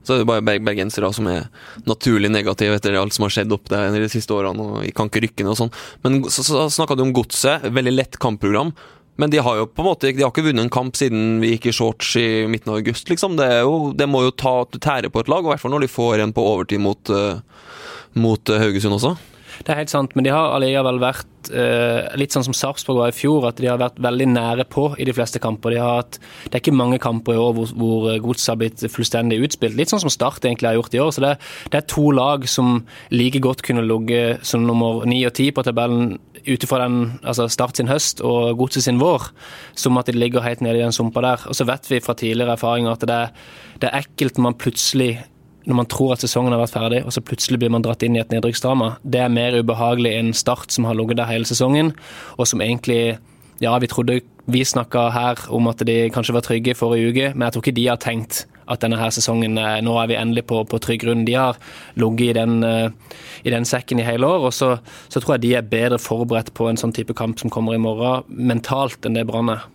Så 0.08 0.14
er 0.14 0.22
det 0.22 0.28
bare 0.30 0.60
bergensere 0.64 1.10
som 1.12 1.26
er 1.28 1.50
naturlig 1.84 2.30
negative 2.32 2.78
etter 2.78 2.94
alt 2.96 3.12
som 3.12 3.26
har 3.26 3.34
skjedd 3.34 3.52
opp 3.52 3.66
der 3.68 3.92
de 3.92 4.08
siste 4.08 4.32
årene. 4.32 4.64
og 4.64 4.94
kan 4.96 5.10
ikke 5.10 5.20
rykke 5.26 5.44
ned 5.44 5.52
og 5.52 5.58
sånn. 5.58 5.74
Men 6.06 6.22
så, 6.32 6.44
så 6.46 6.62
snakka 6.72 6.96
du 6.96 7.04
om 7.04 7.12
godset. 7.12 7.66
Veldig 7.68 7.92
lett 7.92 8.16
kampprogram. 8.16 8.72
Men 9.18 9.30
de 9.30 9.40
har 9.42 9.56
jo 9.58 9.66
på 9.66 9.82
en 9.82 9.88
måte 9.88 10.12
De 10.14 10.22
har 10.22 10.30
ikke 10.30 10.46
vunnet 10.46 10.62
en 10.62 10.72
kamp 10.72 10.96
siden 10.98 11.40
vi 11.42 11.56
gikk 11.56 11.68
i 11.70 11.74
shorts 11.74 12.12
i 12.20 12.46
midten 12.50 12.70
av 12.70 12.78
august, 12.78 13.08
liksom. 13.10 13.34
Det, 13.38 13.48
jo, 13.66 13.90
det 13.98 14.06
må 14.06 14.22
jo 14.22 14.34
ta 14.34 14.60
tære 14.78 15.10
på 15.10 15.24
et 15.24 15.30
lag, 15.32 15.42
i 15.42 15.50
hvert 15.50 15.62
fall 15.62 15.74
når 15.74 15.86
de 15.86 15.90
får 15.90 16.22
en 16.22 16.34
på 16.36 16.44
overtid 16.52 16.82
mot, 16.84 17.10
uh, 17.10 17.40
mot 18.14 18.54
uh, 18.54 18.60
Haugesund 18.62 18.94
også. 18.94 19.16
Det 19.64 19.72
er 19.72 19.80
helt 19.82 19.92
sant, 19.92 20.14
men 20.16 20.26
de 20.26 20.32
har 20.32 20.54
allikevel 20.54 21.00
vært 21.02 21.50
eh, 21.50 22.06
litt 22.18 22.34
sånn 22.34 22.46
som 22.46 22.56
Sarpsborg 22.56 23.00
var 23.00 23.12
i 23.12 23.16
fjor, 23.16 23.46
at 23.48 23.60
de 23.60 23.68
har 23.70 23.80
vært 23.80 23.98
veldig 24.02 24.28
nære 24.30 24.66
på 24.70 24.90
i 25.00 25.06
de 25.08 25.14
fleste 25.16 25.40
kamper. 25.42 25.74
De 25.74 25.82
hatt, 25.82 26.18
det 26.46 26.52
er 26.54 26.62
ikke 26.62 26.76
mange 26.78 27.00
kamper 27.02 27.34
i 27.34 27.42
år 27.42 27.54
hvor, 27.56 27.72
hvor 27.78 28.08
gods 28.28 28.46
har 28.50 28.58
blitt 28.60 28.84
fullstendig 28.92 29.40
utspilt. 29.46 29.76
Litt 29.78 29.92
sånn 29.92 30.02
som 30.02 30.12
Start 30.12 30.44
egentlig 30.44 30.70
har 30.70 30.78
gjort 30.78 30.96
i 30.96 31.02
år. 31.02 31.12
Så 31.14 31.24
det, 31.24 31.34
det 31.72 31.80
er 31.80 31.88
to 31.90 32.08
lag 32.14 32.46
som 32.50 32.82
like 33.14 33.42
godt 33.44 33.64
kunne 33.66 33.86
ligget 33.86 34.44
som 34.46 34.66
nummer 34.66 35.04
ni 35.08 35.20
og 35.28 35.34
ti 35.38 35.50
på 35.54 35.64
tabellen 35.66 36.16
ut 36.48 36.64
ifra 36.64 36.86
altså 36.88 37.48
Start 37.50 37.78
sin 37.78 37.90
høst 37.90 38.22
og 38.24 38.58
Godset 38.58 38.86
sin 38.86 39.00
vår, 39.02 39.30
som 39.78 39.98
at 40.00 40.08
de 40.08 40.16
ligger 40.16 40.44
helt 40.46 40.62
nede 40.64 40.80
i 40.80 40.84
den 40.84 40.94
sumpa 40.94 41.24
der. 41.24 41.48
Og 41.50 41.58
så 41.58 41.66
vet 41.68 41.90
vi 41.90 42.02
fra 42.04 42.16
tidligere 42.18 42.56
erfaringer 42.58 42.94
at 42.94 43.08
det, 43.08 43.24
det 43.82 43.90
er 43.90 44.04
ekkelt 44.04 44.38
når 44.38 44.48
man 44.50 44.60
plutselig 44.60 45.12
når 45.68 45.76
man 45.82 45.88
tror 45.92 46.14
at 46.14 46.24
sesongen 46.24 46.54
har 46.54 46.62
vært 46.62 46.74
ferdig, 46.74 47.02
og 47.04 47.12
så 47.12 47.22
plutselig 47.24 47.60
blir 47.60 47.72
man 47.72 47.84
dratt 47.84 48.02
inn 48.06 48.16
i 48.16 48.22
et 48.22 48.32
nedrykksdrama. 48.32 48.94
Det 49.04 49.20
er 49.20 49.32
mer 49.32 49.58
ubehagelig 49.60 50.14
enn 50.16 50.34
Start, 50.36 50.72
som 50.72 50.88
har 50.88 50.96
ligget 50.96 51.20
der 51.20 51.28
hele 51.28 51.48
sesongen, 51.48 51.92
og 52.38 52.48
som 52.48 52.64
egentlig 52.64 53.18
Ja, 53.60 53.76
vi 53.78 53.88
trodde 53.90 54.20
Vi 54.46 54.64
snakka 54.64 55.10
her 55.10 55.36
om 55.50 55.66
at 55.68 55.82
de 55.84 56.10
kanskje 56.10 56.32
var 56.32 56.40
trygge 56.40 56.74
forrige 56.74 57.08
uke, 57.10 57.34
men 57.34 57.42
jeg 57.44 57.52
tror 57.52 57.62
ikke 57.62 57.76
de 57.76 57.86
har 57.88 57.98
tenkt 58.00 58.46
at 58.68 58.80
denne 58.80 58.96
her 58.96 59.10
sesongen 59.10 59.58
eh, 59.58 59.80
Nå 59.84 59.96
er 60.00 60.08
vi 60.08 60.16
endelig 60.16 60.46
på, 60.48 60.62
på 60.64 60.78
trygg 60.80 61.02
grunn. 61.02 61.26
De 61.26 61.34
har 61.36 61.58
ligget 61.96 62.30
i, 62.30 62.32
den, 62.38 62.62
eh, 62.64 62.88
i 63.44 63.50
den 63.50 63.64
sekken 63.68 64.00
i 64.00 64.06
hele 64.06 64.26
år, 64.26 64.48
og 64.48 64.54
så, 64.54 64.78
så 65.08 65.20
tror 65.20 65.36
jeg 65.36 65.44
de 65.44 65.54
er 65.58 65.68
bedre 65.68 65.98
forberedt 66.00 66.54
på 66.54 66.68
en 66.68 66.80
sånn 66.80 66.94
type 66.96 67.16
kamp 67.18 67.40
som 67.40 67.52
kommer 67.52 67.76
i 67.76 67.82
morgen, 67.82 68.24
mentalt 68.28 69.04
enn 69.04 69.18
det 69.18 69.26
Brann 69.28 69.52
er. 69.52 69.66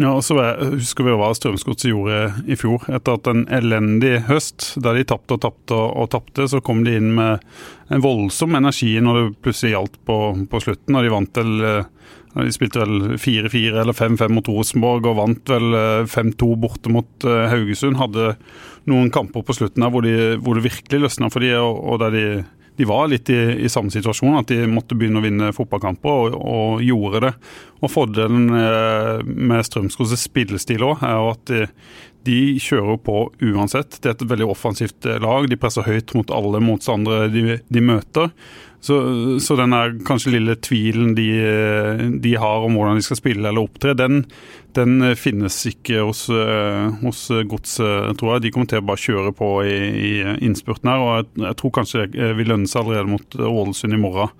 Ja, 0.00 0.14
og 0.16 0.22
så 0.24 0.34
husker 0.78 1.04
vi 1.04 1.12
hva 1.18 1.28
Strømsgodset 1.36 1.90
gjorde 1.90 2.20
i 2.48 2.56
fjor. 2.56 2.86
Etter 2.88 3.18
at 3.18 3.28
en 3.28 3.42
elendig 3.52 4.22
høst, 4.30 4.70
der 4.80 4.96
de 4.96 5.04
tapte 5.04 5.36
og 5.36 5.42
tapte 5.44 5.76
og 5.76 6.08
tapte, 6.14 6.46
så 6.48 6.62
kom 6.64 6.86
de 6.86 6.94
inn 6.96 7.10
med 7.18 7.44
en 7.92 8.00
voldsom 8.00 8.56
energi 8.56 8.94
når 9.04 9.18
det 9.18 9.24
plutselig 9.44 9.74
gjaldt 9.74 9.98
på, 10.08 10.16
på 10.48 10.62
slutten. 10.64 10.96
Og 10.96 11.04
de 11.04 11.12
vant 11.12 11.34
til 11.36 11.52
de 12.30 12.52
spilte 12.54 12.80
vel 12.80 13.18
4-4 13.18 13.82
eller 13.82 13.96
5-5 13.96 14.32
mot 14.38 14.48
Rosenborg 14.48 15.08
og 15.10 15.18
vant 15.18 15.50
vel 15.50 15.76
5-2 16.08 16.50
borte 16.62 16.92
mot 16.94 17.26
Haugesund. 17.26 17.98
Hadde 18.00 18.36
noen 18.88 19.10
kamper 19.12 19.44
på 19.44 19.58
slutten 19.58 19.84
der 19.84 19.92
hvor, 19.92 20.06
de, 20.06 20.38
hvor 20.40 20.56
det 20.56 20.68
virkelig 20.70 21.04
løsna 21.04 21.28
for 21.28 21.44
de, 21.44 21.52
og, 21.58 21.82
og 21.90 22.00
der 22.04 22.14
de 22.14 22.24
de 22.80 22.86
var 22.88 23.10
litt 23.12 23.28
i, 23.28 23.38
i, 23.60 23.68
samme 23.68 23.92
situasjon, 23.92 24.38
at 24.38 24.48
de 24.48 24.64
måtte 24.70 24.96
begynne 24.96 25.20
å 25.20 25.24
vinne 25.24 25.50
fotballkamper, 25.52 26.08
og, 26.08 26.36
og 26.40 26.84
gjorde 26.84 27.20
det. 27.26 27.32
Og 27.84 27.92
Fordelen 27.92 28.46
eh, 28.56 29.20
med 29.28 29.66
Strømsgods 29.68 30.16
spillestil 30.24 30.86
òg 30.88 31.04
er 31.04 31.28
at 31.34 31.44
de, 31.52 31.66
de, 32.26 32.40
kjører 32.60 32.98
på 33.04 33.20
uansett. 33.52 34.00
Det 34.00 34.10
er 34.10 34.16
et 34.16 34.26
veldig 34.32 34.50
offensivt 34.52 35.06
eh, 35.08 35.20
lag. 35.22 35.48
De 35.48 35.58
presser 35.60 35.86
høyt 35.86 36.14
mot 36.16 36.32
alle 36.34 36.60
motstandere 36.64 37.30
de, 37.32 37.60
de 37.68 37.84
møter. 37.84 38.32
Så, 38.80 38.96
så, 39.44 39.56
den 39.60 39.74
der 39.74 39.92
kanskje 40.08 40.32
lille 40.32 40.54
tvilen 40.64 41.12
de, 41.12 41.26
de, 42.24 42.30
har 42.40 42.64
om 42.64 42.78
hvordan 42.78 42.96
de 42.96 43.04
skal 43.04 43.18
spille 43.18 43.44
eller 43.44 43.66
opptre, 43.66 43.92
den, 43.92 44.22
den 44.72 45.04
finnes 45.20 45.58
ikke 45.68 46.00
hos, 46.00 46.22
eh, 46.32 46.86
hos 47.02 47.26
Godset, 47.50 48.16
tror 48.16 48.34
jeg. 48.34 48.46
De 48.46 48.54
kommer 48.54 48.72
til 48.72 48.80
å 48.80 48.88
bare 48.88 49.04
kjøre 49.04 49.34
på 49.36 49.52
i, 49.68 49.76
i 50.00 50.12
innspurten 50.48 50.92
her. 50.92 51.04
og 51.04 51.12
jeg, 51.18 51.30
jeg, 51.44 51.60
tror 51.60 51.76
kanskje 51.76 52.08
det 52.16 52.32
vil 52.40 52.52
lønne 52.54 52.72
seg 52.72 52.86
allerede 52.86 53.12
mot 53.12 53.40
Ålesund 53.50 53.96
i 53.96 54.00
morgen. 54.00 54.32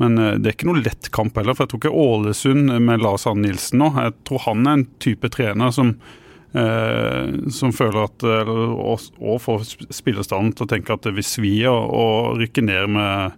Men 0.00 0.22
eh, 0.22 0.38
det 0.38 0.52
er 0.52 0.58
ikke 0.58 0.70
noe 0.70 0.86
lett 0.86 1.10
kamp 1.14 1.42
heller. 1.42 1.58
for 1.58 1.66
Jeg 1.66 1.74
tror 1.74 1.84
ikke 1.84 2.06
Ålesund 2.06 2.78
med 2.78 3.02
Lars 3.02 3.26
Arne 3.26 3.48
Nilsen 3.48 3.82
nå 3.82 3.90
Jeg 3.98 4.14
tror 4.28 4.46
han 4.46 4.66
er 4.66 4.78
en 4.78 4.88
type 5.02 5.34
trener 5.34 5.74
som 5.74 5.96
Eh, 5.98 6.29
som 6.50 7.70
føler 7.70 7.98
at 8.02 8.24
og, 8.26 9.04
og 9.22 9.36
får 9.38 9.68
spillerstanden 9.94 10.50
til 10.58 10.66
å 10.66 10.70
tenke 10.72 10.96
at 10.96 11.04
det 11.06 11.12
vil 11.14 11.26
svi 11.26 11.52
å 11.70 12.06
rykke 12.34 12.64
ned 12.66 12.90
med 12.96 13.36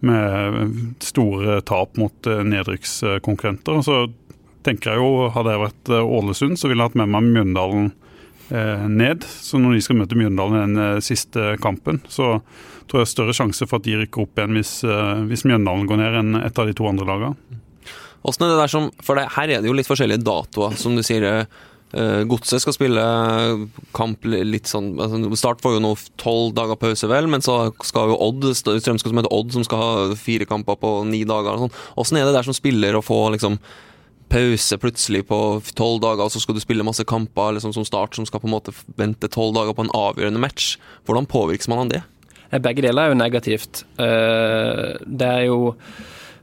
med 0.00 0.94
store 1.02 1.60
tap 1.60 1.96
mot 1.96 2.26
eh, 2.26 2.42
nedrykkskonkurrenter. 2.44 3.82
Så 3.82 4.06
tenker 4.66 4.94
jeg 4.94 5.02
jo, 5.02 5.28
hadde 5.34 5.54
jeg 5.54 5.64
vært 5.64 5.92
eh, 5.94 6.12
Ålesund, 6.18 6.58
så 6.58 6.70
ville 6.70 6.82
jeg 6.82 6.92
hatt 6.92 6.98
med 7.00 7.12
meg 7.14 7.30
Mjøndalen 7.34 7.90
eh, 8.50 8.84
ned. 8.88 9.26
Så 9.26 9.60
når 9.60 9.76
de 9.76 9.84
skal 9.84 10.00
møte 10.00 10.18
Mjøndalen 10.18 10.58
i 10.58 10.82
den 10.82 11.04
siste 11.04 11.54
kampen, 11.62 12.02
så 12.10 12.38
tror 12.88 13.04
jeg 13.04 13.12
større 13.12 13.36
sjanse 13.36 13.66
for 13.68 13.80
at 13.80 13.88
de 13.88 13.98
rykker 14.00 14.24
opp 14.24 14.38
igjen 14.38 14.54
hvis, 14.56 14.78
hvis 15.28 15.44
Mjøndalen 15.44 15.88
går 15.90 15.98
ned 16.00 16.20
enn 16.22 16.38
et 16.40 16.60
av 16.60 16.68
de 16.68 16.76
to 16.76 16.86
andre 16.88 17.08
lagene. 17.08 17.58
Hvordan 18.24 18.46
er 18.46 18.54
det 18.54 18.62
der 18.62 18.70
som, 18.72 18.86
for 19.04 19.18
det, 19.18 19.26
Her 19.36 19.50
er 19.50 19.60
det 19.60 19.68
jo 19.68 19.74
litt 19.76 19.88
forskjellige 19.88 20.24
datoer, 20.24 20.78
som 20.80 20.96
du 20.96 21.04
sier. 21.06 21.44
Uh, 21.88 22.20
Godset 22.28 22.60
skal 22.60 22.74
spille 22.76 23.02
kamp 23.96 24.26
litt 24.28 24.68
sånn 24.68 24.90
altså 25.00 25.38
Start 25.40 25.62
får 25.64 25.78
jo 25.78 25.80
nå 25.80 25.94
tolv 26.20 26.50
dager 26.58 26.76
pause, 26.76 27.08
vel, 27.08 27.30
men 27.32 27.40
så 27.40 27.70
skal 27.80 28.12
jo 28.12 28.18
Odd 28.26 28.44
Strømskog 28.52 29.08
som 29.08 29.20
heter 29.22 29.32
Odd, 29.32 29.54
som 29.56 29.64
skal 29.64 29.80
ha 29.80 30.16
fire 30.20 30.44
kamper 30.48 30.76
på 30.76 30.90
ni 31.08 31.22
dager. 31.28 31.54
og 31.54 31.64
sånn. 31.64 31.78
Åssen 32.02 32.20
er 32.20 32.28
det 32.28 32.36
der 32.36 32.48
som 32.48 32.56
spiller 32.56 32.98
å 32.98 33.04
få 33.04 33.22
liksom 33.32 33.56
pause 34.28 34.76
plutselig 34.76 35.24
på 35.30 35.40
tolv 35.78 36.02
dager, 36.04 36.26
og 36.26 36.34
så 36.34 36.42
skal 36.42 36.58
du 36.58 36.60
spille 36.60 36.84
masse 36.84 37.06
kamper 37.08 37.56
liksom, 37.56 37.72
som 37.72 37.86
Start, 37.88 38.18
som 38.18 38.28
skal 38.28 38.42
på 38.42 38.50
en 38.50 38.56
måte 38.58 38.76
vente 39.00 39.32
tolv 39.32 39.56
dager 39.56 39.72
på 39.72 39.86
en 39.86 39.94
avgjørende 39.96 40.44
match. 40.44 40.74
Hvordan 41.08 41.28
påvirkes 41.30 41.72
man 41.72 41.86
av 41.86 41.94
det? 41.94 42.04
Begge 42.64 42.84
deler 42.84 43.08
er 43.08 43.12
jo 43.12 43.20
negativt. 43.20 43.82
Uh, 43.96 44.96
det 45.04 45.28
er 45.28 45.48
jo 45.48 45.74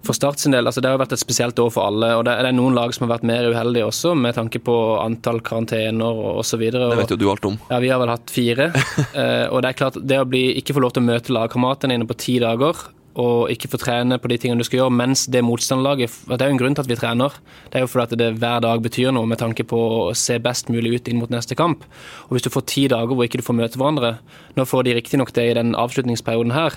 for 0.06 0.18
Start 0.18 0.42
sin 0.42 0.56
del, 0.56 0.66
altså 0.68 0.82
Det 0.84 0.92
har 0.92 1.02
vært 1.02 1.16
et 1.16 1.22
spesielt 1.22 1.60
år 1.60 1.72
for 1.74 1.90
alle. 1.90 2.12
og 2.18 2.26
Det 2.28 2.36
er 2.38 2.52
noen 2.56 2.78
lag 2.78 2.94
som 2.96 3.08
har 3.08 3.16
vært 3.18 3.28
mer 3.28 3.50
uheldige 3.52 3.88
også, 3.90 4.16
med 4.16 4.38
tanke 4.38 4.62
på 4.64 4.76
antall 5.02 5.42
karantener 5.46 6.22
osv. 6.40 6.68
Det 6.72 7.00
vet 7.02 7.16
jo 7.16 7.20
du 7.20 7.30
alt 7.32 7.46
om. 7.50 7.60
Ja, 7.70 7.80
Vi 7.84 7.92
har 7.94 8.02
vel 8.02 8.14
hatt 8.14 8.34
fire. 8.34 8.72
eh, 9.22 9.48
og 9.50 9.62
Det 9.62 9.72
er 9.72 9.80
klart, 9.80 10.02
det 10.02 10.22
å 10.22 10.30
bli, 10.30 10.48
ikke 10.62 10.78
få 10.78 10.86
lov 10.86 10.96
til 10.96 11.06
å 11.06 11.10
møte 11.12 11.36
lagkameratene 11.36 11.98
dine 11.98 12.10
på 12.10 12.18
ti 12.22 12.40
dager, 12.44 12.86
og 13.16 13.52
ikke 13.52 13.70
få 13.72 13.80
trene 13.80 14.18
på 14.20 14.28
de 14.28 14.38
tingene 14.42 14.60
du 14.60 14.68
skal 14.68 14.82
gjøre, 14.82 14.96
mens 15.00 15.24
det 15.32 15.44
motstanderlaget 15.46 16.12
Det 16.28 16.36
er 16.36 16.50
jo 16.50 16.56
en 16.58 16.60
grunn 16.60 16.76
til 16.76 16.84
at 16.84 16.90
vi 16.90 16.98
trener. 17.00 17.38
Det 17.72 17.80
er 17.80 17.86
jo 17.86 17.92
fordi 17.92 18.04
at 18.10 18.20
det 18.20 18.30
hver 18.42 18.64
dag 18.66 18.84
betyr 18.84 19.14
noe 19.16 19.30
med 19.30 19.40
tanke 19.40 19.64
på 19.64 19.80
å 19.80 20.14
se 20.18 20.36
best 20.44 20.68
mulig 20.68 20.98
ut 20.98 21.08
inn 21.08 21.22
mot 21.22 21.32
neste 21.32 21.56
kamp. 21.56 21.86
Og 22.28 22.36
Hvis 22.36 22.48
du 22.48 22.52
får 22.52 22.68
ti 22.68 22.88
dager 22.92 23.16
hvor 23.16 23.24
ikke 23.24 23.40
du 23.40 23.48
får 23.48 23.56
møte 23.56 23.80
hverandre 23.80 24.18
Nå 24.56 24.66
får 24.68 24.84
de 24.84 24.98
riktignok 24.98 25.32
det 25.36 25.48
i 25.48 25.56
den 25.56 25.76
avslutningsperioden 25.80 26.52
her, 26.56 26.76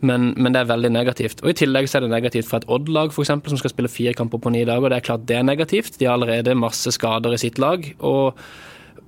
men, 0.00 0.30
men, 0.36 0.54
det 0.54 0.62
er 0.62 0.70
veldig 0.70 0.90
negativt. 0.94 1.42
Og 1.44 1.52
I 1.52 1.58
tillegg 1.60 1.88
så 1.90 1.98
er 1.98 2.06
det 2.06 2.14
negativt 2.14 2.48
for 2.48 2.60
et 2.60 2.68
Odd-lag 2.72 3.12
for 3.14 3.24
eksempel, 3.24 3.52
som 3.52 3.60
skal 3.60 3.72
spille 3.74 3.92
fire 3.92 4.14
kamper 4.16 4.40
på 4.40 4.52
ni 4.54 4.64
dager. 4.68 4.88
Det 4.88 4.98
er 5.00 5.06
klart 5.10 5.28
det 5.28 5.38
er 5.38 5.46
negativt. 5.46 5.98
De 6.00 6.08
har 6.08 6.16
allerede 6.16 6.56
masse 6.58 6.92
skader 6.96 7.36
i 7.36 7.40
sitt 7.42 7.60
lag. 7.62 7.84
og 7.98 8.38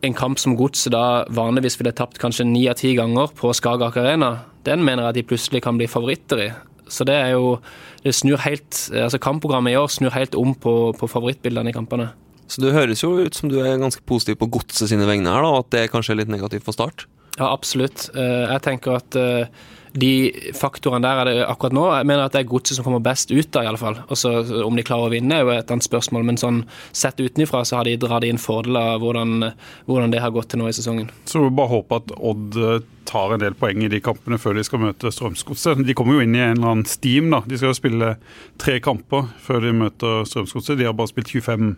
en 0.03 0.15
kamp 0.19 0.41
som 0.43 0.57
Godset 0.59 0.91
da 0.95 1.23
vanligvis 1.31 1.79
ville 1.79 1.93
tapt 1.95 2.19
kanskje 2.19 2.47
ni 2.49 2.65
av 2.71 2.75
ti 2.81 2.91
ganger 2.99 3.31
på 3.39 3.53
Skagerrak 3.55 4.01
Arena, 4.01 4.33
den 4.67 4.83
mener 4.83 5.05
jeg 5.05 5.13
at 5.13 5.19
de 5.21 5.27
plutselig 5.31 5.63
kan 5.63 5.79
bli 5.79 5.87
favoritter 5.91 6.43
i. 6.43 6.49
Så 6.91 7.07
det 7.07 7.15
er 7.15 7.37
jo 7.37 7.61
det 8.03 8.15
snur 8.19 8.43
helt, 8.43 8.75
altså 8.91 9.21
Kampprogrammet 9.23 9.77
i 9.77 9.79
år 9.79 9.87
snur 9.95 10.11
helt 10.15 10.35
om 10.35 10.57
på, 10.59 10.75
på 10.99 11.09
favorittbildene 11.11 11.71
i 11.71 11.77
kampene. 11.77 12.11
Så 12.51 12.61
det 12.61 12.75
høres 12.75 13.05
jo 13.05 13.15
ut 13.23 13.37
som 13.39 13.49
du 13.49 13.61
er 13.63 13.79
ganske 13.81 14.03
positiv 14.05 14.41
på 14.43 14.51
Godset 14.59 14.91
sine 14.91 15.07
vegne 15.09 15.31
her, 15.31 15.47
da, 15.47 15.53
og 15.55 15.63
at 15.63 15.71
det 15.77 15.91
kanskje 15.95 16.17
er 16.17 16.23
litt 16.25 16.33
negativt 16.35 16.67
for 16.67 16.77
Start? 16.77 17.07
Ja, 17.39 17.49
absolutt. 17.49 18.11
Eh, 18.13 18.43
jeg 18.51 18.65
tenker 18.67 18.99
at 18.99 19.17
eh, 19.17 19.47
de 19.93 20.33
faktorene 20.57 21.05
der 21.05 21.21
er 21.21 21.29
det 21.29 21.45
akkurat 21.45 21.75
nå. 21.77 21.85
Jeg 21.93 22.09
mener 22.09 22.25
at 22.25 22.35
det 22.35 22.43
er 22.43 22.49
godset 22.49 22.79
som 22.79 22.87
kommer 22.87 23.03
best 23.05 23.33
ut 23.33 23.59
av, 23.59 23.67
i 23.67 23.69
alle 23.69 23.81
fall. 23.81 23.99
Også, 24.13 24.33
om 24.65 24.79
de 24.79 24.85
klarer 24.87 25.11
å 25.11 25.13
vinne, 25.13 25.37
er 25.37 25.45
jo 25.45 25.53
et 25.53 25.73
annet 25.73 25.87
spørsmål. 25.87 26.25
Men 26.29 26.41
sånn 26.41 26.63
sett 26.97 27.21
utenfra 27.21 27.65
så 27.69 27.81
har 27.81 27.89
de 27.89 27.99
dratt 28.01 28.25
inn 28.25 28.41
fordeler 28.41 28.95
av 28.95 29.05
hvordan, 29.05 29.51
hvordan, 29.89 30.15
det 30.15 30.23
har 30.25 30.33
gått 30.33 30.53
til 30.53 30.63
nå 30.63 30.71
i 30.71 30.77
sesongen. 30.77 31.11
Så 31.29 31.45
vi 31.45 31.53
bare 31.53 31.75
håper 31.75 32.01
at 32.01 32.15
Odd 32.17 32.57
eh, 32.57 32.87
tar 33.09 33.35
en 33.35 33.43
del 33.43 33.57
poeng 33.59 33.85
i 33.85 33.91
de 33.93 34.01
kampene 34.05 34.41
før 34.41 34.57
de 34.57 34.65
skal 34.65 34.81
møte 34.87 35.13
Strømsgodset. 35.13 35.85
De 35.85 35.97
kommer 35.99 36.17
jo 36.17 36.25
inn 36.25 36.39
i 36.39 36.45
en 36.45 36.57
eller 36.57 36.73
annen 36.73 36.89
steam, 36.89 37.29
da. 37.35 37.43
De 37.45 37.61
skal 37.61 37.75
jo 37.75 37.81
spille 37.83 38.15
tre 38.63 38.79
kamper 38.85 39.29
før 39.45 39.67
de 39.67 39.75
møter 39.85 40.25
Strømsgodset. 40.31 40.79
De 40.81 40.89
har 40.89 40.97
bare 40.97 41.13
spilt 41.13 41.35
25 41.37 41.77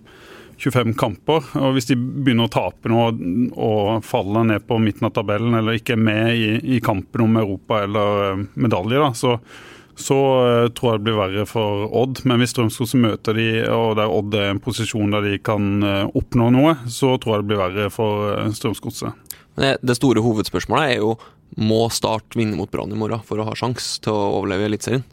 25 0.58 0.94
kamper. 0.98 1.44
og 1.60 1.76
Hvis 1.76 1.88
de 1.90 1.96
begynner 1.98 2.48
å 2.48 2.52
tape 2.52 2.90
nå 2.90 3.04
og 3.52 4.04
faller 4.06 4.48
ned 4.48 4.66
på 4.68 4.78
midten 4.82 5.08
av 5.08 5.14
tabellen, 5.16 5.56
eller 5.58 5.78
ikke 5.78 5.96
er 5.96 6.02
med 6.06 6.34
i, 6.34 6.50
i 6.76 6.80
kampen 6.84 7.26
om 7.26 7.38
Europa 7.40 7.82
eller 7.84 8.24
eh, 8.30 8.44
medalje, 8.54 9.00
da, 9.00 9.10
så, 9.18 9.36
så 9.94 10.18
uh, 10.18 10.68
tror 10.74 10.92
jeg 10.92 11.02
det 11.02 11.06
blir 11.08 11.20
verre 11.20 11.46
for 11.50 11.86
Odd. 12.02 12.24
Men 12.28 12.42
hvis 12.42 12.54
Strømskog 12.54 12.94
møter 13.02 13.38
de, 13.38 13.48
og 13.74 13.94
der 14.00 14.10
Odd 14.12 14.34
er 14.38 14.48
i 14.48 14.54
en 14.54 14.62
posisjon 14.62 15.14
der 15.14 15.28
de 15.28 15.38
kan 15.42 15.70
uh, 15.84 16.16
oppnå 16.16 16.50
noe, 16.54 16.76
så 16.90 17.14
tror 17.18 17.36
jeg 17.36 17.44
det 17.44 17.50
blir 17.52 17.62
verre 17.62 17.90
for 17.94 18.34
uh, 18.34 18.50
Strømsgodset. 18.54 19.34
Det, 19.54 19.94
store 19.94 20.22
hovedspørsmålet 20.22 20.96
er 20.96 21.02
jo 21.04 21.14
må 21.54 21.84
Start 21.94 22.34
vinne 22.34 22.58
mot 22.58 22.70
Brann 22.70 22.90
i 22.90 22.98
morgen 22.98 23.22
for 23.22 23.38
å 23.38 23.46
ha 23.46 23.52
sjanse 23.54 24.00
til 24.02 24.10
å 24.10 24.40
overleve 24.40 24.66
Eliteserien? 24.66 25.04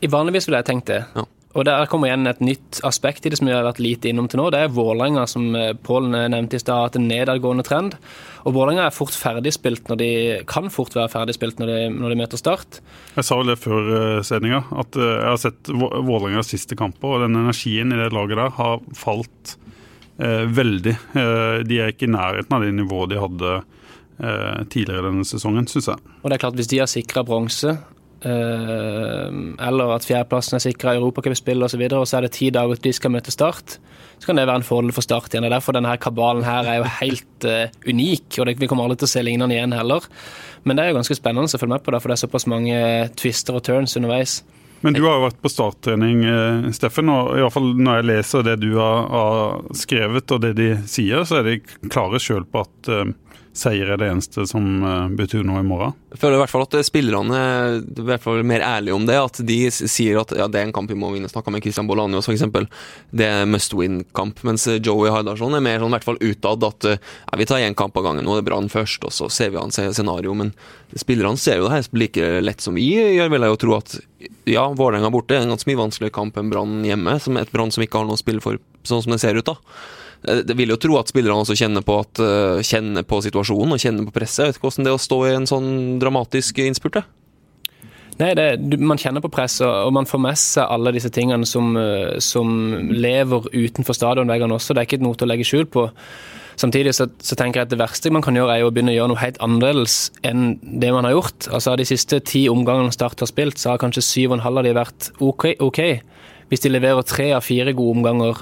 I 0.00 0.08
vanligvis 0.12 0.48
ville 0.48 0.60
jeg 0.62 0.68
tenkt 0.70 0.88
det. 0.88 1.02
Ja. 1.16 1.24
Og 1.56 1.64
Der 1.64 1.88
kommer 1.88 2.10
igjen 2.10 2.28
et 2.28 2.42
nytt 2.44 2.80
aspekt 2.84 3.24
i 3.24 3.30
det 3.32 3.38
som 3.40 3.48
vi 3.48 3.54
har 3.54 3.64
vært 3.64 3.80
lite 3.80 4.10
innom 4.10 4.28
til 4.28 4.42
nå. 4.42 4.50
Det 4.52 4.60
er 4.60 4.72
Vålerenga, 4.76 5.24
som 5.30 5.48
eh, 5.56 5.72
Pål 5.72 6.10
nevnte 6.12 6.58
i 6.58 6.60
stad, 6.60 6.76
har 6.76 6.90
hatt 6.90 6.98
en 7.00 7.08
nedadgående 7.08 7.64
trend. 7.66 7.96
Og 8.44 8.52
Vålerenga 8.56 8.84
er 8.84 8.94
fort 8.94 9.16
ferdigspilt 9.16 9.88
når 9.88 10.00
de 10.02 10.10
kan 10.50 10.68
fort 10.72 10.96
være 10.96 11.12
ferdigspilt 11.14 11.62
når 11.62 11.72
de, 11.72 11.78
når 11.96 12.12
de 12.12 12.18
møter 12.20 12.42
Start. 12.42 12.80
Jeg 13.16 13.24
sa 13.24 13.40
vel 13.40 13.54
det 13.54 13.58
før 13.62 13.88
uh, 13.88 14.20
sendinga, 14.26 14.60
at 14.76 15.00
uh, 15.00 15.06
jeg 15.06 15.30
har 15.30 15.40
sett 15.40 15.72
Vålerengas 15.72 16.52
siste 16.52 16.76
kamper, 16.78 17.16
og 17.16 17.24
den 17.24 17.40
energien 17.40 17.94
i 17.94 18.00
det 18.02 18.12
laget 18.12 18.36
der 18.36 18.52
har 18.58 18.84
falt 18.96 19.56
eh, 20.20 20.44
veldig. 20.52 20.94
De 21.16 21.80
er 21.80 21.92
ikke 21.92 22.06
i 22.06 22.12
nærheten 22.12 22.52
av 22.52 22.64
det 22.64 22.74
nivået 22.76 23.14
de 23.14 23.22
hadde 23.22 23.56
tidligere 24.72 25.10
denne 25.10 25.26
sesongen, 25.28 25.66
syns 25.68 25.90
jeg. 25.90 26.14
Og 26.22 26.30
det 26.30 26.36
er 26.36 26.42
klart, 26.46 26.56
Hvis 26.56 26.70
de 26.70 26.78
har 26.80 26.88
sikra 26.88 27.24
bronse, 27.26 27.74
Eh, 27.76 27.95
eller 28.24 29.92
at 29.94 30.06
fjerdeplassen 30.06 30.56
er 30.56 30.64
sikra 30.64 30.94
europacupspill 30.96 31.62
osv., 31.62 31.66
og, 31.66 31.70
så 31.70 31.80
videre, 31.80 32.00
og 32.00 32.08
så 32.08 32.18
er 32.18 32.26
det 32.26 32.32
ti 32.36 32.48
dager 32.50 32.78
til 32.78 32.90
de 32.90 32.96
skal 32.96 33.12
møte 33.12 33.34
Start, 33.34 33.76
så 34.16 34.26
kan 34.30 34.38
det 34.38 34.46
være 34.48 34.62
en 34.62 34.66
fordel 34.66 34.94
for 34.96 35.04
Start 35.04 35.28
igjen. 35.34 35.44
Det 35.44 35.50
er 35.50 35.56
Derfor 35.58 35.76
denne 35.76 35.96
kabalen 36.00 36.46
her 36.46 36.66
er 36.66 36.80
jo 36.80 36.90
helt 37.00 37.46
uh, 37.46 37.68
unik, 37.86 38.38
og 38.38 38.48
det, 38.48 38.56
vi 38.60 38.68
kommer 38.70 38.86
aldri 38.86 39.02
til 39.02 39.10
å 39.10 39.14
se 39.14 39.24
lignende 39.26 39.56
igjen 39.56 39.76
heller. 39.76 40.08
Men 40.64 40.78
det 40.78 40.84
er 40.84 40.92
jo 40.92 40.98
ganske 40.98 41.18
spennende 41.18 41.50
å 41.50 41.60
følge 41.60 41.74
med 41.76 41.84
på 41.84 41.92
det, 41.94 42.00
for 42.02 42.10
det 42.10 42.16
er 42.16 42.24
såpass 42.24 42.48
mange 42.50 42.78
twister 43.20 43.58
og 43.58 43.66
turns 43.68 43.98
underveis. 44.00 44.40
Men 44.84 44.96
du 44.96 45.02
har 45.06 45.16
jo 45.16 45.26
vært 45.26 45.38
på 45.42 45.50
starttrening, 45.50 46.24
eh, 46.28 46.66
Steffen, 46.76 47.08
og 47.12 47.32
i 47.36 47.44
hvert 47.44 47.54
fall 47.54 47.70
når 47.78 48.00
jeg 48.00 48.08
leser 48.10 48.44
det 48.46 48.56
du 48.62 48.74
har 48.76 49.62
skrevet 49.76 50.34
og 50.36 50.42
det 50.44 50.52
de 50.58 50.68
sier, 50.88 51.24
så 51.28 51.40
er 51.40 51.48
de 51.48 51.88
klare 51.88 52.20
sjøl 52.22 52.44
på 52.48 52.64
at 52.66 52.90
seier 53.58 53.88
er 53.92 54.00
det 54.00 54.08
eneste 54.12 54.44
som 54.48 54.64
uh, 54.84 55.08
betyr 55.16 55.44
noe 55.46 55.62
i 55.62 55.66
morgen. 55.66 55.94
Jeg 56.12 56.20
føler 56.22 56.38
i 56.38 56.40
hvert 56.42 56.52
fall 56.52 56.64
at 56.66 56.76
spillerne 56.86 57.40
er 57.40 57.78
i 57.80 58.06
hvert 58.08 58.24
fall 58.24 58.42
mer 58.46 58.64
ærlige 58.64 58.96
om 58.96 59.06
det. 59.08 59.16
At 59.20 59.40
de 59.48 59.58
sier 59.74 60.20
at 60.20 60.34
ja, 60.36 60.46
det 60.48 60.60
er 60.60 60.68
en 60.68 60.74
kamp 60.76 60.92
vi 60.92 60.98
må 60.98 61.10
vinne. 61.14 61.30
Snakka 61.30 61.52
med 61.52 61.64
Christian 61.64 61.88
Bolanios 61.88 62.28
f.eks. 62.28 62.44
Det 63.16 63.28
er 63.28 63.48
must 63.50 63.74
win-kamp. 63.76 64.42
Mens 64.48 64.68
Joey 64.76 65.12
Hardarson 65.12 65.56
er 65.56 65.64
mer 65.64 65.82
sånn 65.82 65.92
i 65.92 65.96
hvert 65.98 66.08
fall 66.08 66.22
utad 66.22 66.68
at 66.68 66.88
ja, 66.92 67.38
vi 67.40 67.48
tar 67.48 67.64
én 67.64 67.76
kamp 67.78 67.96
av 68.00 68.06
gangen. 68.08 68.24
Nå 68.26 68.36
er 68.36 68.42
det 68.42 68.48
Brann 68.48 68.70
først, 68.72 69.04
og 69.08 69.14
så 69.14 69.28
ser 69.32 69.52
vi 69.52 69.60
an 69.60 69.74
scenario. 69.74 70.36
Men 70.36 70.54
spillerne 70.96 71.40
ser 71.40 71.60
jo 71.60 71.68
det 71.68 71.74
her 71.76 72.00
like 72.00 72.30
lett 72.44 72.64
som 72.64 72.76
vi 72.76 72.88
gjør, 72.94 73.32
vil 73.34 73.46
jeg 73.48 73.54
jo 73.54 73.62
tro 73.66 73.76
at 73.80 73.98
ja, 74.48 74.64
Vålerenga 74.72 75.12
borte 75.12 75.36
er 75.36 75.44
en 75.44 75.52
ganske 75.54 75.68
mye 75.68 75.82
vanskeligere 75.84 76.14
kamp 76.14 76.40
enn 76.40 76.50
Brann 76.52 76.80
hjemme. 76.86 77.18
Som 77.22 77.38
et 77.40 77.52
Brann 77.52 77.74
som 77.74 77.84
ikke 77.84 78.00
har 78.00 78.08
noe 78.08 78.18
å 78.18 78.22
spille 78.24 78.44
for, 78.44 78.60
sånn 78.86 79.04
som 79.04 79.14
det 79.14 79.22
ser 79.22 79.38
ut. 79.38 79.46
da. 79.46 79.58
Eh, 80.24 80.42
det 80.46 80.56
vil 80.58 80.72
jo 80.72 80.80
tro 80.80 80.96
at 81.00 81.12
spillerne 81.12 81.44
også 81.44 81.58
kjenner 81.58 81.84
på, 81.86 81.98
at, 82.04 82.22
uh, 82.22 82.64
kjenner 82.64 83.06
på 83.06 83.20
situasjonen 83.26 83.76
og 83.76 83.82
kjenner 83.82 84.08
på 84.08 84.16
presset. 84.16 84.44
Jeg 84.44 84.54
vet 84.54 84.60
ikke 84.60 84.70
hvordan 84.70 84.88
det 84.88 84.92
er 84.92 84.98
å 84.98 85.06
stå 85.06 85.20
i 85.26 85.36
en 85.36 85.50
sånn 85.50 85.70
dramatisk 86.02 86.62
innspurt. 86.64 87.02
Nei, 88.16 88.30
det, 88.32 88.78
Man 88.80 89.00
kjenner 89.00 89.20
på 89.20 89.32
press, 89.32 89.58
og 89.60 89.92
man 89.92 90.08
får 90.08 90.22
med 90.24 90.40
seg 90.40 90.70
alle 90.72 90.94
disse 90.96 91.12
tingene 91.12 91.44
som, 91.48 91.76
eh, 91.76 92.16
som 92.24 92.48
lever 92.88 93.50
utenfor 93.52 93.96
stadionveggene 93.96 94.56
også. 94.56 94.72
Det 94.72 94.82
er 94.82 94.88
ikke 94.88 95.04
noe 95.04 95.18
til 95.18 95.28
å 95.28 95.32
legge 95.34 95.48
skjul 95.48 95.68
på. 95.68 95.90
Samtidig 96.56 96.94
så, 96.96 97.04
så, 97.20 97.36
tenker 97.36 97.60
jeg 97.60 97.68
at 97.68 97.72
det 97.74 97.82
verste 97.82 98.10
man 98.10 98.24
kan 98.24 98.36
gjøre, 98.38 98.54
er 98.56 98.64
å 98.64 98.72
begynne 98.72 98.94
å 98.94 98.96
gjøre 98.96 99.12
noe 99.12 99.20
helt 99.20 99.36
annerledes 99.44 99.96
enn 100.24 100.54
det 100.64 100.88
man 100.94 101.04
har 101.04 101.12
gjort. 101.12 101.50
Altså 101.52 101.74
Av 101.74 101.76
de 101.76 101.84
siste 101.84 102.22
ti 102.24 102.46
omgangene 102.48 102.94
Start 102.96 103.20
har 103.20 103.28
spilt, 103.28 103.60
så 103.60 103.74
har 103.74 103.82
kanskje 103.82 104.04
syv 104.06 104.30
og 104.32 104.38
en 104.38 104.46
halv 104.46 104.62
av 104.62 104.64
de 104.64 104.72
vært 104.78 105.10
OK. 105.20 105.50
okay. 105.60 106.00
Hvis 106.48 106.64
de 106.64 106.72
leverer 106.72 107.04
tre 107.04 107.28
av 107.36 107.44
fire 107.44 107.76
gode 107.76 107.98
omganger 107.98 108.40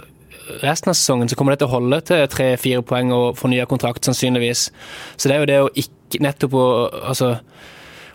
resten 0.62 0.92
av 0.92 0.98
sesongen, 0.98 1.28
så 1.28 1.38
kommer 1.38 1.54
det 1.54 1.62
til 1.62 1.70
å 1.70 1.76
holde 1.76 2.00
til 2.08 2.26
tre-fire 2.32 2.84
poeng 2.86 3.12
og 3.14 3.38
fornya 3.40 3.66
kontrakt, 3.70 4.04
sannsynligvis. 4.06 4.68
Så 5.16 5.30
det 5.30 5.36
er 5.36 5.42
jo 5.42 5.50
det 5.50 5.60
å 5.62 5.72
ikke 5.84 6.22
nettopp 6.24 6.58
å 6.58 6.66
altså 7.12 7.36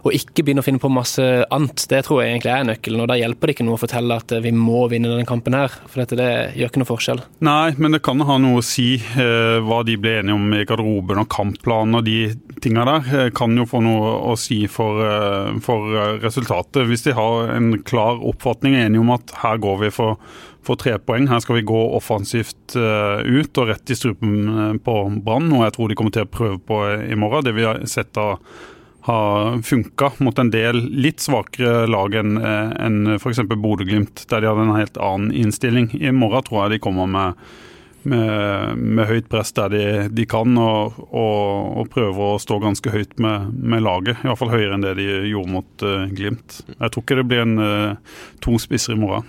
og 0.05 0.15
ikke 0.15 0.45
begynne 0.45 0.63
å 0.63 0.65
finne 0.65 0.81
på 0.81 0.91
masse 0.91 1.23
annet. 1.51 1.85
Det 1.91 2.01
tror 2.05 2.21
jeg 2.21 2.33
egentlig 2.33 2.53
er 2.53 2.67
nøkkelen. 2.69 3.03
og 3.03 3.09
Da 3.11 3.17
hjelper 3.19 3.49
det 3.49 3.55
ikke 3.55 3.65
noe 3.67 3.75
å 3.79 3.81
fortelle 3.81 4.19
at 4.21 4.33
vi 4.43 4.53
må 4.55 4.85
vinne 4.91 5.11
denne 5.11 5.27
kampen 5.27 5.57
her, 5.57 5.73
for 5.89 6.03
dette 6.03 6.19
det 6.19 6.29
gjør 6.59 6.71
ikke 6.71 6.83
noe 6.83 6.89
forskjell. 6.89 7.23
Nei, 7.45 7.73
men 7.81 7.95
det 7.95 8.03
kan 8.05 8.23
ha 8.27 8.37
noe 8.41 8.61
å 8.61 8.65
si 8.65 8.93
eh, 8.95 9.57
hva 9.65 9.81
de 9.87 9.97
ble 9.99 10.19
enige 10.21 10.37
om 10.37 10.55
i 10.55 10.63
garderoben 10.67 11.23
og 11.23 11.29
kampplanen 11.33 11.99
og 11.99 12.07
de 12.07 12.19
tinga 12.63 12.85
der. 12.87 13.09
Eh, 13.25 13.31
kan 13.35 13.55
jo 13.59 13.67
få 13.69 13.83
noe 13.83 14.15
å 14.31 14.35
si 14.39 14.61
for, 14.71 15.03
eh, 15.03 15.59
for, 15.65 15.91
resultatet. 16.23 16.85
Hvis 16.87 17.05
de 17.07 17.15
har 17.17 17.51
en 17.55 17.73
klar 17.83 18.21
oppfatning, 18.23 18.77
er 18.77 18.87
enige 18.87 19.03
om 19.03 19.15
at 19.15 19.35
her 19.43 19.59
går 19.61 19.83
vi 19.83 19.91
for 19.95 20.19
for 20.65 20.79
tre 20.79 20.97
poeng. 21.01 21.29
Her 21.31 21.43
skal 21.43 21.59
vi 21.59 21.67
gå 21.67 21.83
offensivt 21.97 22.75
uh, 22.77 23.21
ut 23.23 23.61
og 23.61 23.71
rett 23.71 23.93
i 23.93 23.97
strupen 23.97 24.81
på 24.85 24.97
Brann, 25.23 25.47
noe 25.51 25.67
jeg 25.67 25.77
tror 25.77 25.89
de 25.89 25.99
kommer 25.99 26.15
til 26.15 26.27
å 26.27 26.33
prøve 26.33 26.59
på 26.59 26.81
i 27.05 27.17
morgen. 27.19 27.47
Det 27.47 27.55
vi 27.57 27.67
har 27.67 27.81
sett 27.89 28.13
da 28.17 28.35
har 29.01 29.61
funka 29.61 30.11
mot 30.17 30.39
en 30.39 30.51
del 30.51 30.81
litt 30.91 31.23
svakere 31.23 31.87
lag 31.87 32.13
enn 32.19 32.37
en 32.37 33.15
f.eks. 33.15 33.41
Bodø-Glimt, 33.47 34.25
der 34.29 34.43
de 34.43 34.51
hadde 34.51 34.67
en 34.67 34.75
helt 34.75 34.99
annen 35.01 35.31
innstilling. 35.31 35.89
I 35.97 36.11
morgen 36.11 36.45
tror 36.45 36.65
jeg 36.65 36.75
de 36.75 36.81
kommer 36.83 37.09
med, 37.09 37.47
med, 38.03 38.77
med 38.77 39.09
høyt 39.09 39.31
press 39.31 39.53
der 39.57 39.73
de, 39.73 39.85
de 40.13 40.27
kan, 40.29 40.53
og, 40.59 40.99
og, 41.09 41.79
og, 41.79 41.89
prøver 41.95 42.35
å 42.35 42.43
stå 42.43 42.59
ganske 42.63 42.93
høyt 42.93 43.17
med, 43.23 43.49
med 43.55 43.85
laget. 43.87 44.21
Iallfall 44.25 44.53
høyere 44.53 44.75
enn 44.77 44.85
det 44.85 44.97
de 44.99 45.09
gjorde 45.31 45.55
mot 45.55 45.87
uh, 45.87 46.05
Glimt. 46.11 46.61
Jeg 46.75 46.93
tror 46.93 47.05
ikke 47.05 47.21
det 47.21 47.27
blir 47.31 47.45
en 47.47 47.57
uh, 47.63 48.21
to 48.43 48.59
spisser 48.61 48.97
i 48.97 49.01
morgen. 49.01 49.27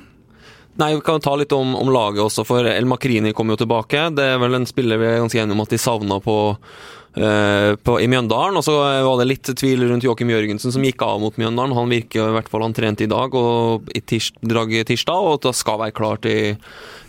Nei, 0.81 0.95
Vi 0.95 1.01
kan 1.05 1.21
ta 1.21 1.35
litt 1.37 1.53
om, 1.53 1.75
om, 1.77 1.91
laget 1.93 2.23
også, 2.25 2.45
for 2.49 2.65
El 2.65 2.87
Makrini 2.89 3.35
kommer 3.37 3.53
jo 3.53 3.65
tilbake. 3.65 4.07
Det 4.17 4.25
er 4.33 4.39
vel 4.41 4.57
en 4.57 4.69
spiller 4.69 5.01
vi 5.01 5.11
er 5.11 5.21
ganske 5.21 5.43
enige 5.43 5.57
om 5.59 5.61
at 5.67 5.75
de 5.75 5.81
savna 5.81 6.17
på 6.25 6.37
på, 7.15 7.97
i 8.01 8.09
Mjøndalen. 8.11 8.59
Og 8.61 8.65
så 8.67 8.77
var 9.07 9.21
det 9.21 9.29
litt 9.31 9.51
tvil 9.59 9.87
rundt 9.89 10.07
Joakim 10.07 10.31
Jørgensen, 10.33 10.73
som 10.75 10.85
gikk 10.85 11.03
av 11.07 11.21
mot 11.23 11.37
Mjøndalen. 11.41 11.77
Han 11.77 11.93
virker 11.93 12.29
i 12.29 12.37
hvert 12.37 12.51
fall 12.53 12.65
han 12.67 12.77
trente 12.77 13.07
i 13.07 13.11
dag 13.11 13.35
og 13.37 13.91
i 13.97 14.03
tirs, 14.03 14.31
tirsdag, 14.41 15.29
og 15.33 15.43
det 15.45 15.55
skal 15.59 15.81
være 15.83 15.97
klart 15.97 16.29
i, 16.31 16.55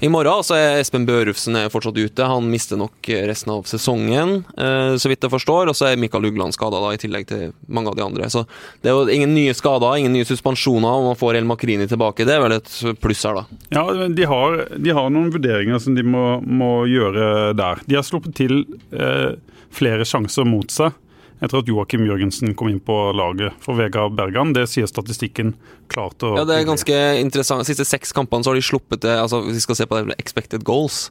i 0.02 0.10
morgen. 0.12 0.46
Så 0.46 0.58
er 0.58 0.80
Espen 0.82 1.06
Børufsen 1.10 1.58
er 1.60 1.72
fortsatt 1.74 2.00
ute. 2.00 2.28
Han 2.28 2.50
mister 2.52 2.80
nok 2.80 3.12
resten 3.30 3.54
av 3.54 3.68
sesongen, 3.70 4.42
eh, 4.58 4.96
så 5.02 5.12
vidt 5.12 5.26
jeg 5.26 5.34
forstår. 5.34 5.72
Og 5.72 5.78
så 5.78 5.92
er 5.92 6.02
Mikael 6.02 6.30
Ugland 6.32 6.56
skada, 6.56 6.82
i 6.92 7.02
tillegg 7.02 7.28
til 7.30 7.52
mange 7.68 7.92
av 7.92 8.00
de 8.00 8.06
andre. 8.06 8.30
Så 8.34 8.46
det 8.82 8.92
er 8.92 8.98
jo 8.98 9.14
ingen 9.14 9.36
nye 9.36 9.56
skader, 9.58 10.00
ingen 10.00 10.16
nye 10.18 10.28
suspensjoner, 10.28 10.90
og 10.90 11.12
man 11.12 11.20
får 11.20 11.40
El 11.40 11.50
Makrini 11.50 11.88
tilbake. 11.90 12.26
Det 12.28 12.36
er 12.36 12.44
vel 12.44 12.58
et 12.58 12.74
pluss 13.02 13.24
her, 13.28 13.42
da. 13.42 13.62
Ja, 13.76 13.86
de 14.10 14.28
har, 14.28 14.66
de 14.76 14.98
har 14.98 15.14
noen 15.14 15.32
vurderinger 15.34 15.82
som 15.82 15.96
de 15.98 16.06
må, 16.06 16.26
må, 16.42 16.72
gjøre 16.92 17.54
der. 17.58 17.82
De 17.88 17.98
har 18.00 18.06
sluppet 18.08 18.36
til 18.38 18.64
eh, 18.92 19.38
flere 19.76 20.08
sjanser 20.08 20.48
mot 20.48 20.72
seg 20.72 20.94
etter 21.42 21.58
at 21.58 21.70
Joakim 21.70 22.04
Jørgensen 22.06 22.54
kom 22.58 22.70
inn 22.70 22.82
på 22.86 22.96
laget 23.18 23.56
for 23.64 23.78
Vegard 23.80 24.14
Bergan. 24.18 24.54
Det 24.54 24.68
sier 24.70 24.86
statistikken 24.90 25.56
klart. 25.90 26.22
ja, 26.22 26.46
det 26.46 26.60
er 26.60 26.68
ganske 26.70 26.98
interessant. 27.18 27.66
De 27.66 27.72
siste 27.72 27.88
seks 27.90 28.14
kampene 28.14 28.46
så 28.46 28.54
har 28.54 28.60
de 28.60 28.66
sluppet 28.66 29.02
det, 29.08 29.16
altså 29.18 29.42
hvis 29.48 29.58
vi 29.58 29.66
skal 29.66 29.80
se 29.80 29.88
på 29.90 29.98
det, 29.98 30.18
expected 30.22 30.66
goals 30.68 31.08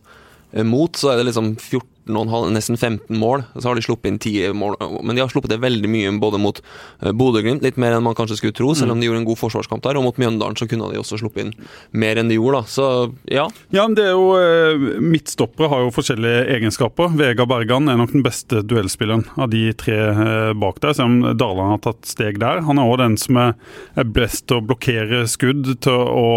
eh, 0.53 0.63
mot, 0.63 0.95
så 0.95 1.13
er 1.13 1.21
det 1.21 1.33
liksom 1.33 1.57
14 1.57 1.83
nesten 2.15 2.77
15 2.77 3.17
mål. 3.17 3.45
Så 3.57 3.69
har 3.69 3.79
de 3.79 3.85
sluppet 3.85 4.11
inn 4.11 4.19
10 4.19 4.55
mål, 4.57 4.77
men 5.03 5.17
de 5.17 5.23
har 5.23 5.31
sluppet 5.33 5.53
det 5.53 5.61
veldig 5.63 5.91
mye 5.91 6.13
både 6.21 6.41
mot 6.41 6.61
eh, 6.61 7.13
Bodø-Glimt, 7.13 7.65
litt 7.65 7.79
mer 7.81 7.97
enn 7.97 8.05
man 8.05 8.17
kanskje 8.19 8.41
skulle 8.41 8.57
tro, 8.57 8.73
selv 8.75 8.95
om 8.95 9.01
de 9.01 9.09
gjorde 9.09 9.23
en 9.23 9.29
god 9.29 9.41
forsvarskamp 9.41 9.85
der, 9.85 9.99
og 9.99 10.07
mot 10.09 10.21
Mjøndalen 10.21 10.59
så 10.59 10.69
kunne 10.71 10.91
de 10.93 11.01
også 11.01 11.21
sluppet 11.21 11.47
inn 11.47 11.55
mer 11.93 12.21
enn 12.21 12.31
de 12.31 12.39
gjorde, 12.39 12.61
da. 12.61 12.71
Så 12.71 12.87
ja. 13.31 13.47
Ja, 13.75 13.87
men 13.87 13.97
det 13.99 14.09
er 14.09 14.17
jo 14.17 14.31
eh, 14.39 15.01
Midtstoppere 15.05 15.71
har 15.73 15.85
jo 15.85 15.95
forskjellige 15.95 16.47
egenskaper. 16.57 17.15
Vegard 17.19 17.51
Bergan 17.51 17.91
er 17.91 18.01
nok 18.01 18.15
den 18.15 18.25
beste 18.27 18.65
duellspilleren 18.67 19.27
av 19.41 19.51
de 19.53 19.65
tre 19.81 19.99
eh, 20.11 20.53
bak 20.61 20.81
der, 20.85 20.97
selv 20.97 21.11
om 21.11 21.39
Daland 21.41 21.77
har 21.77 21.85
tatt 21.91 22.11
steg 22.11 22.41
der. 22.43 22.65
Han 22.67 22.81
er 22.81 22.91
òg 22.91 23.01
den 23.03 23.19
som 23.21 23.39
er 23.41 24.11
best 24.17 24.47
til 24.51 24.61
å 24.61 24.67
blokkere 24.67 25.25
skudd, 25.31 25.77
til 25.85 26.01
å 26.11 26.29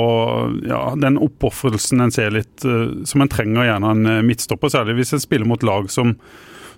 Ja, 0.63 0.93
den 0.99 1.17
oppofrelsen 1.21 2.01
en 2.03 2.11
ser 2.13 2.31
litt 2.33 2.63
som 2.63 3.23
en 3.23 3.29
trenger 3.31 3.67
gjerne 3.67 3.91
en 3.93 4.27
midtstopper, 4.27 4.71
særlig 4.71 4.97
hvis 4.99 5.13
en 5.15 5.23
spiller 5.23 5.47
mot 5.49 5.62
lag 5.65 5.89
som, 5.91 6.13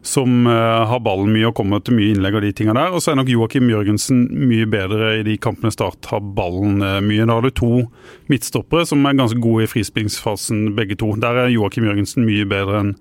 som 0.05 0.47
uh, 0.47 0.85
har 0.89 1.01
ballen 1.05 1.31
mye 1.33 1.49
og 1.49 1.55
kommer 1.57 1.83
til 1.83 1.97
mye 1.97 2.13
innlegg 2.13 2.37
og 2.37 2.45
de 2.45 2.53
tinga 2.55 2.75
der. 2.77 2.95
Og 2.95 3.03
så 3.03 3.11
er 3.11 3.19
nok 3.19 3.31
Joakim 3.31 3.69
Jørgensen 3.71 4.25
mye 4.47 4.67
bedre 4.69 5.15
i 5.19 5.27
de 5.27 5.37
kampene 5.41 5.73
Start 5.73 6.09
har 6.11 6.23
ballen 6.37 6.81
uh, 6.83 6.97
mye. 7.05 7.27
Da 7.27 7.37
har 7.37 7.45
du 7.45 7.53
to 7.55 7.71
midtstoppere 8.31 8.87
som 8.89 9.05
er 9.05 9.17
ganske 9.19 9.39
gode 9.43 9.67
i 9.67 9.71
frispillingsfasen, 9.71 10.67
begge 10.77 10.97
to. 11.01 11.13
Der 11.21 11.45
er 11.45 11.53
Joakim 11.53 11.87
Jørgensen 11.89 12.27
mye 12.27 12.49
bedre 12.49 12.83
enn 12.83 12.97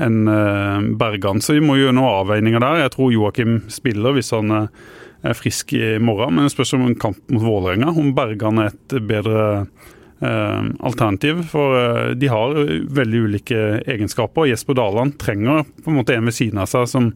enn 0.00 0.24
uh, 0.24 0.80
Bergan. 0.98 1.42
Så 1.44 1.52
vi 1.52 1.60
må 1.62 1.76
gjøre 1.76 1.92
noen 1.94 2.22
avveininger 2.22 2.62
der. 2.64 2.80
Jeg 2.80 2.92
tror 2.94 3.12
Joakim 3.12 3.58
spiller 3.70 4.16
hvis 4.16 4.32
han 4.34 4.50
er 4.56 5.36
frisk 5.36 5.74
i 5.76 5.98
morgen, 6.02 6.32
men 6.34 6.48
det 6.48 6.54
spørs 6.54 6.72
om 6.78 6.86
en 6.88 6.96
kamp 6.98 7.20
mot 7.30 7.44
Vålerenga. 7.44 7.92
Om 7.92 8.14
Bergan 8.16 8.62
er 8.64 8.72
et 8.72 8.96
bedre 9.06 9.42
Eh, 9.52 9.81
alternativ. 10.22 11.42
For 11.50 11.76
eh, 11.78 12.14
de 12.18 12.30
har 12.30 12.56
veldig 12.98 13.22
ulike 13.26 13.60
egenskaper. 13.82 14.48
Jesper 14.50 14.78
Daland 14.78 15.18
trenger 15.22 15.64
på 15.82 15.90
en 15.90 15.98
måte 15.98 16.16
en 16.16 16.28
ved 16.28 16.36
siden 16.36 16.62
av 16.62 16.70
seg 16.70 16.88
som, 16.90 17.12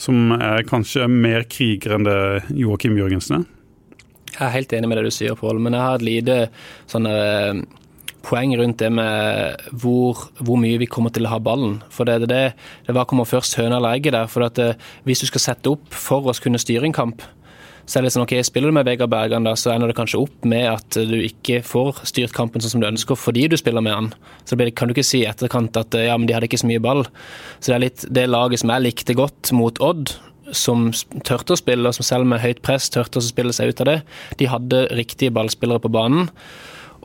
som 0.00 0.34
er 0.36 0.66
kanskje 0.68 1.08
mer 1.10 1.46
kriger 1.50 1.96
enn 1.96 2.08
det 2.08 2.20
Joakim 2.58 2.98
Jørgensen 2.98 3.40
er. 3.40 3.48
Jeg 4.30 4.46
er 4.46 4.54
helt 4.54 4.72
enig 4.72 4.88
med 4.88 5.00
det 5.00 5.08
du 5.08 5.14
sier, 5.14 5.34
Pål, 5.34 5.58
men 5.58 5.74
jeg 5.74 5.82
har 5.82 5.96
et 5.98 6.06
lite 6.06 6.36
sånne, 6.90 7.14
eh, 7.18 7.62
poeng 8.26 8.52
rundt 8.60 8.78
det 8.82 8.90
med 8.92 9.66
hvor, 9.82 10.28
hvor, 10.38 10.58
mye 10.60 10.78
vi 10.78 10.88
kommer 10.90 11.12
til 11.14 11.26
å 11.26 11.32
ha 11.32 11.40
ballen. 11.42 11.80
For 11.90 12.08
det, 12.08 12.28
det, 12.30 12.42
det 12.86 12.94
var 12.94 13.08
kommer 13.10 13.28
først 13.28 13.56
høna 13.58 13.78
eller 13.80 13.96
egget 13.96 14.14
der. 14.14 14.30
For 14.30 14.46
at, 14.46 14.60
hvis 15.08 15.24
du 15.24 15.28
skal 15.30 15.44
sette 15.44 15.72
opp 15.72 15.88
for 15.96 16.30
oss 16.30 16.42
kunne 16.42 16.60
styre 16.60 16.86
en 16.86 16.96
kamp, 16.96 17.24
så 17.86 17.98
er 17.98 18.06
det 18.06 18.12
sånn, 18.14 18.24
ok, 18.26 18.36
Spiller 18.46 18.72
du 18.72 18.76
med 18.76 18.88
Vegard 18.88 19.12
Bergan, 19.12 19.46
da, 19.46 19.54
så 19.58 19.72
ender 19.74 19.90
det 19.90 19.98
kanskje 19.98 20.22
opp 20.22 20.48
med 20.48 20.66
at 20.70 20.98
du 21.10 21.16
ikke 21.20 21.60
får 21.66 22.02
styrt 22.08 22.34
kampen 22.36 22.62
sånn 22.62 22.76
som 22.76 22.82
du 22.82 22.88
ønsker 22.90 23.18
fordi 23.18 23.46
du 23.50 23.56
spiller 23.60 23.84
med 23.84 23.96
han. 23.96 24.10
Så 24.48 24.58
det 24.58 24.72
kan 24.78 24.90
du 24.90 24.94
ikke 24.94 25.06
si 25.06 25.22
i 25.22 25.28
etterkant 25.30 25.78
at 25.80 25.96
ja, 25.98 26.16
men 26.18 26.28
de 26.28 26.36
hadde 26.36 26.50
ikke 26.50 26.60
så 26.62 26.70
mye 26.70 26.82
ball. 26.82 27.04
Så 27.58 27.70
det 27.70 27.76
er 27.76 27.86
litt 27.86 28.08
det 28.20 28.26
laget 28.30 28.62
som 28.62 28.74
jeg 28.74 28.86
likte 28.86 29.16
godt 29.18 29.52
mot 29.56 29.80
Odd, 29.84 30.14
som 30.56 30.88
tørte 31.26 31.54
å 31.54 31.60
spille, 31.60 31.86
og 31.86 31.96
som 31.96 32.06
selv 32.06 32.28
med 32.30 32.42
høyt 32.42 32.62
press 32.66 32.90
tørte 32.92 33.20
å 33.20 33.24
spille 33.24 33.54
seg 33.56 33.70
ut 33.70 33.82
av 33.84 33.90
det. 33.90 33.96
De 34.40 34.50
hadde 34.50 34.84
riktige 34.98 35.34
ballspillere 35.34 35.82
på 35.82 35.92
banen. 35.94 36.30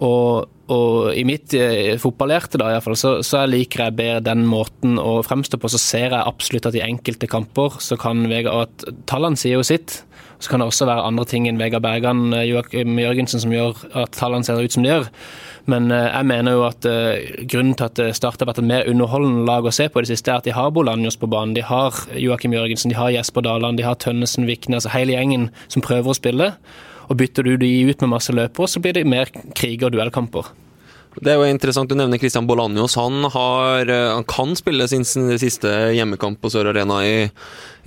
Og, 0.04 0.50
og, 0.68 1.14
i 1.16 1.24
mitt 1.28 1.54
fotballerte 1.54 2.02
fotballhjerte 2.04 2.60
da, 2.60 2.72
i 2.74 2.82
fall, 2.84 2.98
så, 3.00 3.14
så 3.24 3.46
liker 3.48 3.86
jeg 3.86 3.96
bedre 3.96 4.26
den 4.26 4.44
måten 4.50 5.00
å 5.00 5.22
fremstå 5.26 5.60
på. 5.62 5.72
Så 5.72 5.80
ser 5.82 6.10
jeg 6.10 6.20
absolutt 6.20 6.68
at 6.70 6.76
i 6.76 6.84
enkelte 6.84 7.30
kamper 7.32 7.80
så 7.84 7.98
kan 8.00 8.26
Vegard 8.32 8.88
Tallene 9.10 9.40
sier 9.40 9.60
jo 9.60 9.68
sitt. 9.68 10.02
Så 10.40 10.52
kan 10.52 10.62
det 10.62 10.68
også 10.70 10.88
være 10.90 11.08
andre 11.08 11.26
ting 11.30 11.48
enn 11.50 11.60
Vegard 11.62 11.86
Bergan 11.86 12.30
Joachim 12.46 12.76
Joakim 12.76 13.00
Jørgensen 13.00 13.42
som 13.44 13.54
gjør 13.54 13.78
at 14.04 14.16
tallene 14.16 14.46
ser 14.46 14.60
ut 14.62 14.74
som 14.74 14.84
de 14.84 14.92
gjør. 14.92 15.08
Men 15.72 15.90
eh, 15.92 16.10
jeg 16.12 16.30
mener 16.30 16.58
jo 16.58 16.66
at 16.68 16.86
eh, 16.90 17.46
grunnen 17.50 17.76
til 17.78 17.88
at 17.88 18.18
Start 18.18 18.42
har 18.42 18.50
vært 18.50 18.62
et 18.62 18.70
mer 18.70 18.90
underholdende 18.90 19.46
lag 19.48 19.66
å 19.66 19.74
se 19.74 19.88
på 19.90 20.02
i 20.02 20.06
det 20.06 20.14
siste, 20.14 20.32
er 20.32 20.44
at 20.44 20.48
de 20.48 20.56
har 20.56 20.74
Bolanjos 20.76 21.18
på 21.18 21.30
banen, 21.32 21.56
de 21.58 21.66
har 21.66 21.98
Joakim 22.14 22.54
Jørgensen, 22.54 22.94
de 22.94 23.00
har 23.00 23.14
Jesper 23.16 23.46
Daland, 23.46 23.80
de 23.80 23.88
har 23.88 23.98
Tønnesen, 24.02 24.48
Vikne, 24.50 24.78
altså 24.78 24.94
hele 24.94 25.16
gjengen 25.16 25.50
som 25.68 25.86
prøver 25.86 26.12
å 26.12 26.18
spille. 26.18 26.52
Og 27.10 27.18
bytter 27.22 27.46
du 27.46 27.56
de 27.62 27.72
ut 27.90 28.02
med 28.02 28.16
masse 28.18 28.34
løpere, 28.34 28.70
så 28.70 28.82
blir 28.82 28.98
det 28.98 29.08
mer 29.10 29.32
krig 29.58 29.84
og 29.86 29.94
duellkamper. 29.94 30.54
Det 31.16 31.32
er 31.32 31.38
jo 31.40 31.48
interessant 31.48 31.88
du 31.88 31.96
nevner 31.96 32.20
Christian 32.20 32.48
Bolanjos. 32.48 32.98
Han, 33.00 33.24
har, 33.32 33.88
eh, 33.88 34.12
han 34.12 34.26
kan 34.28 34.52
spille 34.60 34.88
sin 34.92 35.06
siste 35.06 35.72
hjemmekamp 35.96 36.42
på 36.42 36.52
Sør 36.52 36.74
Arena 36.74 36.98
i, 37.08 37.30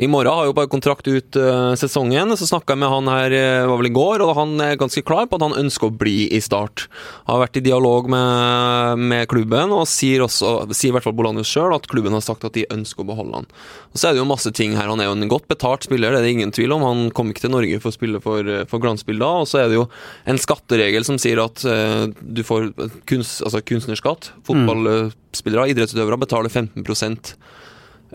i 0.01 0.09
morgen. 0.09 0.33
Har 0.33 0.49
jo 0.49 0.55
bare 0.57 0.71
kontrakt 0.73 1.09
ut 1.11 1.37
uh, 1.37 1.75
sesongen. 1.77 2.33
Så 2.41 2.49
snakka 2.49 2.73
jeg 2.73 2.81
med 2.81 2.93
han 2.93 3.11
her 3.13 3.35
uh, 3.37 3.69
var 3.69 3.83
vel 3.83 3.91
i 3.91 3.93
går, 3.99 4.25
og 4.25 4.33
han 4.39 4.55
er 4.65 4.79
ganske 4.81 5.03
klar 5.05 5.29
på 5.29 5.37
at 5.37 5.45
han 5.45 5.59
ønsker 5.61 5.91
å 5.91 5.97
bli 6.01 6.31
i 6.33 6.41
Start. 6.41 6.87
Har 7.29 7.43
vært 7.43 7.61
i 7.61 7.65
dialog 7.67 8.09
med, 8.09 9.05
med 9.13 9.29
klubben, 9.29 9.75
og 9.77 9.85
sier, 9.91 10.25
også, 10.25 10.71
sier 10.73 10.95
i 10.95 10.97
hvert 10.97 11.05
fall 11.05 11.17
Bolanjos 11.19 11.53
sjøl 11.53 11.77
at 11.77 11.91
klubben 11.91 12.17
har 12.17 12.25
sagt 12.25 12.49
at 12.49 12.57
de 12.57 12.65
ønsker 12.73 13.05
å 13.05 13.11
beholde 13.11 13.43
han. 13.43 13.51
Og 13.93 14.01
Så 14.01 14.09
er 14.09 14.17
det 14.17 14.23
jo 14.23 14.29
masse 14.31 14.55
ting 14.57 14.79
her. 14.79 14.89
Han 14.89 15.05
er 15.05 15.11
jo 15.11 15.19
en 15.19 15.29
godt 15.29 15.51
betalt 15.53 15.85
spiller, 15.85 16.17
det 16.17 16.23
er 16.23 16.29
det 16.31 16.33
ingen 16.39 16.55
tvil 16.55 16.79
om. 16.79 16.87
Han 16.87 17.05
kom 17.13 17.29
ikke 17.29 17.45
til 17.45 17.53
Norge 17.53 17.83
for 17.85 17.93
å 17.93 17.99
spille 17.99 18.23
for, 18.25 18.55
for 18.73 18.85
glansbilder. 18.85 19.45
Og 19.45 19.51
så 19.51 19.65
er 19.65 19.69
det 19.69 19.81
jo 19.83 19.89
en 20.29 20.41
skatteregel 20.41 21.05
som 21.05 21.21
sier 21.21 21.45
at 21.45 21.61
uh, 21.69 22.09
du 22.23 22.41
får 22.47 22.71
kunst, 23.19 23.43
altså 23.43 23.63
kunstnerskatt. 23.67 24.33
Fotballspillere, 24.47 25.69
idrettsutøvere, 25.75 26.21
betaler 26.23 26.53
15 26.53 26.87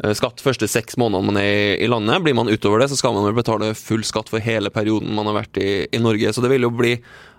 Eh, 0.02 0.14
skatt 0.18 0.42
første 0.42 0.66
seks 0.70 0.96
månedene 0.98 1.30
man 1.30 1.38
er 1.38 1.78
i 1.78 1.88
landet. 1.90 2.24
Blir 2.26 2.34
man 2.38 2.50
utover 2.50 2.82
det, 2.82 2.90
så 2.90 2.98
skal 2.98 3.14
man 3.14 3.28
vel 3.28 3.38
betale 3.38 3.74
full 3.78 4.02
skatt 4.08 4.32
for 4.32 4.42
hele 4.42 4.72
perioden 4.74 5.14
man 5.14 5.30
har 5.30 5.44
vært 5.44 5.60
i, 5.62 5.70
i 5.86 6.02
Norge. 6.02 6.34
Så 6.34 6.42
det 6.42 6.50
vil 6.54 6.66
jo 6.66 6.74
bli 6.74 6.96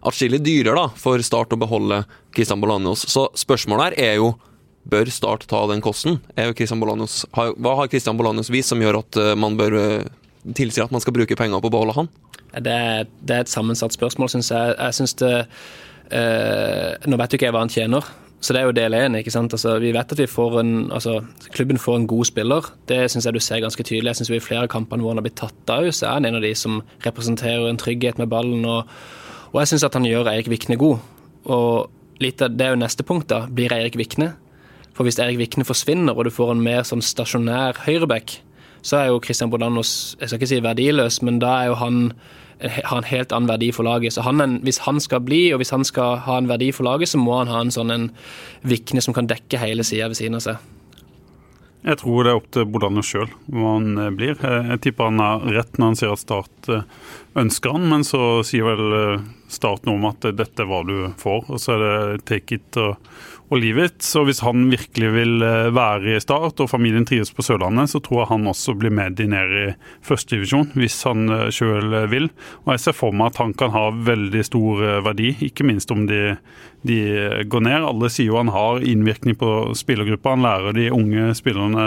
atskillig 0.07 0.43
dyrere 0.45 0.85
da, 0.85 0.89
for 1.01 1.23
Start 1.25 1.55
å 1.57 1.61
beholde 1.61 2.05
Christian 2.37 2.63
Bolanios. 2.63 3.07
Så 3.11 3.27
spørsmålet 3.39 3.91
her 3.91 4.13
er 4.13 4.21
jo 4.23 4.35
bør 4.91 5.11
Start 5.11 5.49
ta 5.51 5.65
den 5.71 5.83
kosten? 5.83 6.21
Bolanios, 6.37 7.25
hva 7.33 7.79
har 7.81 7.91
Christian 7.91 8.21
Bolanios 8.21 8.53
vist 8.53 8.71
som 8.71 8.83
gjør 8.83 9.01
at 9.01 9.19
eh, 9.19 9.33
man 9.35 9.59
bør 9.59 9.79
eh, 9.81 10.13
tilsi 10.55 10.85
at 10.85 10.95
man 10.95 11.03
skal 11.03 11.17
bruke 11.17 11.39
penger 11.41 11.59
på 11.59 11.73
å 11.73 11.75
beholde 11.75 11.97
han? 11.97 12.13
Det 12.55 13.09
det 13.25 13.35
er 13.35 13.43
et 13.43 13.51
sammensatt 13.51 13.97
spørsmål, 13.97 14.31
syns 14.31 14.53
jeg. 14.53 14.77
Jeg 14.79 14.95
synes 15.01 15.17
det 15.19 15.33
Nå 16.11 17.17
vet 17.17 17.33
jo 17.33 17.39
ikke 17.39 17.49
jeg 17.49 17.55
hva 17.55 17.65
han 17.65 17.73
tjener, 17.73 18.09
så 18.45 18.53
det 18.53 18.61
er 18.61 18.69
jo 18.69 18.75
del 18.77 18.93
én. 18.93 19.17
Altså, 19.17 19.79
vi 19.81 19.93
vet 19.97 20.13
at 20.13 20.21
vi 20.21 20.27
får 20.29 20.59
en, 20.61 20.73
altså, 20.93 21.23
klubben 21.55 21.79
får 21.81 21.97
en 21.97 22.07
god 22.07 22.29
spiller. 22.29 22.67
Det 22.89 23.11
syns 23.11 23.25
jeg 23.25 23.35
du 23.35 23.41
ser 23.41 23.63
ganske 23.65 23.83
tydelig. 23.83 24.11
Jeg 24.11 24.17
synes 24.17 24.31
vi 24.31 24.37
I 24.37 24.45
flere 24.45 24.69
kamper 24.69 25.01
hvor 25.01 25.15
han 25.15 25.21
har 25.23 25.25
blitt 25.25 25.41
tatt 25.41 25.73
av, 25.73 25.89
så 25.89 26.11
er 26.11 26.19
han 26.19 26.29
en 26.29 26.37
av 26.37 26.45
de 26.45 26.53
som 26.55 26.83
representerer 27.07 27.71
en 27.71 27.81
trygghet 27.81 28.21
med 28.21 28.29
ballen. 28.29 28.67
Og, 28.69 28.85
og 29.53 29.61
jeg 29.63 29.73
syns 29.73 29.87
at 29.89 29.97
han 29.97 30.05
gjør 30.05 30.29
Eirik 30.35 30.53
Vikne 30.53 30.77
god. 30.77 31.01
Og 31.49 31.91
litt 32.21 32.43
av, 32.45 32.53
Det 32.53 32.67
er 32.67 32.75
jo 32.75 32.83
neste 32.85 33.03
punkt. 33.03 33.29
da, 33.29 33.47
Blir 33.47 33.73
Eirik 33.73 33.97
Vikne? 33.97 34.35
For 34.93 35.05
Hvis 35.05 35.19
Eirik 35.19 35.39
Vikne 35.41 35.65
forsvinner, 35.65 36.13
og 36.13 36.25
du 36.25 36.31
får 36.31 36.53
en 36.53 36.63
mer 36.63 36.85
sånn 36.85 37.03
stasjonær 37.03 37.81
høyreback, 37.87 38.41
så 38.85 39.01
er 39.01 39.07
jo 39.09 39.21
Christian 39.25 39.51
Bodanos 39.51 40.17
jeg 40.21 40.29
skal 40.29 40.39
ikke 40.39 40.53
si 40.53 40.61
verdiløs, 40.61 41.23
men 41.23 41.41
da 41.41 41.63
er 41.63 41.73
jo 41.73 41.81
han 41.81 42.13
har 42.61 42.97
en 42.99 43.09
helt 43.09 43.33
annen 43.33 43.51
verdi 43.51 43.71
for 43.75 43.87
laget. 43.87 44.15
Så 44.15 44.23
han, 44.23 44.61
Hvis 44.63 44.79
han 44.87 45.01
skal 45.01 45.21
bli, 45.25 45.53
og 45.53 45.63
hvis 45.63 45.75
han 45.75 45.85
skal 45.85 46.23
ha 46.27 46.39
en 46.39 46.49
verdi 46.49 46.71
for 46.73 46.85
laget, 46.85 47.09
så 47.09 47.19
må 47.19 47.39
han 47.39 47.53
ha 47.53 47.61
en 47.61 47.75
sånn 47.75 47.91
en 47.91 48.11
Vikne 48.63 49.03
som 49.05 49.15
kan 49.15 49.29
dekke 49.29 49.61
hele 49.61 49.85
sida 49.85 50.09
ved 50.09 50.21
siden 50.21 50.39
av 50.39 50.45
seg. 50.47 50.63
Jeg 51.85 51.99
tror 52.01 52.25
det 52.25 52.31
er 52.33 52.39
opp 52.39 52.47
til 52.55 52.65
Bodane 52.73 53.03
sjøl 53.05 53.29
hva 53.53 53.75
han 53.75 53.99
eh, 54.01 54.13
blir. 54.17 54.39
Jeg 54.41 54.81
tipper 54.87 55.11
han 55.11 55.21
har 55.21 55.43
rett 55.53 55.77
når 55.77 55.91
han 55.91 55.99
sier 56.01 56.15
at 56.15 56.23
Start 56.23 56.71
eh, 56.73 56.87
ønsker 57.43 57.75
han, 57.77 57.85
men 57.91 58.07
så 58.09 58.41
sier 58.47 58.65
vel 58.71 58.97
eh, 59.01 59.27
Start 59.53 59.85
noe 59.85 60.01
om 60.01 60.07
at 60.09 60.25
dette 60.35 60.65
er 60.65 60.67
hva 60.67 60.81
du 60.89 60.97
får, 61.21 61.45
og 61.53 61.61
så 61.61 61.77
er 61.77 61.83
det 61.85 62.25
take 62.27 62.57
it 62.57 62.79
og 62.81 62.97
og 63.53 63.61
livet. 63.61 63.99
Så 64.03 64.25
hvis 64.27 64.43
han 64.45 64.69
virkelig 64.73 65.11
vil 65.15 65.45
eh, 65.45 65.71
være 65.75 66.17
i 66.17 66.23
Start, 66.23 66.61
og 66.63 66.71
familien 66.71 67.07
trives 67.09 67.33
på 67.35 67.45
Sørlandet, 67.45 67.93
så 67.93 68.01
tror 68.03 68.23
jeg 68.23 68.31
han 68.33 68.51
også 68.51 68.77
blir 68.79 68.95
med 68.95 69.19
de 69.19 69.29
ned 69.31 69.55
i 69.61 69.67
førstedivisjon, 70.07 70.73
hvis 70.79 71.01
han 71.09 71.29
eh, 71.29 71.49
sjøl 71.55 71.99
vil. 72.13 72.31
Og 72.65 72.75
jeg 72.75 72.85
ser 72.87 72.99
for 72.99 73.17
meg 73.17 73.33
at 73.33 73.43
han 73.43 73.55
kan 73.59 73.75
ha 73.75 73.89
veldig 74.09 74.45
stor 74.47 74.85
eh, 74.85 75.03
verdi, 75.07 75.35
ikke 75.51 75.67
minst 75.69 75.93
om 75.95 76.07
de 76.11 76.37
de 76.85 77.45
går 77.49 77.61
ned. 77.65 77.85
Alle 77.89 78.11
sier 78.13 78.29
jo 78.29 78.37
han 78.37 78.53
har 78.53 78.83
innvirkning 78.85 79.39
på 79.41 79.51
spillergruppa. 79.77 80.35
Han 80.35 80.45
lærer 80.45 80.77
de 80.77 80.91
unge 80.93 81.31
spillerne 81.39 81.87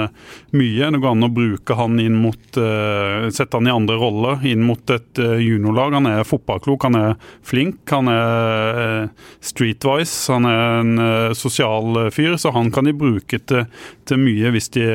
mye. 0.57 0.89
Det 0.89 1.01
går 1.03 1.13
an 1.13 1.27
å 1.27 1.29
bruke 1.33 1.77
han 1.77 1.99
inn 2.01 2.17
mot 2.17 2.57
uh, 2.57 3.27
Sette 3.33 3.60
han 3.60 3.69
i 3.69 3.75
andre 3.75 3.99
roller 4.01 4.41
inn 4.49 4.65
mot 4.65 4.93
et 4.93 5.21
uh, 5.21 5.38
juniorlag. 5.38 5.99
Han 5.99 6.10
er 6.10 6.25
fotballklok, 6.25 6.88
han 6.89 6.97
er 6.97 7.15
flink, 7.45 7.83
han 7.93 8.10
er 8.10 8.81
uh, 8.81 9.29
streetwise. 9.45 10.33
Han 10.33 10.49
er 10.49 10.81
en 10.81 11.05
sosial 11.38 12.07
fyr, 12.13 12.33
så 12.41 12.51
han 12.55 12.73
kan 12.73 12.89
de 12.89 12.97
bruke 12.97 13.38
til, 13.38 13.67
til 14.10 14.21
mye 14.21 14.49
hvis 14.55 14.71
de 14.73 14.86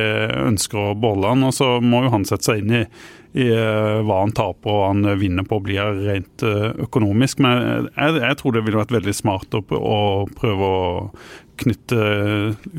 ønsker 0.49 0.83
å 0.83 0.95
beholde 0.99 1.31
han. 1.31 1.47
Og 1.47 1.55
så 1.55 1.77
må 1.79 2.03
jo 2.07 2.15
han 2.17 2.27
sette 2.27 2.51
seg 2.51 2.65
inn 2.65 2.81
i 2.83 2.87
i 3.33 3.49
eh, 3.49 3.99
hva 4.05 4.19
han 4.21 4.35
taper 4.37 4.73
og 4.73 4.83
han 4.91 5.07
vinner 5.21 5.47
på 5.49 5.61
blir 5.65 5.97
rent 6.05 6.45
eh, 6.45 6.69
økonomisk. 6.85 7.41
Men 7.45 7.89
jeg, 7.89 8.19
jeg 8.21 8.39
tror 8.41 8.57
det 8.57 8.65
ville 8.67 8.81
vært 8.83 8.95
veldig 8.99 9.15
smart 9.17 9.57
å, 9.57 9.63
å 9.79 10.01
prøve 10.37 10.69
å 10.69 10.83
knytte, 11.63 12.01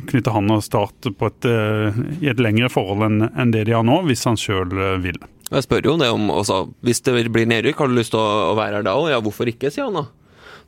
knytte, 0.09 0.33
han 0.33 0.53
og 0.53 0.63
Start 0.65 1.09
et, 1.09 1.49
eh, 1.49 2.01
i 2.21 2.29
et 2.29 2.41
lengre 2.41 2.69
forhold 2.73 3.07
enn, 3.07 3.29
en 3.29 3.53
det 3.53 3.65
de 3.69 3.77
har 3.77 3.85
nå, 3.87 4.03
hvis 4.09 4.25
han 4.29 4.37
sjøl 4.39 4.73
vil. 5.03 5.17
Jeg 5.53 5.65
spør 5.65 5.85
jo 5.85 5.99
det 6.01 6.09
om, 6.09 6.29
også, 6.33 6.63
Hvis 6.85 7.03
det 7.05 7.13
blir 7.33 7.49
nedrykk, 7.49 7.81
har 7.81 7.89
du 7.89 7.97
lyst 7.97 8.13
til 8.13 8.21
å 8.21 8.53
være 8.57 8.79
her 8.79 8.85
da 8.85 8.97
òg? 8.97 9.09
Ja, 9.13 9.21
hvorfor 9.21 9.49
ikke, 9.49 9.73
sier 9.73 9.89
han 9.89 10.01
da. 10.01 10.07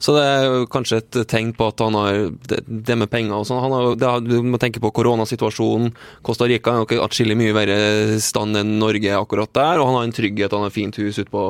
Så 0.01 0.15
det 0.15 0.23
er 0.27 0.67
kanskje 0.71 0.99
et 1.01 1.17
tegn 1.31 1.53
på 1.55 1.69
at 1.71 1.81
han 1.83 1.95
har 1.97 2.19
det, 2.49 2.97
med 2.99 3.09
penger 3.11 3.39
og 3.39 3.47
sånn. 3.47 3.95
Du 4.27 4.35
må 4.43 4.59
tenke 4.61 4.83
på 4.83 4.91
koronasituasjonen. 4.95 5.93
Costa 6.25 6.49
Rica 6.49 6.73
er 6.73 6.83
nok 6.83 6.95
atskillig 7.07 7.37
mye 7.39 7.55
verre 7.55 8.19
stand 8.23 8.59
enn 8.59 8.77
Norge 8.81 9.15
akkurat 9.17 9.53
der. 9.55 9.79
Og 9.79 9.89
han 9.89 9.99
har 9.99 10.07
en 10.09 10.15
trygghet, 10.15 10.55
han 10.55 10.67
har 10.67 10.75
fint 10.75 10.99
hus 11.01 11.19
ute 11.21 11.31
på, 11.31 11.45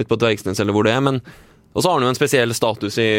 ut 0.00 0.08
på 0.10 0.20
Dvergsnes 0.20 0.62
eller 0.62 0.76
hvor 0.76 0.88
det 0.88 0.96
er. 0.96 1.04
Men, 1.06 1.22
og 1.72 1.82
så 1.82 1.90
har 1.90 2.00
han 2.00 2.08
jo 2.08 2.14
en 2.14 2.18
spesiell 2.18 2.56
status 2.56 2.98
i 3.02 3.10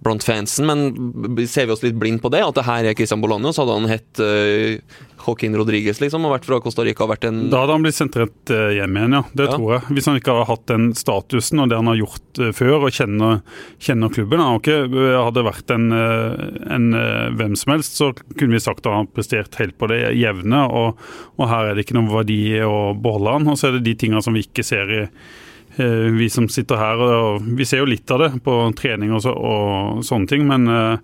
blant 0.00 0.24
fansen, 0.24 0.64
men 0.64 1.46
ser 1.48 1.68
vi 1.68 1.74
oss 1.74 1.82
litt 1.84 1.98
blind 2.00 2.22
på 2.24 2.30
det, 2.32 2.40
at 2.40 2.56
det 2.56 2.64
her 2.64 2.88
er 2.88 2.96
Christian 2.96 3.20
Bolano, 3.20 3.52
så 3.52 3.66
hadde 3.66 3.74
han 3.76 3.90
hett 3.90 4.22
uh, 4.24 5.00
Joaquin 5.20 5.56
Rodriguez, 5.58 6.00
liksom, 6.02 6.24
har 6.26 6.34
vært 6.36 6.48
fra 6.48 6.60
Costa 6.64 6.84
Rica 6.86 7.04
og 7.04 7.12
vært 7.12 7.26
en 7.28 7.42
Da 7.52 7.62
hadde 7.62 7.76
han 7.76 7.84
blitt 7.84 7.98
sendt 7.98 8.18
rett 8.20 8.52
uh, 8.54 8.70
hjem 8.76 8.96
igjen, 8.98 9.16
ja. 9.18 9.22
Det 9.36 9.48
ja. 9.48 9.56
tror 9.56 9.74
jeg. 9.76 9.96
Hvis 9.96 10.08
han 10.10 10.20
ikke 10.20 10.36
hadde 10.36 10.48
hatt 10.50 10.64
den 10.70 10.86
statusen 10.98 11.62
og 11.62 11.72
det 11.72 11.80
han 11.80 11.90
har 11.90 12.00
gjort 12.00 12.40
uh, 12.42 12.52
før, 12.56 12.76
og 12.78 12.96
kjenner, 12.96 13.42
kjenner 13.82 14.14
klubben. 14.14 14.44
Han 14.44 14.62
ikke, 14.62 14.78
hadde 15.20 15.46
vært 15.46 15.74
en, 15.74 15.90
en 15.92 16.88
hvem 17.36 17.58
som 17.58 17.74
helst, 17.74 18.00
så 18.00 18.10
kunne 18.36 18.56
vi 18.56 18.62
sagt 18.62 18.84
at 18.84 18.90
han 18.92 19.04
har 19.04 19.12
prestert 19.14 19.60
helt 19.60 19.76
på 19.80 19.90
det 19.90 20.00
jevne, 20.18 20.64
og, 20.66 21.04
og 21.38 21.46
her 21.50 21.70
er 21.70 21.76
det 21.76 21.86
ikke 21.86 21.98
noen 21.98 22.10
verdi 22.12 22.40
å 22.64 22.90
beholde 22.98 23.38
han. 23.38 23.52
Og 23.52 23.60
så 23.60 23.70
er 23.70 23.78
det 23.78 23.86
de 23.88 23.96
tingene 24.04 24.24
som 24.24 24.36
vi 24.36 24.46
ikke 24.46 24.66
ser 24.66 24.96
i 24.96 25.04
Eh, 25.76 25.86
vi 25.86 26.30
som 26.30 26.48
sitter 26.48 26.76
her, 26.76 26.98
og 26.98 27.44
vi 27.56 27.64
ser 27.64 27.84
jo 27.84 27.88
litt 27.88 28.10
av 28.10 28.24
det 28.24 28.30
på 28.44 28.54
trening 28.78 29.14
og, 29.14 29.22
så, 29.24 29.32
og 29.32 30.02
sånne 30.06 30.30
ting. 30.30 30.46
Men 30.48 30.66
eh, 30.68 30.92
eh, 30.92 30.98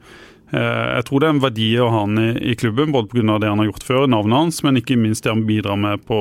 jeg 0.52 1.06
tror 1.09 1.22
det 1.22 1.26
er 1.26 1.35
en 1.35 1.42
verdi 1.42 1.70
å 1.82 1.88
ha 1.90 2.02
han 2.04 2.20
i, 2.22 2.54
klubben, 2.59 2.92
både 2.94 3.11
pga. 3.11 3.38
det 3.42 3.50
han 3.50 3.62
har 3.62 3.70
gjort 3.70 3.87
før, 3.87 4.04
navnet 4.11 4.38
hans, 4.38 4.61
men 4.62 4.78
ikke 4.78 4.98
minst 5.00 5.26
det 5.26 5.32
han 5.32 5.46
bidrar 5.48 5.78
med 5.80 6.04
på, 6.06 6.20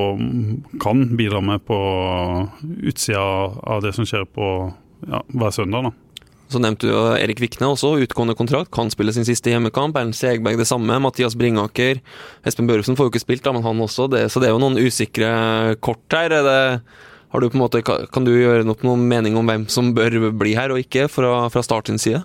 kan 0.82 1.04
bidra 1.18 1.42
med 1.44 1.62
på 1.66 1.78
utsida 2.82 3.22
av 3.62 3.84
det 3.84 3.94
som 3.94 4.08
skjer 4.08 4.26
på 4.26 4.48
ja, 5.06 5.22
hver 5.30 5.54
søndag. 5.54 5.90
da. 5.90 5.94
Så 6.46 6.60
nevnte 6.62 6.86
du 6.86 6.94
Erik 7.18 7.40
Vikne 7.42 7.72
også, 7.72 7.96
utgående 8.04 8.36
kontrakt, 8.38 8.70
kan 8.74 8.90
spille 8.92 9.14
sin 9.14 9.26
siste 9.26 9.50
hjemmekamp. 9.50 9.96
Erlend 9.98 10.14
Segberg 10.14 10.60
det 10.60 10.68
samme, 10.70 10.98
Mathias 11.02 11.34
Bringaker. 11.38 11.98
Espen 12.46 12.68
Børufsen 12.70 12.98
får 12.98 13.08
jo 13.08 13.14
ikke 13.14 13.24
spilt, 13.24 13.42
da, 13.46 13.54
men 13.54 13.66
han 13.66 13.82
også. 13.82 14.06
Det, 14.12 14.28
så 14.30 14.42
det 14.42 14.50
er 14.50 14.54
jo 14.54 14.62
noen 14.62 14.78
usikre 14.78 15.74
kort 15.82 16.06
her. 16.14 16.34
Er 16.38 16.46
det 16.46 16.60
du 17.42 17.58
måte, 17.58 17.82
kan 17.82 18.24
du 18.24 18.30
gjøre 18.30 18.64
noe, 18.64 18.78
noen 18.86 19.02
mening 19.10 19.34
om 19.36 19.50
hvem 19.50 19.66
som 19.70 19.90
bør 19.96 20.30
bli 20.38 20.54
her 20.56 20.72
og 20.72 20.80
ikke, 20.80 21.10
fra, 21.10 21.48
fra 21.52 21.64
Start 21.66 21.90
sin 21.90 21.98
side? 22.00 22.22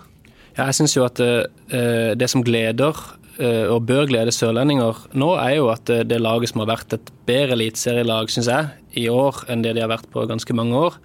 Jeg 0.58 0.76
syns 0.76 0.96
jo 0.96 1.06
at 1.06 1.20
uh, 1.22 2.12
det 2.18 2.28
som 2.30 2.44
gleder 2.44 2.92
uh, 2.92 3.66
og 3.72 3.86
bør 3.88 4.08
glede 4.10 4.34
sørlendinger 4.34 5.04
nå, 5.16 5.32
er 5.40 5.56
jo 5.58 5.70
at 5.72 5.90
det 6.08 6.20
laget 6.20 6.52
som 6.52 6.64
har 6.64 6.72
vært 6.74 6.96
et 6.98 7.12
bedre 7.28 7.56
eliteserielag, 7.56 8.32
syns 8.32 8.50
jeg, 8.52 8.72
i 9.00 9.08
år 9.08 9.44
enn 9.50 9.64
det 9.64 9.76
de 9.76 9.84
har 9.84 9.92
vært 9.92 10.10
på 10.12 10.26
ganske 10.28 10.56
mange 10.56 10.76
år, 10.76 10.98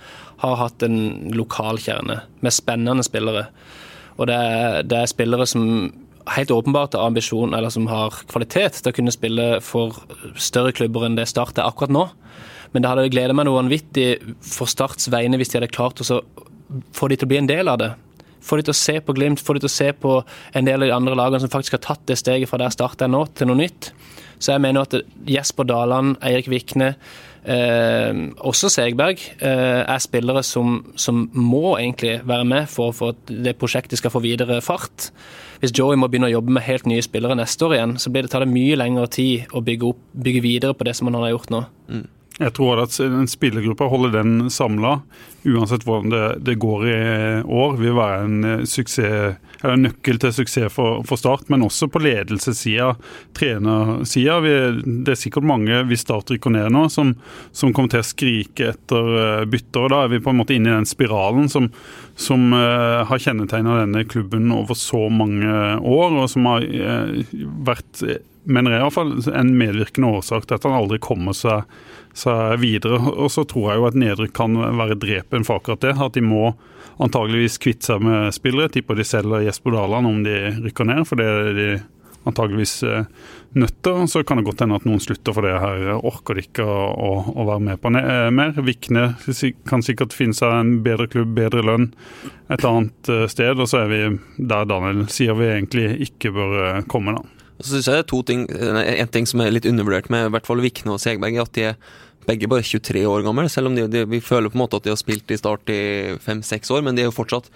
har 0.44 0.60
hatt 0.60 0.84
en 0.86 1.32
lokal 1.34 1.80
kjerne 1.82 2.20
med 2.44 2.54
spennende 2.54 3.06
spillere. 3.06 3.48
Og 4.18 4.28
det 4.30 4.36
er, 4.36 4.84
det 4.86 5.00
er 5.00 5.10
spillere 5.10 5.48
som 5.50 5.64
helt 6.36 6.52
åpenbart 6.52 6.94
har 6.94 7.08
ambisjon, 7.08 7.54
eller 7.56 7.72
som 7.74 7.88
har 7.88 8.16
kvalitet 8.28 8.82
til 8.82 8.92
å 8.92 8.96
kunne 8.96 9.14
spille 9.16 9.48
for 9.64 9.96
større 10.36 10.74
klubber 10.76 11.08
enn 11.08 11.18
det 11.18 11.28
Start 11.30 11.60
er 11.60 11.70
akkurat 11.70 11.94
nå. 11.94 12.08
Men 12.74 12.84
det 12.84 12.92
hadde 12.92 13.12
gledet 13.14 13.36
meg 13.38 13.48
noe 13.48 13.62
vanvittig 13.62 14.10
for 14.44 14.70
Starts 14.70 15.10
vegne 15.14 15.40
hvis 15.40 15.54
de 15.54 15.60
hadde 15.62 15.72
klart 15.72 16.02
å 16.04 16.22
få 16.96 17.08
de 17.08 17.16
til 17.16 17.28
å 17.28 17.32
bli 17.32 17.40
en 17.40 17.50
del 17.50 17.72
av 17.72 17.80
det. 17.82 17.92
Få 18.48 18.60
de 18.60 18.68
til 18.68 18.76
å 18.76 18.80
se 18.80 18.98
på 19.04 19.16
Glimt, 19.18 19.44
få 19.44 19.58
de 19.58 19.66
til 19.66 19.72
å 19.72 19.78
se 19.78 19.92
på 19.94 20.20
en 20.56 20.68
del 20.68 20.82
av 20.82 20.88
de 20.88 20.96
andre 20.96 21.18
lagene 21.20 21.44
som 21.44 21.52
faktisk 21.52 21.78
har 21.78 21.84
tatt 21.84 22.06
det 22.10 22.20
steget 22.20 22.50
fra 22.50 22.62
der 22.62 22.74
starta 22.74 23.08
er 23.08 23.14
nå, 23.14 23.26
til 23.36 23.52
noe 23.52 23.60
nytt. 23.60 23.92
Så 24.40 24.54
jeg 24.54 24.64
mener 24.64 24.86
at 24.86 24.94
Jesper 25.28 25.66
Daland, 25.66 26.16
Eirik 26.26 26.50
Vikne, 26.52 26.92
eh, 27.44 28.14
også 28.46 28.70
Segberg, 28.70 29.24
eh, 29.42 29.82
er 29.82 30.04
spillere 30.04 30.44
som, 30.46 30.80
som, 30.96 31.26
må 31.34 31.78
egentlig 31.78 32.20
være 32.28 32.46
med 32.46 32.70
for, 32.70 32.94
for 32.94 33.16
at 33.16 33.34
det 33.34 33.58
prosjektet 33.58 33.98
skal 33.98 34.14
få 34.14 34.22
videre 34.22 34.62
fart. 34.62 35.10
Hvis 35.60 35.74
Joey 35.74 35.98
må 35.98 36.10
begynne 36.10 36.30
å 36.30 36.36
jobbe 36.36 36.54
med 36.54 36.68
helt 36.68 36.86
nye 36.86 37.02
spillere 37.02 37.38
neste 37.40 37.66
år 37.66 37.80
igjen, 37.80 37.98
så 37.98 38.14
blir 38.14 38.28
det 38.28 38.34
tar 38.34 38.46
det 38.46 38.54
mye 38.54 38.78
lengre 38.78 39.08
tid 39.10 39.50
å 39.58 39.64
bygge, 39.66 39.90
opp, 39.90 40.06
bygge 40.14 40.46
videre 40.46 40.78
på 40.78 40.86
det 40.86 40.94
som 40.98 41.10
han 41.10 41.18
har 41.18 41.34
gjort 41.34 41.54
nå. 41.54 41.64
Mm. 41.90 42.06
Jeg 42.38 42.54
tror 42.54 42.84
at 42.84 42.94
en 43.02 43.26
spillergruppe 43.30 43.88
holder 43.90 44.20
den 44.20 44.50
samla, 44.54 45.00
uansett 45.48 45.86
hvordan 45.88 46.12
det, 46.12 46.26
det, 46.46 46.58
går 46.62 46.84
i 46.86 46.98
år, 47.42 47.78
vil 47.80 47.96
være 47.98 48.20
en 48.28 48.46
eh, 48.46 48.66
suksess, 48.70 49.40
eller 49.64 49.80
nøkkel 49.82 50.20
til 50.22 50.36
suksess 50.36 50.74
for, 50.76 51.02
for 51.08 51.18
Start. 51.18 51.48
Men 51.50 51.66
også 51.66 51.90
på 51.90 52.02
ledelsessida, 52.04 52.92
trenersida. 53.38 54.38
Det 54.86 55.16
er 55.16 55.18
sikkert 55.18 55.50
mange, 55.50 55.82
hvis 55.90 56.06
Start 56.06 56.30
rykker 56.30 56.54
ned 56.54 56.70
nå, 56.76 56.86
som, 56.94 57.16
som, 57.50 57.74
kommer 57.74 57.96
til 57.96 58.04
å 58.04 58.10
skrike 58.12 58.70
etter 58.76 59.12
eh, 59.24 59.48
bytter. 59.50 59.88
og 59.88 59.96
Da 59.96 60.04
er 60.04 60.14
vi 60.14 60.22
på 60.22 60.34
en 60.34 60.42
måte 60.44 60.54
inne 60.58 60.70
i 60.70 60.78
den 60.78 60.90
spiralen 60.90 61.50
som, 61.50 61.72
som 62.18 62.52
har 62.54 63.22
kjennetegna 63.22 63.80
denne 63.82 64.06
klubben 64.10 64.52
over 64.54 64.78
så 64.78 65.08
mange 65.14 65.50
år, 65.82 66.22
og 66.22 66.30
som 66.30 66.46
har 66.50 66.66
vært 67.66 68.06
mener 68.48 68.78
jeg 68.78 68.94
fall, 68.96 69.14
en 69.32 69.54
medvirkende 69.60 70.12
årsak 70.20 70.48
til 70.48 70.58
at 70.58 70.68
han 70.68 70.78
aldri 70.78 71.00
kommer 71.04 71.36
seg 71.38 71.68
seg 72.18 72.58
videre. 72.62 73.00
Og 73.14 73.30
så 73.34 73.46
tror 73.48 73.72
jeg 73.72 73.82
jo 73.82 73.90
at 73.90 74.00
nedrykk 74.00 74.34
kan 74.38 74.58
være 74.80 74.98
drepen 75.02 75.46
for 75.48 75.62
akkurat 75.62 75.84
det. 75.86 75.94
At 76.02 76.18
de 76.18 76.24
må 76.26 76.56
antageligvis 77.04 77.60
kvitte 77.62 77.92
seg 77.92 78.02
med 78.06 78.34
spillere. 78.36 78.72
Tipper 78.74 78.98
de 78.98 79.06
selger 79.06 79.46
Jesper 79.46 79.78
Daland 79.78 80.10
om 80.10 80.24
de 80.26 80.38
rykker 80.64 80.90
ned, 80.90 81.04
for 81.06 81.22
det 81.22 81.28
er 81.28 81.54
de 81.58 81.70
antageligvis 82.28 82.82
nøtter. 83.58 84.08
Så 84.08 84.24
kan 84.24 84.42
det 84.42 84.48
godt 84.48 84.64
hende 84.64 84.80
at 84.80 84.88
noen 84.88 85.02
slutter 85.04 85.36
for 85.36 85.46
det 85.46 85.54
her. 85.62 85.94
Orker 85.98 86.38
de 86.38 86.48
ikke 86.48 86.66
å, 86.66 86.80
å, 86.92 87.12
å 87.38 87.48
være 87.48 87.66
med 87.70 87.82
på 87.84 87.94
eh, 88.02 88.28
mer. 88.34 88.58
Vikne 88.66 89.10
kan 89.70 89.86
sikkert 89.86 90.16
finne 90.18 90.38
seg 90.38 90.58
en 90.58 90.76
bedre 90.86 91.10
klubb, 91.12 91.36
bedre 91.38 91.64
lønn 91.66 91.92
et 92.54 92.66
annet 92.68 93.14
eh, 93.14 93.26
sted. 93.32 93.62
Og 93.62 93.70
så 93.70 93.84
er 93.86 93.94
vi 93.94 94.04
der 94.38 94.70
Daniel 94.70 95.06
sier 95.14 95.38
vi 95.40 95.52
egentlig 95.54 95.90
ikke 96.10 96.34
bør 96.36 96.86
komme, 96.90 97.20
da. 97.20 97.37
Så 97.60 97.72
synes 97.72 97.88
jeg 97.88 97.96
det 97.96 98.04
er 98.04 98.10
to 98.12 98.22
ting, 98.22 98.44
En 98.50 99.14
ting 99.14 99.26
som 99.30 99.42
er 99.42 99.54
litt 99.54 99.66
undervurdert 99.66 100.12
med 100.14 100.28
i 100.28 100.34
hvert 100.36 100.46
fall 100.46 100.62
Vikne 100.62 100.94
og 100.94 101.02
Segberg, 101.02 101.36
er 101.36 101.48
at 101.48 101.56
de 101.58 101.66
er 101.72 101.80
begge 102.28 102.50
bare 102.52 102.66
23 102.66 103.06
år 103.08 103.24
gamle, 103.24 103.48
selv 103.50 103.70
om 103.70 103.76
de, 103.78 103.86
de, 103.88 104.04
vi 104.10 104.20
føler 104.24 104.52
på 104.52 104.60
en 104.60 104.66
måte 104.66 104.80
at 104.80 104.88
de 104.88 104.92
har 104.92 105.00
spilt 105.00 105.32
i 105.32 105.38
Start 105.40 105.70
i 105.72 106.18
fem-seks 106.24 106.72
år. 106.76 106.84
Men 106.84 106.98
de 106.98 107.06
er 107.06 107.10
jo 107.10 107.16
fortsatt 107.16 107.48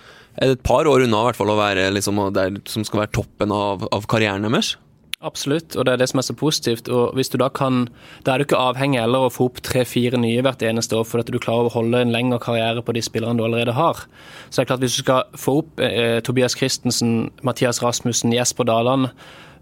et 0.42 0.64
par 0.64 0.88
år 0.88 1.04
unna 1.06 1.26
hvert 1.28 1.40
fall 1.40 1.52
å 1.52 1.60
være 1.60 1.90
liksom, 1.92 2.22
der 2.36 2.56
som 2.72 2.88
skal 2.88 3.04
være 3.04 3.16
toppen 3.20 3.52
av, 3.56 3.84
av 3.92 4.08
karrieren 4.12 4.48
deres. 4.48 4.78
Absolutt, 5.22 5.76
og 5.78 5.86
det 5.86 5.92
er 5.94 6.00
det 6.02 6.08
som 6.10 6.18
er 6.18 6.26
så 6.26 6.34
positivt. 6.34 6.90
og 6.90 7.14
hvis 7.14 7.30
du 7.30 7.38
Da 7.38 7.50
kan, 7.50 7.90
da 8.26 8.34
er 8.34 8.38
du 8.38 8.46
ikke 8.46 8.58
avhengig 8.58 9.00
heller 9.00 9.28
å 9.28 9.34
få 9.34 9.52
opp 9.52 9.62
tre-fire 9.62 10.18
nye 10.18 10.42
hvert 10.42 10.64
eneste 10.66 10.98
år, 10.98 11.06
for 11.06 11.22
at 11.22 11.30
du 11.30 11.38
klarer 11.38 11.70
å 11.70 11.76
holde 11.76 12.02
en 12.02 12.12
lengre 12.12 12.40
karriere 12.40 12.82
på 12.82 12.94
de 12.94 13.04
spillerne 13.06 13.38
du 13.38 13.46
allerede 13.46 13.76
har. 13.78 14.02
Så 14.50 14.56
det 14.56 14.64
er 14.64 14.72
klart 14.72 14.82
Hvis 14.82 14.98
du 14.98 15.04
skal 15.04 15.24
få 15.38 15.60
opp 15.62 15.80
eh, 15.80 16.22
Tobias 16.22 16.58
Christensen, 16.58 17.30
Mathias 17.44 17.84
Rasmussen, 17.84 18.34
Jesper 18.34 18.64
Daland, 18.64 19.12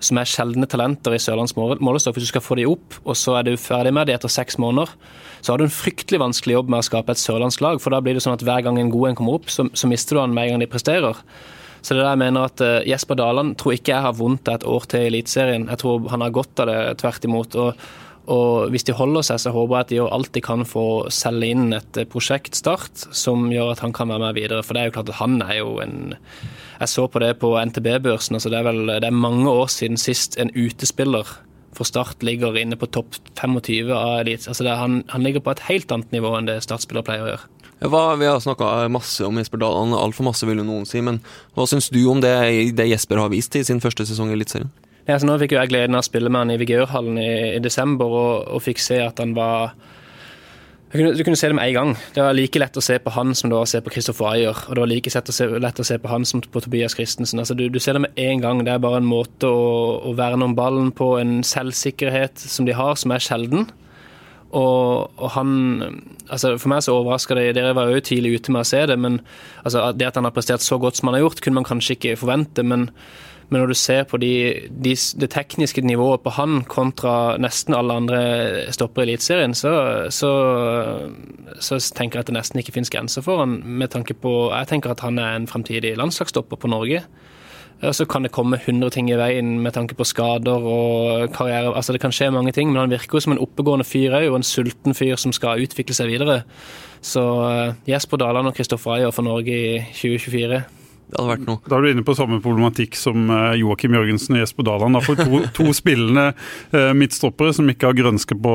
som 0.04 0.20
er 0.20 0.30
sjeldne 0.30 0.68
talenter 0.70 1.16
i 1.16 1.22
Sørlands 1.22 1.56
målestokk. 1.58 2.18
Hvis 2.18 2.30
du 2.30 2.34
skal 2.34 2.44
få 2.44 2.58
de 2.60 2.68
opp, 2.70 2.98
og 3.04 3.18
så 3.20 3.38
er 3.40 3.48
du 3.48 3.54
ferdig 3.60 3.94
med 3.96 4.08
de 4.08 4.16
etter 4.16 4.32
seks 4.32 4.60
måneder, 4.62 4.92
så 5.42 5.54
har 5.54 5.60
du 5.60 5.68
en 5.68 5.74
fryktelig 5.74 6.22
vanskelig 6.22 6.58
jobb 6.58 6.74
med 6.74 6.82
å 6.82 6.88
skape 6.88 7.16
et 7.16 7.22
sørlandslag. 7.22 7.80
For 7.84 7.94
da 7.94 8.02
blir 8.04 8.18
det 8.18 8.24
sånn 8.26 8.36
at 8.38 8.44
hver 8.48 8.66
gang 8.66 8.80
en 8.80 8.92
god 8.94 9.12
en 9.12 9.20
kommer 9.20 9.40
opp, 9.40 9.52
så, 9.52 9.68
så 9.74 9.90
mister 9.92 10.18
du 10.18 10.24
han 10.24 10.36
en 10.36 10.54
gang 10.54 10.64
de 10.64 10.72
presterer. 10.72 11.20
Så 11.82 11.96
det 11.96 12.04
der 12.04 12.12
jeg 12.12 12.20
mener 12.20 12.50
at 12.50 12.62
uh, 12.64 12.82
Jesper 12.88 13.16
Daland 13.20 13.56
tror 13.60 13.76
ikke 13.76 13.94
jeg 13.94 14.04
har 14.04 14.18
vondt 14.18 14.52
av 14.52 14.60
et 14.60 14.68
år 14.68 14.88
til 14.92 15.06
i 15.06 15.12
Eliteserien. 15.14 15.70
Jeg 15.72 15.82
tror 15.84 16.10
han 16.12 16.26
har 16.26 16.36
godt 16.36 16.64
av 16.64 16.72
det, 16.72 16.80
tvert 17.00 17.28
imot. 17.28 17.56
og 17.56 17.90
og 18.30 18.70
hvis 18.70 18.86
de 18.86 18.94
holder 18.94 19.26
seg, 19.26 19.40
så 19.42 19.52
håper 19.56 19.74
jeg 19.74 19.86
at 19.86 19.90
de 19.90 19.98
gjør 19.98 20.14
alt 20.14 20.32
de 20.36 20.42
kan 20.46 20.62
for 20.68 20.90
å 21.08 21.14
selge 21.14 21.50
inn 21.50 21.74
et 21.74 22.00
prosjektstart 22.12 23.08
som 23.16 23.48
gjør 23.50 23.74
at 23.74 23.82
han 23.82 23.94
kan 23.96 24.12
være 24.12 24.28
med 24.28 24.38
videre. 24.38 24.62
For 24.66 24.78
det 24.78 24.84
er 24.84 24.90
jo 24.92 24.96
klart 25.00 25.10
at 25.10 25.22
han 25.24 25.40
er 25.42 25.62
jo 25.64 25.80
en 25.84 26.16
Jeg 26.80 26.92
så 26.94 27.08
på 27.12 27.20
det 27.20 27.34
på 27.42 27.50
NTB-børsen. 27.58 28.38
altså 28.38 28.50
Det 28.50 28.60
er 28.60 28.68
vel 28.70 28.86
det 28.88 29.08
er 29.08 29.24
mange 29.26 29.50
år 29.50 29.68
siden 29.68 29.98
sist 29.98 30.38
en 30.38 30.54
utespiller 30.56 31.28
for 31.74 31.86
Start 31.86 32.24
ligger 32.24 32.58
inne 32.58 32.78
på 32.80 32.90
topp 32.92 33.18
25 33.40 33.92
av 33.94 34.22
Elite. 34.22 34.50
Altså 34.50 34.68
han, 34.68 35.04
han, 35.10 35.24
ligger 35.24 35.44
på 35.44 35.52
et 35.52 35.66
helt 35.70 35.92
annet 35.92 36.12
nivå 36.12 36.36
enn 36.38 36.50
det 36.50 36.62
Start-spillere 36.66 37.06
pleier 37.08 37.26
å 37.26 37.32
gjøre. 37.34 37.50
Hva, 37.90 38.04
vi 38.20 38.28
har 38.28 38.42
snakka 38.44 38.90
masse 38.92 39.24
om 39.24 39.38
Jesper 39.40 39.62
Dahl, 39.62 39.94
altfor 39.96 40.28
masse 40.28 40.48
vil 40.48 40.60
jo 40.60 40.68
noen 40.68 40.88
si. 40.90 41.02
Men 41.02 41.22
hva 41.56 41.68
syns 41.70 41.90
du 41.94 42.02
om 42.12 42.22
det, 42.22 42.36
det 42.76 42.90
Jesper 42.90 43.22
har 43.22 43.32
vist 43.32 43.56
i 43.56 43.64
sin 43.64 43.82
første 43.84 44.06
sesong 44.10 44.34
i 44.34 44.38
Eliteserien? 44.38 44.72
Ja, 45.08 45.18
så 45.18 45.28
nå 45.28 45.38
fikk 45.42 45.56
jo 45.56 45.62
jeg 45.62 45.72
gleden 45.72 45.98
av 45.98 46.04
å 46.04 46.08
spille 46.10 46.32
med 46.32 46.44
han 46.44 46.54
i 46.54 46.60
Vigørhallen 46.62 47.18
i, 47.22 47.32
i 47.56 47.62
desember, 47.64 48.12
og, 48.12 48.34
og, 48.50 48.62
fikk 48.66 48.82
se 48.84 49.00
at 49.04 49.22
han 49.22 49.34
var 49.38 49.74
kunne, 50.90 51.14
du 51.14 51.22
kunne 51.22 51.38
se 51.38 51.50
det 51.50 51.56
med 51.58 51.70
en 51.70 51.76
gang. 51.76 51.92
Det 52.16 52.24
var 52.26 52.34
like 52.34 52.60
lett 52.62 52.78
å 52.78 52.82
se 52.82 52.96
på 53.02 53.14
han 53.14 53.36
som 53.38 53.52
det 53.52 53.58
var 53.58 53.68
å 53.68 53.70
se 53.70 53.82
på 53.86 53.92
Christopher 53.94 54.32
Ayer. 54.32 54.58
Og 54.68 54.74
det 54.74 54.82
var 54.82 54.90
like 54.90 55.12
lett 55.14 55.30
å 55.30 55.36
se, 55.36 55.46
lett 55.62 55.82
å 55.82 55.86
se 55.86 56.00
på 56.02 56.10
han 56.10 56.26
som 56.26 56.42
på 56.42 56.64
Tobias 56.66 56.98
Christensen. 56.98 57.42
Altså, 57.42 57.54
du, 57.58 57.68
du, 57.70 57.78
ser 57.78 57.94
det 57.94 58.08
med 58.08 58.18
en 58.18 58.42
gang. 58.42 58.64
Det 58.66 58.74
er 58.74 58.82
bare 58.82 59.04
en 59.04 59.10
måte 59.10 59.50
å, 59.50 59.68
å 60.10 60.16
verne 60.18 60.50
om 60.50 60.56
ballen 60.58 60.90
på, 60.98 61.12
en 61.22 61.44
selvsikkerhet 61.46 62.42
som 62.42 62.66
de 62.66 62.74
har, 62.74 62.98
som 62.98 63.14
er 63.14 63.22
sjelden. 63.22 63.70
Og, 64.50 65.14
og, 65.14 65.28
han 65.36 65.52
altså 66.26 66.56
For 66.58 66.72
meg 66.72 66.82
så 66.82 66.96
overrasker 66.98 67.38
det 67.38 67.52
Dere 67.54 67.76
var 67.78 67.92
jo 67.94 68.02
tidlig 68.02 68.40
ute 68.40 68.54
med 68.54 68.64
å 68.64 68.70
se 68.70 68.82
det, 68.90 68.96
men 68.98 69.20
altså, 69.62 69.92
det 69.94 70.08
at 70.08 70.18
han 70.18 70.26
har 70.26 70.34
prestert 70.34 70.66
så 70.66 70.80
godt 70.82 70.98
som 70.98 71.12
han 71.12 71.20
har 71.20 71.28
gjort, 71.28 71.44
kunne 71.46 71.62
man 71.62 71.70
kanskje 71.70 72.00
ikke 72.00 72.18
forvente. 72.18 72.66
men 72.66 72.90
men 73.50 73.64
når 73.64 73.72
du 73.72 73.78
ser 73.78 74.04
på 74.06 74.20
de, 74.22 74.34
de, 74.70 74.94
det 74.94 75.30
tekniske 75.34 75.82
nivået 75.82 76.22
på 76.22 76.34
han 76.38 76.62
kontra 76.70 77.38
nesten 77.42 77.74
alle 77.74 77.96
andre 77.98 78.20
stoppere 78.76 79.08
i 79.08 79.10
Eliteserien, 79.10 79.56
så, 79.58 79.72
så, 80.14 80.32
så, 81.58 81.80
tenker 81.98 82.20
jeg 82.20 82.28
at 82.28 82.30
det 82.30 82.38
nesten 82.38 82.62
ikke 82.62 82.76
finnes 82.78 82.94
grenser 82.94 83.26
for 83.26 83.42
han. 83.42 83.58
Med 83.66 83.90
tanke 83.96 84.14
på, 84.14 84.52
jeg 84.54 84.70
tenker 84.70 84.94
at 84.94 85.02
han 85.06 85.18
er 85.18 85.40
en 85.40 85.50
fremtidig 85.50 85.96
landslagsstopper 85.98 86.62
på 86.62 86.70
Norge. 86.70 87.04
Og 87.82 87.96
Så 87.96 88.06
kan 88.06 88.24
det 88.24 88.34
komme 88.36 88.60
100 88.60 88.90
ting 88.92 89.10
i 89.10 89.18
veien 89.18 89.60
med 89.64 89.72
tanke 89.72 89.96
på 89.96 90.04
skader 90.04 90.66
og 90.68 91.32
karriere. 91.34 91.74
Altså 91.76 91.94
Det 91.94 92.02
kan 92.02 92.12
skje 92.12 92.32
mange 92.32 92.52
ting, 92.52 92.70
men 92.70 92.82
han 92.82 92.92
virker 92.92 93.16
jo 93.16 93.24
som 93.24 93.34
en 93.34 93.42
oppegående 93.42 93.88
fyr 93.88 94.14
òg, 94.14 94.30
og 94.30 94.36
en 94.36 94.44
sulten 94.44 94.94
fyr 94.94 95.16
som 95.16 95.32
skal 95.32 95.64
utvikle 95.64 95.96
seg 95.96 96.12
videre. 96.12 96.44
Så 97.02 97.24
eh, 97.48 97.74
Jesper 97.88 98.18
Daland 98.18 98.52
og 98.52 98.54
Kristoffer 98.54 98.98
Ayer 98.98 99.16
for 99.16 99.24
Norge 99.24 99.56
i 99.56 99.80
2024. 99.96 100.79
Det 101.10 101.18
hadde 101.18 101.32
vært 101.32 101.48
noe. 101.48 101.62
Da 101.66 101.78
er 101.78 101.86
du 101.86 101.90
inne 101.90 102.06
på 102.06 102.14
samme 102.18 102.38
problematikk 102.44 102.94
som 102.98 103.32
eh, 103.34 103.56
Joakim 103.58 103.96
Jørgensen 103.98 104.36
og 104.38 104.44
Jesper 104.44 104.68
Daland. 104.68 104.94
Da 104.94 105.02
får 105.02 105.24
to, 105.24 105.40
to 105.58 105.72
spillende 105.74 106.28
eh, 106.70 106.92
midtstoppere 106.98 107.56
som 107.58 107.72
ikke 107.72 107.90
har 107.90 107.98
grønske 107.98 108.38
på, 108.38 108.54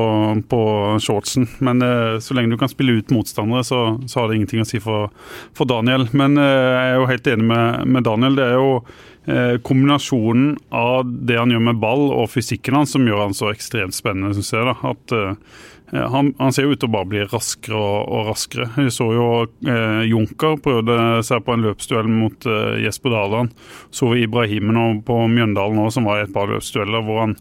på 0.51 0.61
shortsen. 1.03 1.49
Men 1.65 1.83
eh, 1.83 2.15
så 2.23 2.37
lenge 2.37 2.55
du 2.55 2.59
kan 2.61 2.71
spille 2.71 2.95
ut 3.01 3.11
motstandere, 3.11 3.65
så, 3.67 3.81
så 4.07 4.21
har 4.21 4.31
det 4.31 4.39
ingenting 4.39 4.63
å 4.63 4.69
si 4.69 4.79
for, 4.83 5.11
for 5.57 5.67
Daniel. 5.67 6.07
Men 6.15 6.39
jeg 6.39 6.87
er 6.93 6.95
jo 6.95 7.11
helt 7.11 7.29
enig 7.33 7.49
med, 7.51 7.91
med 7.91 8.07
Daniel. 8.07 8.39
Det 8.39 8.47
er 8.47 8.57
jo 8.59 8.71
kombinasjonen 9.65 10.51
av 10.69 11.07
det 11.25 11.39
han 11.39 11.49
gjør 11.49 11.63
med 11.65 11.79
ball 11.81 12.11
og 12.13 12.27
fysikken 12.29 12.75
hans 12.77 12.91
som 12.93 13.07
gjør 13.09 13.23
han 13.23 13.33
så 13.33 13.47
ekstremt 13.49 13.97
spennende, 13.97 14.35
syns 14.37 14.53
jeg. 14.53 14.67
da, 14.69 14.91
at 14.91 15.15
han, 15.91 16.33
han, 16.39 16.53
ser 16.53 16.65
jo 16.65 16.73
ut 16.73 16.79
til 16.81 16.89
å 16.89 16.95
bare 16.95 17.09
bli 17.11 17.21
raskere 17.29 17.77
og, 17.77 18.07
og 18.09 18.29
raskere. 18.31 18.67
Vi 18.77 18.89
så 18.93 19.09
jo 19.13 19.27
eh, 19.45 20.01
Junker 20.09 20.57
prøvde 20.63 20.97
seg 21.25 21.43
på 21.45 21.53
en 21.53 21.65
løpsduell 21.67 22.09
mot 22.09 22.47
eh, 22.49 22.79
Jesper 22.85 23.13
Daland. 23.13 23.53
Så 23.93 24.09
vi 24.13 24.25
Ibrahimen 24.25 25.03
på 25.05 25.19
Mjøndalen 25.31 25.83
òg, 25.83 25.93
som 25.93 26.09
var 26.09 26.21
i 26.21 26.25
et 26.25 26.33
par 26.35 26.49
løpsdueller 26.49 27.05
hvor 27.05 27.21
han 27.25 27.37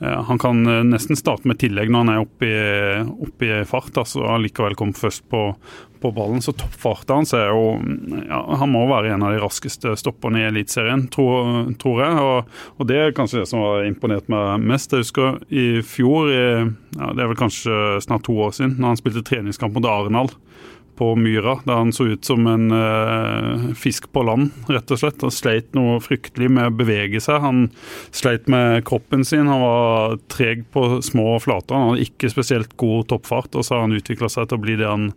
han 0.00 0.38
kan 0.38 0.66
eh, 0.66 0.84
nesten 0.84 1.16
starte 1.16 1.48
med 1.48 1.60
tillegg 1.62 1.90
når 1.90 2.02
han 2.02 2.12
er 2.12 2.22
oppe 2.24 2.48
i, 2.48 3.02
oppe 3.28 3.48
i 3.48 3.64
fart, 3.68 3.94
altså 4.00 4.24
allikevel 4.34 4.74
kom 4.78 4.90
først 4.96 5.26
på, 5.30 5.42
på 6.02 6.12
ballen. 6.16 6.42
Så 6.42 6.54
toppfarten 6.58 7.20
hans 7.20 7.34
er 7.36 7.52
jo 7.52 7.76
ja, 8.26 8.40
Han 8.60 8.72
må 8.74 8.84
være 8.90 9.14
en 9.14 9.24
av 9.24 9.36
de 9.36 9.42
raskeste 9.44 9.94
stopperne 10.00 10.42
i 10.42 10.48
Eliteserien, 10.48 11.06
tror, 11.14 11.70
tror, 11.80 12.02
jeg. 12.02 12.24
Og, 12.26 12.58
og, 12.78 12.88
det 12.90 13.00
er 13.00 13.16
kanskje 13.16 13.42
det 13.42 13.50
som 13.52 13.62
har 13.62 13.86
imponert 13.88 14.28
meg 14.32 14.66
mest. 14.66 14.92
Jeg 14.92 15.06
husker 15.06 15.38
i 15.48 15.68
fjor, 15.86 16.32
i, 16.32 16.44
ja, 16.98 17.12
det 17.14 17.24
er 17.24 17.30
vel 17.30 17.40
kanskje 17.40 18.00
snart 18.04 18.26
to 18.26 18.36
år 18.48 18.56
siden, 18.58 18.76
når 18.80 18.94
han 18.94 19.02
spilte 19.02 19.26
treningskamp 19.30 19.78
mot 19.78 19.88
Arendal 19.88 20.34
på 20.98 21.10
myra, 21.18 21.56
der 21.64 21.80
han 21.80 21.92
så 21.92 22.06
ut 22.12 22.24
som 22.26 22.46
en 22.50 22.70
eh, 22.74 23.64
fisk 23.78 24.10
på 24.14 24.24
land, 24.26 24.50
rett 24.70 24.90
og 24.94 25.00
slett. 25.00 25.22
Han 25.24 25.34
sleit 25.34 25.72
noe 25.76 26.00
fryktelig 26.04 26.50
med 26.52 26.70
å 26.70 26.76
bevege 26.76 27.22
seg. 27.22 27.40
Han 27.44 27.64
sleit 28.14 28.46
med 28.50 28.84
kroppen 28.88 29.24
sin. 29.26 29.50
Han 29.50 29.64
var 29.64 30.18
treg 30.32 30.66
på 30.74 31.00
små 31.04 31.38
flater. 31.42 31.74
Han 31.74 31.94
hadde 31.94 32.06
ikke 32.06 32.30
spesielt 32.32 32.76
god 32.80 33.08
toppfart, 33.12 33.54
og 33.54 33.66
så 33.66 33.78
har 33.78 33.88
han 33.88 33.96
utvikla 33.96 34.30
seg 34.32 34.48
til 34.50 34.60
å 34.60 34.64
bli 34.64 34.78
det 34.80 34.90
han 34.90 35.10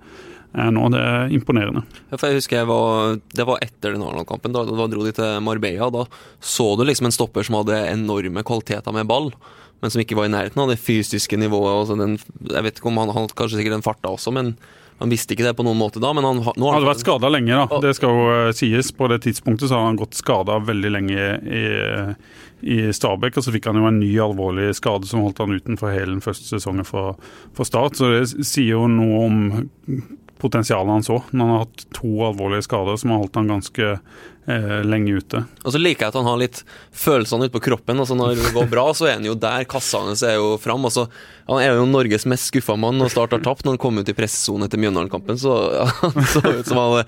er 0.58 0.74
nå. 0.74 0.88
Det 0.94 1.04
er 1.04 1.36
imponerende. 1.38 1.86
Ja, 2.10 2.20
jeg 2.24 2.40
husker 2.40 2.62
jeg 2.62 2.72
var, 2.72 3.20
Det 3.34 3.46
var 3.48 3.62
etter 3.62 3.94
den 3.94 4.04
Arendal-kampen. 4.04 4.56
Da, 4.56 4.66
da 4.68 4.90
dro 4.90 5.06
de 5.06 5.14
til 5.16 5.46
Marbella. 5.46 5.92
Da 5.94 6.08
så 6.42 6.74
du 6.78 6.86
liksom 6.88 7.12
en 7.12 7.16
stopper 7.16 7.46
som 7.46 7.60
hadde 7.62 7.86
enorme 7.92 8.46
kvaliteter 8.48 8.96
med 8.96 9.10
ball 9.10 9.32
men 9.82 9.94
som 9.94 10.02
ikke 10.02 10.18
var 10.18 10.28
i 10.28 10.34
nærheten 10.34 10.62
av 10.62 10.72
det 10.72 10.80
fysiske 10.82 11.38
nivået. 11.40 11.70
Altså 11.84 11.98
den, 12.00 12.18
jeg 12.50 12.66
vet 12.66 12.80
ikke 12.80 12.90
om 12.90 12.98
Han 13.02 13.14
han 13.14 13.30
kanskje 13.30 13.60
sikkert 13.60 13.78
den 13.78 13.86
farta 13.86 14.10
også, 14.10 14.34
men 14.34 14.56
han 14.98 15.12
visste 15.14 15.36
ikke 15.36 15.46
det 15.46 15.54
på 15.58 15.66
noen 15.66 15.78
måte 15.78 16.02
da, 16.02 16.10
men 16.18 16.26
han, 16.26 16.40
nå 16.42 16.44
har 16.48 16.58
han 16.58 16.80
hadde 16.80 16.90
vært 16.90 17.04
skada 17.04 17.30
lenge, 17.30 17.54
da. 17.54 17.80
Det 17.84 17.94
skal 17.98 18.14
jo 18.14 18.28
uh, 18.28 18.52
sies. 18.58 18.90
På 18.98 19.10
det 19.12 19.20
tidspunktet 19.28 19.70
så 19.70 19.78
har 19.78 19.90
han 19.92 20.00
gått 20.00 20.18
skada 20.18 20.58
veldig 20.66 20.94
lenge 20.96 21.28
i, 21.46 21.66
i 22.66 22.78
Stabæk, 22.96 23.38
og 23.38 23.46
så 23.46 23.54
fikk 23.54 23.70
han 23.70 23.78
jo 23.78 23.90
en 23.90 24.00
ny 24.02 24.10
alvorlig 24.26 24.72
skade 24.78 25.10
som 25.10 25.22
holdt 25.26 25.44
han 25.44 25.54
utenfor 25.54 25.94
hele 25.94 26.16
den 26.16 26.24
første 26.26 26.50
sesongen 26.50 26.88
for, 26.88 27.20
for 27.58 27.70
Start. 27.70 28.00
Så 28.00 28.10
det 28.16 28.24
sier 28.42 28.74
jo 28.74 28.88
noe 28.90 29.26
om 29.28 29.38
potensialet 30.42 30.98
han 30.98 31.06
så. 31.06 31.22
Men 31.32 31.42
han 31.46 31.54
har 31.56 31.66
hatt 31.66 31.86
to 31.96 32.10
alvorlige 32.28 32.66
skader 32.68 32.98
som 33.00 33.14
har 33.14 33.22
holdt 33.24 33.40
han 33.40 33.52
ganske 33.52 33.88
eh, 33.94 34.82
lenge 34.88 35.18
ute. 35.22 35.44
Og 35.64 35.74
så 35.76 35.82
liker 35.82 36.06
jeg 36.06 36.14
at 36.14 36.20
han 36.20 36.30
har 36.30 36.40
litt 36.42 36.62
følelsene 36.96 37.48
ute 37.48 37.56
på 37.56 37.64
kroppen. 37.70 38.00
altså 38.00 38.18
Når 38.18 38.36
det 38.38 38.54
går 38.56 38.70
bra, 38.72 38.86
så 38.98 39.10
er 39.10 39.18
han 39.18 39.28
jo 39.28 39.36
der. 39.38 39.68
Kassa 39.70 40.04
hans 40.06 40.24
er 40.26 40.38
jo 40.40 40.56
fram. 40.62 40.86
Altså, 40.88 41.08
han 41.50 41.64
er 41.64 41.76
jo 41.76 41.90
Norges 41.90 42.28
mest 42.30 42.52
skuffa 42.52 42.78
mann 42.80 43.02
og 43.04 43.12
Start 43.14 43.36
har 43.36 43.44
tapt. 43.46 43.66
Når 43.66 43.78
han 43.78 43.84
kom 43.88 44.00
ut 44.00 44.14
i 44.14 44.18
pressesone 44.18 44.70
etter 44.70 44.82
Mjøndalen-kampen, 44.82 45.42
så 45.42 45.58
han 46.02 46.18
så 46.34 46.46
ut 46.46 46.70
som 46.70 46.82
han 46.84 47.04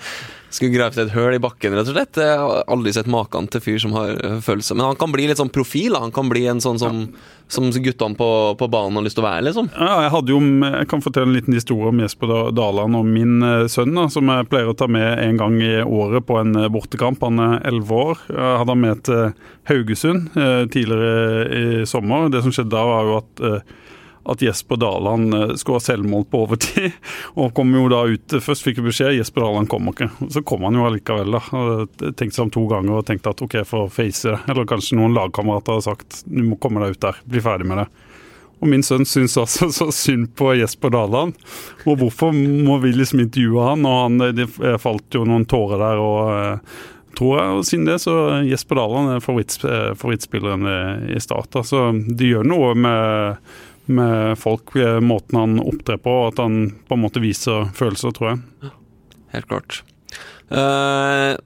skulle 0.49 0.73
grave 0.73 0.95
seg 0.97 1.05
et 1.05 1.13
høl 1.13 1.36
i 1.38 1.41
bakken, 1.41 1.75
rett 1.77 1.89
og 1.91 1.93
slett. 1.93 2.17
Jeg 2.17 2.38
har 2.41 2.63
aldri 2.73 2.93
sett 2.95 3.09
maken 3.11 3.49
til 3.53 3.61
fyr 3.61 3.82
som 3.84 3.93
har 3.93 4.15
følelser. 4.45 4.77
Men 4.77 4.89
han 4.89 4.99
kan 4.99 5.13
bli 5.13 5.30
litt 5.30 5.41
sånn 5.41 5.53
profil. 5.53 5.97
Han 5.99 6.13
kan 6.15 6.32
bli 6.32 6.47
en 6.49 6.63
sånn 6.63 6.82
som, 6.82 7.03
som 7.49 7.67
guttene 7.73 8.17
på, 8.17 8.29
på, 8.59 8.67
banen 8.71 8.99
har 8.99 9.05
lyst 9.05 9.17
til 9.17 9.23
å 9.23 9.27
være, 9.27 9.45
liksom. 9.47 9.69
Ja, 9.73 10.03
jeg 10.05 10.13
hadde 10.13 10.33
jo, 10.33 10.39
jeg 10.69 10.89
kan 10.91 11.03
fortelle 11.03 11.31
en 11.31 11.37
liten 11.37 11.57
historie 11.57 11.89
om 11.89 12.01
Jesper 12.03 12.33
Daland 12.55 12.99
og 12.99 13.09
min 13.09 13.41
sønn, 13.71 13.95
da, 13.97 14.05
som 14.13 14.29
jeg 14.29 14.47
pleier 14.51 14.69
å 14.69 14.77
ta 14.77 14.87
med 14.91 15.07
en 15.23 15.39
gang 15.41 15.57
i 15.65 15.73
året 15.81 16.27
på 16.29 16.37
en 16.41 16.53
bortekamp. 16.73 17.25
Han 17.25 17.41
er 17.43 17.59
elleve 17.69 18.01
år. 18.13 18.23
Jeg 18.29 18.61
hadde 18.61 18.75
han 18.75 18.83
med 18.85 19.03
til 19.09 19.23
Haugesund 19.69 20.29
tidligere 20.73 21.45
i 21.49 21.85
sommer. 21.89 22.29
Det 22.29 22.43
som 22.45 22.53
skjedde 22.53 22.75
da, 22.75 22.85
var 22.85 23.09
jo 23.09 23.19
at 23.23 23.45
at 24.30 24.43
Jesper 24.43 24.80
Daland 24.82 25.34
skulle 25.34 25.57
skåra 25.57 25.80
selvmål 25.80 26.25
på 26.30 26.43
overtid. 26.45 26.91
Og 27.39 27.53
kom 27.55 27.73
jo 27.75 27.88
da 27.91 28.03
ut 28.09 28.38
Først 28.43 28.65
fikk 28.65 28.80
vi 28.82 28.89
beskjed 28.89 29.17
Jesper 29.17 29.45
Daland 29.45 29.69
kommer 29.71 29.95
ikke. 29.95 30.09
Så 30.34 30.43
kom 30.47 30.65
han 30.67 30.77
jo 30.77 30.86
allikevel. 30.88 31.38
da, 31.38 31.41
Tenkte 32.11 32.36
seg 32.36 32.45
om 32.47 32.53
to 32.53 32.65
ganger 32.69 32.99
og 32.99 33.07
tenkte 33.07 33.34
at 33.34 33.41
OK, 33.45 33.59
for 33.67 33.89
face 33.93 34.30
det. 34.30 34.38
Eller 34.51 34.69
kanskje 34.69 34.99
noen 34.99 35.17
lagkamerater 35.17 35.80
har 35.80 35.86
sagt 35.86 36.23
du 36.30 36.43
må 36.45 36.59
komme 36.61 36.84
deg 36.84 36.95
ut 36.95 37.03
der, 37.03 37.19
bli 37.30 37.43
ferdig 37.43 37.67
med 37.69 37.84
det. 37.84 37.89
Og 38.59 38.67
min 38.67 38.84
sønn 38.84 39.07
syns 39.07 39.38
altså 39.39 39.69
så 39.71 39.88
synd 39.95 40.34
på 40.39 40.51
Jesper 40.59 40.91
Daland. 40.93 41.36
Og 41.88 41.99
hvorfor 42.01 42.36
må 42.36 42.80
vi 42.84 42.91
liksom 42.95 43.23
intervjue 43.23 43.67
han? 43.69 43.86
Og 43.88 43.99
han, 44.03 44.23
det 44.36 44.49
falt 44.84 45.15
jo 45.15 45.25
noen 45.27 45.47
tårer 45.49 45.80
der. 45.80 46.01
og 46.03 46.34
eh, 46.36 46.80
tror 47.17 47.39
jeg, 47.39 47.55
og 47.55 47.65
siden 47.67 47.88
det 47.88 47.97
så 48.03 48.15
Jesper 48.47 48.80
Daland 48.80 49.13
er 49.15 49.17
eh, 49.19 49.95
favorittspilleren 49.97 50.67
i 51.15 51.19
Start. 51.23 51.55
Så 51.65 51.89
de 51.95 52.34
gjør 52.34 52.47
noe 52.47 52.75
med 52.75 53.55
med 53.89 54.37
folk, 54.39 54.75
eh, 54.75 54.99
måten 55.01 55.37
han 55.39 55.59
opptrer 55.61 55.99
på, 56.01 56.13
og 56.13 56.33
at 56.33 56.41
han 56.43 56.71
på 56.87 56.95
en 56.97 57.03
måte 57.03 57.21
viser 57.23 57.69
følelser, 57.75 58.13
tror 58.15 58.31
jeg. 58.31 58.71
Helt 59.33 59.49
klart. 59.49 59.81
Uh, 60.49 61.37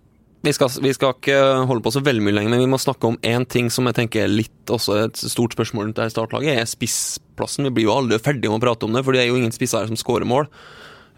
vi, 0.43 0.53
skal, 0.55 0.71
vi, 0.83 0.93
skal, 0.95 1.15
ikke 1.17 1.39
holde 1.67 1.83
på 1.83 1.91
så 1.95 2.03
veldig 2.03 2.23
mye 2.23 2.35
lenger, 2.35 2.53
men 2.53 2.63
vi 2.63 2.69
må 2.71 2.79
snakke 2.79 3.09
om 3.09 3.17
én 3.27 3.47
ting 3.47 3.71
som 3.71 3.87
jeg 3.89 3.97
tenker 3.97 4.23
er 4.23 4.31
litt 4.31 4.71
også 4.71 4.99
et 5.01 5.19
stort 5.19 5.55
spørsmål 5.55 5.89
rundt 5.89 5.99
det 5.99 6.05
her 6.07 6.13
startlaget, 6.13 6.59
er 6.59 6.69
spissplassen. 6.69 7.67
Vi 7.67 7.75
blir 7.79 7.89
jo 7.89 7.97
aldri 7.97 8.21
ferdige 8.23 8.51
med 8.51 8.61
å 8.61 8.65
prate 8.67 8.87
om 8.87 8.95
det, 8.95 9.03
for 9.03 9.15
det 9.15 9.23
er 9.23 9.31
jo 9.31 9.39
ingen 9.39 9.55
spisser 9.55 9.83
her 9.83 9.91
som 9.91 9.99
skårer 9.99 10.27
mål. 10.27 10.47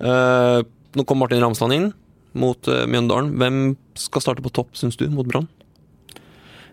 Uh, 0.01 0.61
nå 0.95 1.05
kom 1.05 1.21
Martin 1.21 1.43
Ramsland 1.43 1.78
inn 1.78 1.91
mot 2.36 2.67
Mjøndalen. 2.67 3.36
Hvem 3.39 3.59
skal 3.99 4.23
starte 4.23 4.43
på 4.43 4.51
topp, 4.51 4.73
syns 4.76 4.97
du, 4.99 5.05
mot 5.13 5.28
Brann? 5.28 5.47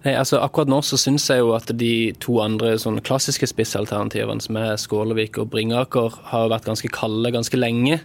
Nei, 0.03 0.17
altså 0.19 0.41
Akkurat 0.43 0.71
nå 0.71 0.81
så 0.83 0.99
syns 0.99 1.29
jeg 1.31 1.45
jo 1.45 1.53
at 1.55 1.69
de 1.79 2.11
to 2.23 2.41
andre 2.43 2.75
sånn 2.81 2.99
klassiske 3.07 3.47
spissalternativene, 3.47 4.43
som 4.43 4.59
er 4.59 4.75
Skålevik 4.81 5.39
og 5.39 5.53
Bringaker, 5.53 6.17
har 6.33 6.51
vært 6.51 6.67
ganske 6.67 6.91
kalde 6.91 7.31
ganske 7.35 7.59
lenge. 7.61 8.01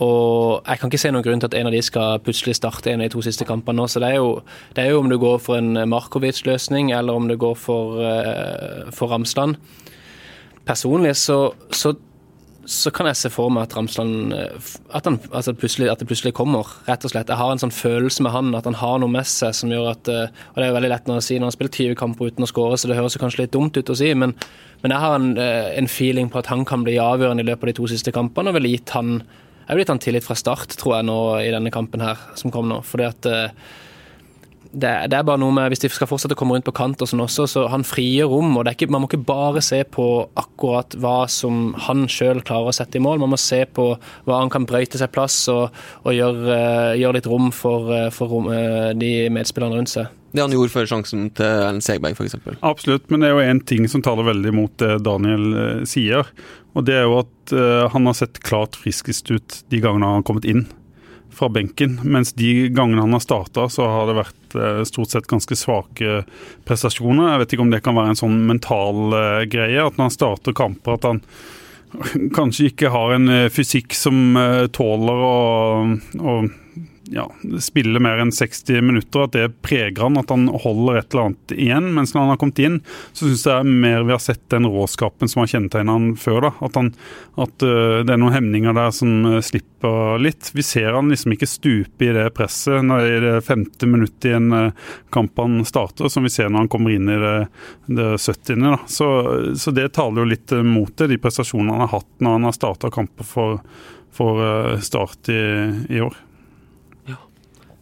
Og 0.00 0.64
jeg 0.64 0.80
kan 0.80 0.88
ikke 0.88 1.00
se 1.02 1.10
noen 1.12 1.24
grunn 1.26 1.42
til 1.42 1.50
at 1.50 1.56
en 1.58 1.68
av 1.68 1.74
de 1.76 1.82
skal 1.84 2.22
plutselig 2.24 2.56
starte 2.56 2.88
en 2.88 3.02
av 3.02 3.10
de 3.10 3.12
to 3.12 3.24
siste 3.26 3.44
kampene 3.44 3.82
nå. 3.82 3.88
Så 3.92 4.00
det 4.00 4.14
er 4.14 4.22
jo, 4.22 4.38
det 4.72 4.86
er 4.86 4.94
jo 4.94 5.02
om 5.02 5.10
du 5.12 5.18
går 5.20 5.36
for 5.44 5.60
en 5.60 5.76
Markovic-løsning, 5.92 6.94
eller 6.96 7.20
om 7.20 7.28
du 7.28 7.36
går 7.36 7.58
for, 7.60 8.00
uh, 8.00 8.88
for 8.94 9.12
Ramsland. 9.12 9.60
Personlig 10.64 11.12
så, 11.20 11.52
så 11.76 11.92
så 12.68 12.92
kan 12.94 13.08
jeg 13.08 13.18
se 13.18 13.30
for 13.32 13.50
meg 13.52 13.66
at 13.66 13.74
Ramsland 13.76 14.34
eh, 14.36 14.68
at, 14.94 15.06
han, 15.08 15.18
altså 15.32 15.52
at, 15.52 16.00
det 16.00 16.06
plutselig 16.06 16.32
kommer, 16.36 16.68
rett 16.86 17.04
og 17.04 17.12
slett. 17.12 17.30
Jeg 17.30 17.40
har 17.40 17.52
en 17.52 17.60
sånn 17.62 17.74
følelse 17.74 18.22
med 18.22 18.34
han, 18.34 18.52
at 18.54 18.68
han 18.68 18.78
har 18.78 19.00
noe 19.02 19.10
med 19.10 19.26
seg 19.28 19.54
som 19.56 19.72
gjør 19.72 19.90
at 19.92 20.10
eh, 20.12 20.30
Og 20.52 20.58
det 20.58 20.66
er 20.66 20.70
jo 20.70 20.76
veldig 20.78 20.92
lett 20.92 21.10
når 21.10 21.24
sier 21.26 21.42
når 21.42 21.50
han 21.50 21.56
spiller 21.56 21.76
20 21.78 21.98
kamper 21.98 22.30
uten 22.30 22.46
å 22.46 22.50
skåre, 22.50 22.78
så 22.78 22.90
det 22.90 22.98
høres 22.98 23.18
kanskje 23.20 23.44
litt 23.44 23.54
dumt 23.54 23.78
ut 23.78 23.92
å 23.92 23.98
si, 23.98 24.12
men, 24.14 24.34
men 24.84 24.94
jeg 24.94 25.04
har 25.04 25.18
en, 25.18 25.30
eh, 25.42 25.70
en, 25.80 25.90
feeling 25.90 26.30
på 26.30 26.42
at 26.42 26.50
han 26.52 26.66
kan 26.68 26.86
bli 26.86 26.98
avgjørende 27.02 27.44
i 27.44 27.50
løpet 27.50 27.66
av 27.66 27.72
de 27.72 27.78
to 27.80 27.90
siste 27.90 28.14
kampene, 28.14 28.52
og 28.52 28.60
ville 28.60 28.74
gitt 28.74 28.94
han 28.96 29.18
jeg 29.62 29.76
ville 29.76 29.84
gitt 29.84 29.92
han 29.94 30.02
tillit 30.02 30.26
fra 30.26 30.36
start, 30.36 30.74
tror 30.78 30.98
jeg, 30.98 31.06
nå 31.06 31.18
i 31.40 31.52
denne 31.54 31.70
kampen 31.72 32.02
her 32.02 32.18
som 32.38 32.50
kom 32.54 32.66
nå. 32.70 32.80
fordi 32.86 33.06
at 33.06 33.28
det, 34.72 34.90
det, 35.12 35.18
er 35.18 35.26
bare 35.26 35.40
noe 35.40 35.52
med, 35.54 35.68
Hvis 35.72 35.82
de 35.84 35.90
skal 35.92 36.08
fortsette 36.08 36.36
å 36.36 36.38
komme 36.38 36.56
rundt 36.56 36.66
på 36.66 36.74
kant 36.76 37.02
og 37.04 37.10
sånn 37.10 37.22
også, 37.24 37.46
så 37.50 37.66
han 37.72 37.84
frier 37.86 38.30
rom. 38.30 38.54
og 38.56 38.70
ikke, 38.70 38.88
Man 38.92 39.04
må 39.04 39.10
ikke 39.10 39.20
bare 39.28 39.62
se 39.64 39.82
på 39.84 40.06
akkurat 40.38 40.96
hva 41.02 41.26
som 41.30 41.74
han 41.86 42.06
sjøl 42.10 42.42
klarer 42.46 42.72
å 42.72 42.76
sette 42.76 42.98
i 42.98 43.04
mål. 43.04 43.20
Man 43.22 43.34
må 43.34 43.40
se 43.40 43.62
på 43.68 43.92
hva 44.28 44.40
han 44.40 44.52
kan 44.52 44.66
brøyte 44.68 45.00
seg 45.00 45.12
plass 45.12 45.36
og, 45.52 45.76
og 46.06 46.16
gjøre, 46.16 46.56
uh, 46.56 46.96
gjør 46.98 47.18
litt 47.18 47.28
rom 47.28 47.52
for, 47.54 47.92
uh, 47.92 48.08
for 48.14 48.32
rom, 48.32 48.50
uh, 48.52 48.90
de 48.96 49.12
medspillerne 49.32 49.76
rundt 49.78 49.92
seg. 49.92 50.10
Det 50.32 50.40
han 50.40 50.54
gjorde 50.54 50.72
før 50.72 50.88
sjansen 50.88 51.26
til 51.36 51.44
Erlend 51.44 51.84
Segberg, 51.84 52.16
f.eks. 52.16 52.38
Absolutt, 52.64 53.10
men 53.12 53.20
det 53.20 53.28
er 53.28 53.36
jo 53.36 53.48
én 53.52 53.60
ting 53.68 53.84
som 53.92 54.00
taler 54.04 54.24
veldig 54.30 54.54
mot 54.56 54.72
det 54.80 55.02
Daniel 55.04 55.84
sier. 55.84 56.30
Og 56.72 56.86
det 56.88 56.96
er 56.96 57.04
jo 57.04 57.18
at 57.20 57.52
han 57.92 58.08
har 58.08 58.16
sett 58.16 58.40
klart 58.40 58.78
friskest 58.80 59.28
ut 59.28 59.58
de 59.68 59.82
gangene 59.84 60.08
han 60.08 60.22
har 60.22 60.24
kommet 60.24 60.48
inn 60.48 60.64
fra 61.34 61.48
benken. 61.48 61.98
Mens 62.04 62.32
de 62.32 62.68
gangene 62.68 63.04
han 63.04 63.16
har 63.16 63.24
starta, 63.24 63.68
så 63.68 63.86
har 63.88 64.08
det 64.08 64.18
vært 64.20 64.56
eh, 64.58 64.82
stort 64.88 65.14
sett 65.14 65.30
ganske 65.30 65.56
svake 65.58 66.22
prestasjoner. 66.68 67.32
Jeg 67.32 67.42
vet 67.42 67.56
ikke 67.56 67.66
om 67.66 67.72
det 67.72 67.82
kan 67.84 67.98
være 67.98 68.14
en 68.14 68.22
sånn 68.22 68.38
mental 68.48 69.16
eh, 69.18 69.42
greie, 69.52 69.82
at 69.82 69.98
når 69.98 70.10
han 70.10 70.16
starter 70.16 70.56
kamper, 70.56 70.98
at 70.98 71.08
han 71.08 71.22
kanskje 72.36 72.70
ikke 72.72 72.92
har 72.94 73.16
en 73.16 73.32
eh, 73.32 73.48
fysikk 73.52 73.96
som 73.96 74.36
tåler 74.72 75.24
å, 75.28 75.38
å 76.20 76.36
ja, 77.12 77.32
spiller 77.60 78.00
mer 78.00 78.20
enn 78.22 78.32
60 78.32 78.80
minutter, 78.80 79.26
at 79.26 79.34
det 79.36 79.48
preger 79.62 80.00
han, 80.02 80.16
at 80.16 80.30
han 80.32 80.46
holder 80.48 80.98
et 80.98 81.12
eller 81.12 81.26
annet 81.26 81.54
igjen. 81.54 81.90
Mens 81.96 82.14
når 82.14 82.24
han 82.24 82.32
har 82.32 82.40
kommet 82.40 82.62
inn, 82.64 82.78
så 83.12 83.26
syns 83.26 83.44
jeg 83.48 83.74
mer 83.84 84.06
vi 84.08 84.14
har 84.14 84.22
sett 84.22 84.42
den 84.52 84.68
råskapen 84.70 85.28
som 85.28 85.42
har 85.42 85.50
kjennetegna 85.52 85.96
han 85.98 86.08
før. 86.16 86.40
da, 86.46 86.52
At, 86.64 86.78
han, 86.80 86.88
at 87.36 87.66
uh, 87.66 88.00
det 88.00 88.14
er 88.14 88.22
noen 88.22 88.36
hemninger 88.36 88.76
der 88.78 88.96
som 88.96 89.28
uh, 89.28 89.36
slipper 89.44 90.16
litt. 90.24 90.52
Vi 90.56 90.64
ser 90.64 90.96
han 90.96 91.12
liksom 91.12 91.36
ikke 91.36 91.50
stupe 91.50 92.08
i 92.08 92.14
det 92.16 92.26
presset 92.36 92.80
når 92.86 93.06
i 93.10 93.20
det 93.26 93.36
femte 93.44 93.88
minuttet 93.90 94.30
i 94.32 94.34
en 94.38 94.48
uh, 94.56 94.90
kamp 95.12 95.36
han 95.42 95.60
starter, 95.68 96.08
som 96.12 96.24
vi 96.24 96.32
ser 96.32 96.48
når 96.48 96.64
han 96.64 96.72
kommer 96.72 96.96
inn 96.96 97.12
i 97.12 97.20
det, 97.20 97.36
det 97.92 98.10
70. 98.16 98.56
da. 98.64 98.80
Så, 98.88 99.12
så, 99.60 99.76
det 99.76 99.90
taler 99.98 100.24
jo 100.24 100.30
litt 100.32 100.56
mot 100.64 100.96
det, 100.96 101.12
de 101.12 101.20
prestasjonene 101.20 101.76
han 101.76 101.86
har 101.86 101.96
hatt 101.98 102.12
når 102.24 102.38
han 102.38 102.48
har 102.48 102.56
starta 102.56 102.92
kamper 102.92 103.28
for, 103.28 103.64
for 104.12 104.40
Start 104.82 105.28
i, 105.32 105.42
i 105.92 106.00
år. 106.00 106.16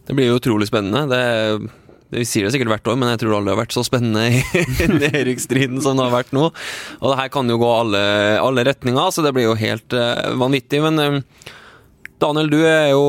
Det 0.07 0.17
blir 0.17 0.31
jo 0.31 0.39
utrolig 0.39 0.67
spennende. 0.69 1.05
Det, 1.11 1.71
vi 2.11 2.25
sier 2.27 2.43
det 2.43 2.51
sikkert 2.55 2.73
hvert 2.73 2.91
år, 2.91 2.99
men 2.99 3.13
jeg 3.13 3.21
tror 3.21 3.37
aldri 3.37 3.51
det 3.51 3.55
har 3.55 3.61
vært 3.61 3.75
så 3.77 3.85
spennende 3.87 4.25
i 4.83 4.89
nedrykksstriden 4.91 5.79
som 5.83 5.99
det 5.99 6.07
har 6.09 6.15
vært 6.17 6.35
nå. 6.35 6.49
Og 6.99 7.07
det 7.07 7.19
her 7.21 7.31
kan 7.33 7.49
jo 7.51 7.59
gå 7.61 7.71
alle, 7.71 8.03
alle 8.41 8.65
retninger, 8.67 9.13
så 9.13 9.23
det 9.25 9.31
blir 9.37 9.47
jo 9.47 9.57
helt 9.59 9.95
uh, 9.95 10.33
vanvittig. 10.41 10.81
Men 10.83 10.99
uh, 10.99 11.51
Daniel, 12.21 12.51
du 12.51 12.59
er 12.65 12.91
jo 12.91 13.05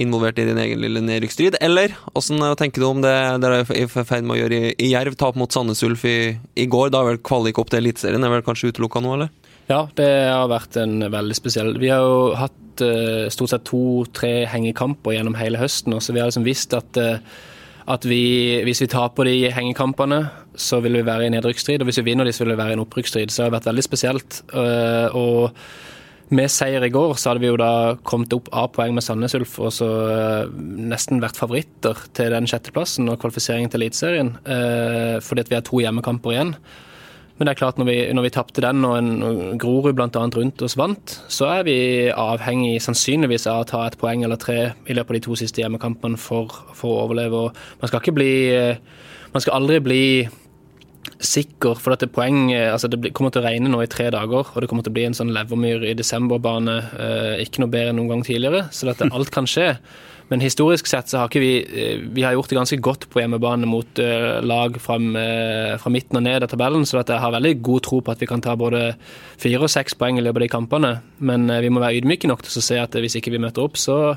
involvert 0.00 0.38
i 0.40 0.46
din 0.48 0.60
egen 0.62 0.80
lille 0.80 1.02
nedrykksstrid, 1.04 1.58
eller? 1.60 1.92
Hvordan 2.12 2.56
tenker 2.60 2.80
du 2.80 2.88
om 2.88 3.02
det 3.04 3.12
dere 3.42 3.62
er 3.64 3.82
i 3.82 3.88
ferd 3.90 4.24
med 4.24 4.36
å 4.36 4.40
gjøre 4.40 4.60
i, 4.60 4.72
i 4.86 4.92
Jerv? 4.94 5.18
Tap 5.20 5.36
mot 5.38 5.52
Sandnes 5.52 5.82
Ulf 5.86 6.06
i, 6.08 6.36
i, 6.54 6.68
går. 6.70 6.92
Da 6.92 7.02
er 7.02 7.12
vel 7.12 7.22
kvalik 7.24 7.60
opp 7.60 7.72
til 7.72 7.82
Eliteserien? 7.82 8.24
Er 8.24 8.32
vel 8.32 8.46
kanskje 8.46 8.72
utelukka 8.72 9.02
nå, 9.04 9.16
eller? 9.18 9.41
Ja, 9.70 9.86
det 9.96 10.10
har 10.26 10.50
vært 10.50 10.76
en 10.80 11.04
veldig 11.12 11.36
spesiell 11.38 11.76
Vi 11.80 11.90
har 11.92 12.02
jo 12.02 12.32
hatt 12.38 12.82
uh, 12.82 13.30
stort 13.32 13.52
sett 13.52 13.66
to-tre 13.68 14.42
hengekamper 14.50 15.14
gjennom 15.16 15.38
hele 15.38 15.60
høsten, 15.60 15.94
så 16.00 16.14
vi 16.14 16.22
har 16.22 16.30
liksom 16.30 16.46
visst 16.46 16.74
at, 16.74 16.98
uh, 16.98 17.20
at 17.92 18.08
vi, 18.08 18.62
hvis 18.66 18.82
vi 18.84 18.90
taper 18.90 19.28
de 19.28 19.36
hengekampene, 19.54 20.24
så 20.58 20.82
vil 20.84 20.98
vi 20.98 21.06
være 21.06 21.28
i 21.28 21.32
nedrykksstrid, 21.36 21.82
og 21.82 21.90
hvis 21.90 22.02
vi 22.02 22.10
vinner 22.10 22.28
de, 22.28 22.34
så 22.34 22.44
vil 22.44 22.54
vi 22.54 22.60
være 22.60 22.74
i 22.74 22.78
en 22.78 22.84
opprykksstrid. 22.84 23.30
Så 23.30 23.42
det 23.42 23.48
har 23.48 23.56
vært 23.58 23.70
veldig 23.70 23.86
spesielt. 23.86 24.42
Uh, 24.52 25.14
og 25.14 26.32
med 26.32 26.48
seier 26.48 26.84
i 26.86 26.92
går 26.92 27.14
så 27.20 27.30
hadde 27.30 27.42
vi 27.44 27.50
jo 27.50 27.58
da 27.60 27.72
kommet 28.08 28.32
opp 28.32 28.48
A-poeng 28.56 28.94
med 28.96 29.04
Sandnes 29.04 29.34
Ulf 29.36 29.58
og 29.60 29.68
så 29.76 29.88
nesten 30.56 31.20
vært 31.20 31.36
favoritter 31.36 31.98
til 32.16 32.32
den 32.32 32.48
sjetteplassen 32.48 33.10
og 33.12 33.18
kvalifiseringen 33.20 33.68
til 33.68 33.82
Eliteserien, 33.82 34.30
fordi 35.20 35.44
at 35.44 35.52
vi 35.52 35.58
har 35.58 35.66
to 35.68 35.82
hjemmekamper 35.84 36.32
igjen. 36.32 36.54
Men 37.42 37.48
det 37.48 37.56
er 37.56 37.58
klart 37.58 37.78
når 37.80 37.88
vi, 37.88 37.96
når 38.14 38.22
vi 38.22 38.30
tapte 38.36 38.62
den 38.62 38.84
og, 38.86 38.92
en, 39.00 39.08
og 39.26 39.38
Grorud 39.58 39.96
bl.a. 39.98 40.06
rundt 40.14 40.62
oss 40.62 40.76
vant, 40.78 41.16
så 41.26 41.48
er 41.56 41.64
vi 41.66 41.74
avhengig 42.14 42.76
sannsynligvis 42.84 43.48
av 43.50 43.64
å 43.64 43.66
ta 43.66 43.80
et 43.88 43.96
poeng 43.98 44.22
eller 44.22 44.38
tre 44.38 44.60
i 44.86 44.94
løpet 44.94 45.10
av 45.10 45.18
de 45.18 45.22
to 45.24 45.38
siste 45.40 45.58
hjemmekampene 45.58 46.20
for, 46.22 46.54
for 46.78 46.94
å 46.94 47.00
overleve. 47.08 47.40
Og 47.48 47.82
man 47.82 47.90
skal 47.90 47.98
ikke 47.98 48.14
bli 48.20 48.30
Man 49.32 49.40
skal 49.40 49.56
aldri 49.56 49.78
bli 49.80 50.04
sikker, 51.24 51.78
for 51.80 51.96
dette 51.96 52.06
det, 52.06 52.14
poeng, 52.14 52.52
altså 52.52 52.90
det 52.92 53.10
kommer 53.16 53.32
til 53.32 53.42
å 53.42 53.46
regne 53.46 53.70
nå 53.72 53.80
i 53.82 53.90
tre 53.90 54.10
dager, 54.12 54.44
og 54.44 54.62
det 54.62 54.68
kommer 54.70 54.84
til 54.86 54.92
å 54.92 54.98
bli 54.98 55.06
en 55.08 55.16
sånn 55.16 55.32
levermyr 55.34 55.86
i 55.88 55.94
desemberbane, 55.98 56.74
eh, 57.00 57.42
ikke 57.46 57.62
noe 57.62 57.72
bedre 57.72 57.94
enn 57.94 57.98
noen 57.98 58.12
gang 58.12 58.26
tidligere. 58.26 58.66
Så 58.70 58.86
dette, 58.86 59.08
alt 59.08 59.32
kan 59.34 59.48
skje. 59.48 59.72
Men 60.32 60.40
historisk 60.40 60.88
sett 60.88 61.10
så 61.12 61.20
har 61.20 61.28
ikke 61.28 61.42
vi 61.42 61.52
Vi 62.16 62.24
har 62.24 62.32
gjort 62.32 62.48
det 62.48 62.56
ganske 62.56 62.78
godt 62.80 63.06
på 63.12 63.20
hjemmebane 63.20 63.68
mot 63.68 64.00
lag 64.48 64.78
fra, 64.80 64.96
fra 65.82 65.92
midten 65.92 66.18
og 66.18 66.24
ned 66.24 66.46
av 66.46 66.48
tabellen, 66.48 66.86
så 66.88 67.02
jeg 67.02 67.20
har 67.20 67.34
veldig 67.34 67.54
god 67.60 67.84
tro 67.84 68.00
på 68.00 68.14
at 68.14 68.22
vi 68.22 68.28
kan 68.30 68.40
ta 68.40 68.54
både 68.56 68.94
fire 69.40 69.60
og 69.60 69.72
seks 69.72 69.98
poeng 70.00 70.16
i 70.16 70.24
løpet 70.24 70.40
av 70.40 70.46
de 70.46 70.52
kampene. 70.54 70.92
Men 71.20 71.50
vi 71.60 71.68
må 71.68 71.82
være 71.84 72.00
ydmyke 72.00 72.30
nok 72.30 72.46
til 72.46 72.62
å 72.62 72.64
se 72.64 72.80
at 72.80 72.96
hvis 72.96 73.18
ikke 73.20 73.34
vi 73.34 73.42
møter 73.44 73.66
opp, 73.66 73.76
så 73.80 74.16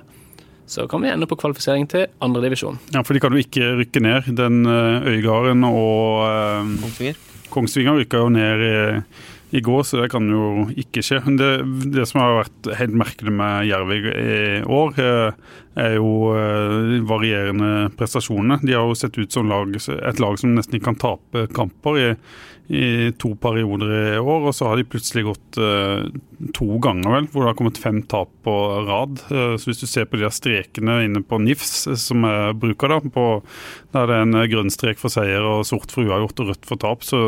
så 0.66 0.88
kan 0.90 1.02
vi 1.02 1.12
ende 1.14 1.28
på 1.30 1.38
kvalifisering 1.38 1.86
til 1.90 2.08
andredivisjon. 2.26 2.80
Ja, 2.94 3.04
for 3.06 3.14
de 3.14 3.22
kan 3.22 3.36
jo 3.36 3.42
ikke 3.44 3.76
rykke 3.84 4.02
ned. 4.02 4.32
Den 4.38 4.66
Øygarden 4.66 5.64
og 5.68 6.26
Kongsvinger. 6.82 7.20
Kongsvinger 7.54 8.00
rykka 8.00 8.24
jo 8.24 8.32
ned 8.34 8.64
i, 8.66 8.74
i, 9.56 9.62
går, 9.64 9.84
så 9.88 10.02
det 10.02 10.10
kan 10.14 10.28
jo 10.30 10.66
ikke 10.76 11.04
skje. 11.06 11.22
Det, 11.40 11.52
det 11.96 12.08
som 12.10 12.22
har 12.22 12.42
vært 12.42 12.72
helt 12.82 12.98
merkelig 13.00 13.36
med 13.36 13.70
Jerv 13.70 13.94
i 13.96 14.04
år, 14.64 15.00
er 15.76 15.96
jo 15.98 16.10
varierende 17.08 17.90
prestasjoner. 18.00 18.64
De 18.64 18.76
har 18.76 18.88
jo 18.88 18.98
sett 19.00 19.18
ut 19.20 19.32
som 19.32 19.48
lag, 19.52 19.72
et 19.76 20.22
lag 20.24 20.40
som 20.40 20.56
nesten 20.56 20.80
ikke 20.80 20.92
kan 20.92 21.02
tape 21.02 21.48
kamper. 21.56 22.02
i 22.02 22.12
i 22.68 23.12
to 23.22 23.36
perioder 23.38 23.92
i 23.94 24.18
år, 24.18 24.48
og 24.50 24.54
så 24.58 24.72
har 24.72 24.80
de 24.80 24.88
plutselig 24.90 25.26
gått 25.28 25.60
uh, 25.62 26.08
to 26.58 26.80
ganger, 26.82 27.12
vel, 27.14 27.28
hvor 27.30 27.44
det 27.44 27.52
har 27.52 27.58
kommet 27.60 27.82
fem 27.82 28.00
tap 28.10 28.32
på 28.46 28.56
rad. 28.88 29.22
Så 29.30 29.70
hvis 29.70 29.84
du 29.84 29.86
ser 29.90 30.08
på 30.10 30.18
de 30.18 30.26
her 30.26 30.34
strekene 30.34 30.98
inne 31.06 31.22
på 31.26 31.38
NIFS, 31.42 31.76
eh, 31.92 32.00
som 32.00 32.26
jeg 32.26 32.58
bruker 32.62 32.92
da, 32.92 32.98
på, 33.14 33.26
der 33.96 34.10
det 34.10 34.18
er 34.18 34.26
en 34.26 34.38
grønn 34.52 34.72
strek 34.74 35.00
for 35.02 35.14
seier 35.14 35.46
og 35.48 35.66
sort 35.68 35.94
for 35.94 36.06
uavgjort 36.06 36.42
og 36.44 36.52
rødt 36.52 36.68
for 36.68 36.82
tap, 36.82 37.06
så, 37.08 37.20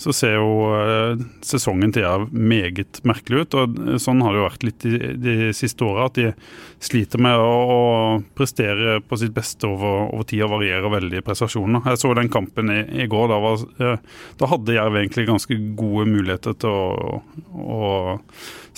så 0.00 0.14
ser 0.16 0.38
jo 0.38 0.48
uh, 0.72 1.20
sesongen 1.44 1.92
til 1.94 2.06
Jerv 2.06 2.32
meget 2.32 3.00
merkelig 3.08 3.44
ut. 3.44 3.58
og 3.60 4.00
Sånn 4.02 4.22
har 4.24 4.34
det 4.34 4.40
jo 4.40 4.46
vært 4.48 4.66
litt 4.66 4.86
de, 4.86 5.12
de 5.20 5.36
siste 5.56 5.86
åra, 5.86 6.08
at 6.08 6.18
de 6.18 6.32
sliter 6.84 7.22
med 7.22 7.38
å, 7.38 7.52
å, 7.74 7.80
prestere 8.38 8.98
på 9.04 9.18
sitt 9.20 9.34
beste 9.36 9.68
over, 9.68 10.08
over 10.14 10.26
tid 10.28 10.44
og 10.46 10.54
varierer 10.56 10.92
veldig 10.92 11.20
i 11.20 11.26
prestasjonene. 11.26 11.82
Jeg 11.92 12.02
så 12.02 12.14
den 12.16 12.32
kampen 12.32 12.72
i, 12.72 12.80
i 13.04 13.08
går. 13.10 13.28
Da, 13.32 13.38
var, 13.42 14.00
da 14.38 14.50
hadde 14.52 14.76
Jerv 14.76 14.98
egentlig 15.00 15.28
ganske 15.28 15.60
gode 15.78 16.08
muligheter 16.10 16.56
til 16.62 16.72
å, 16.72 17.22
å 17.58 17.92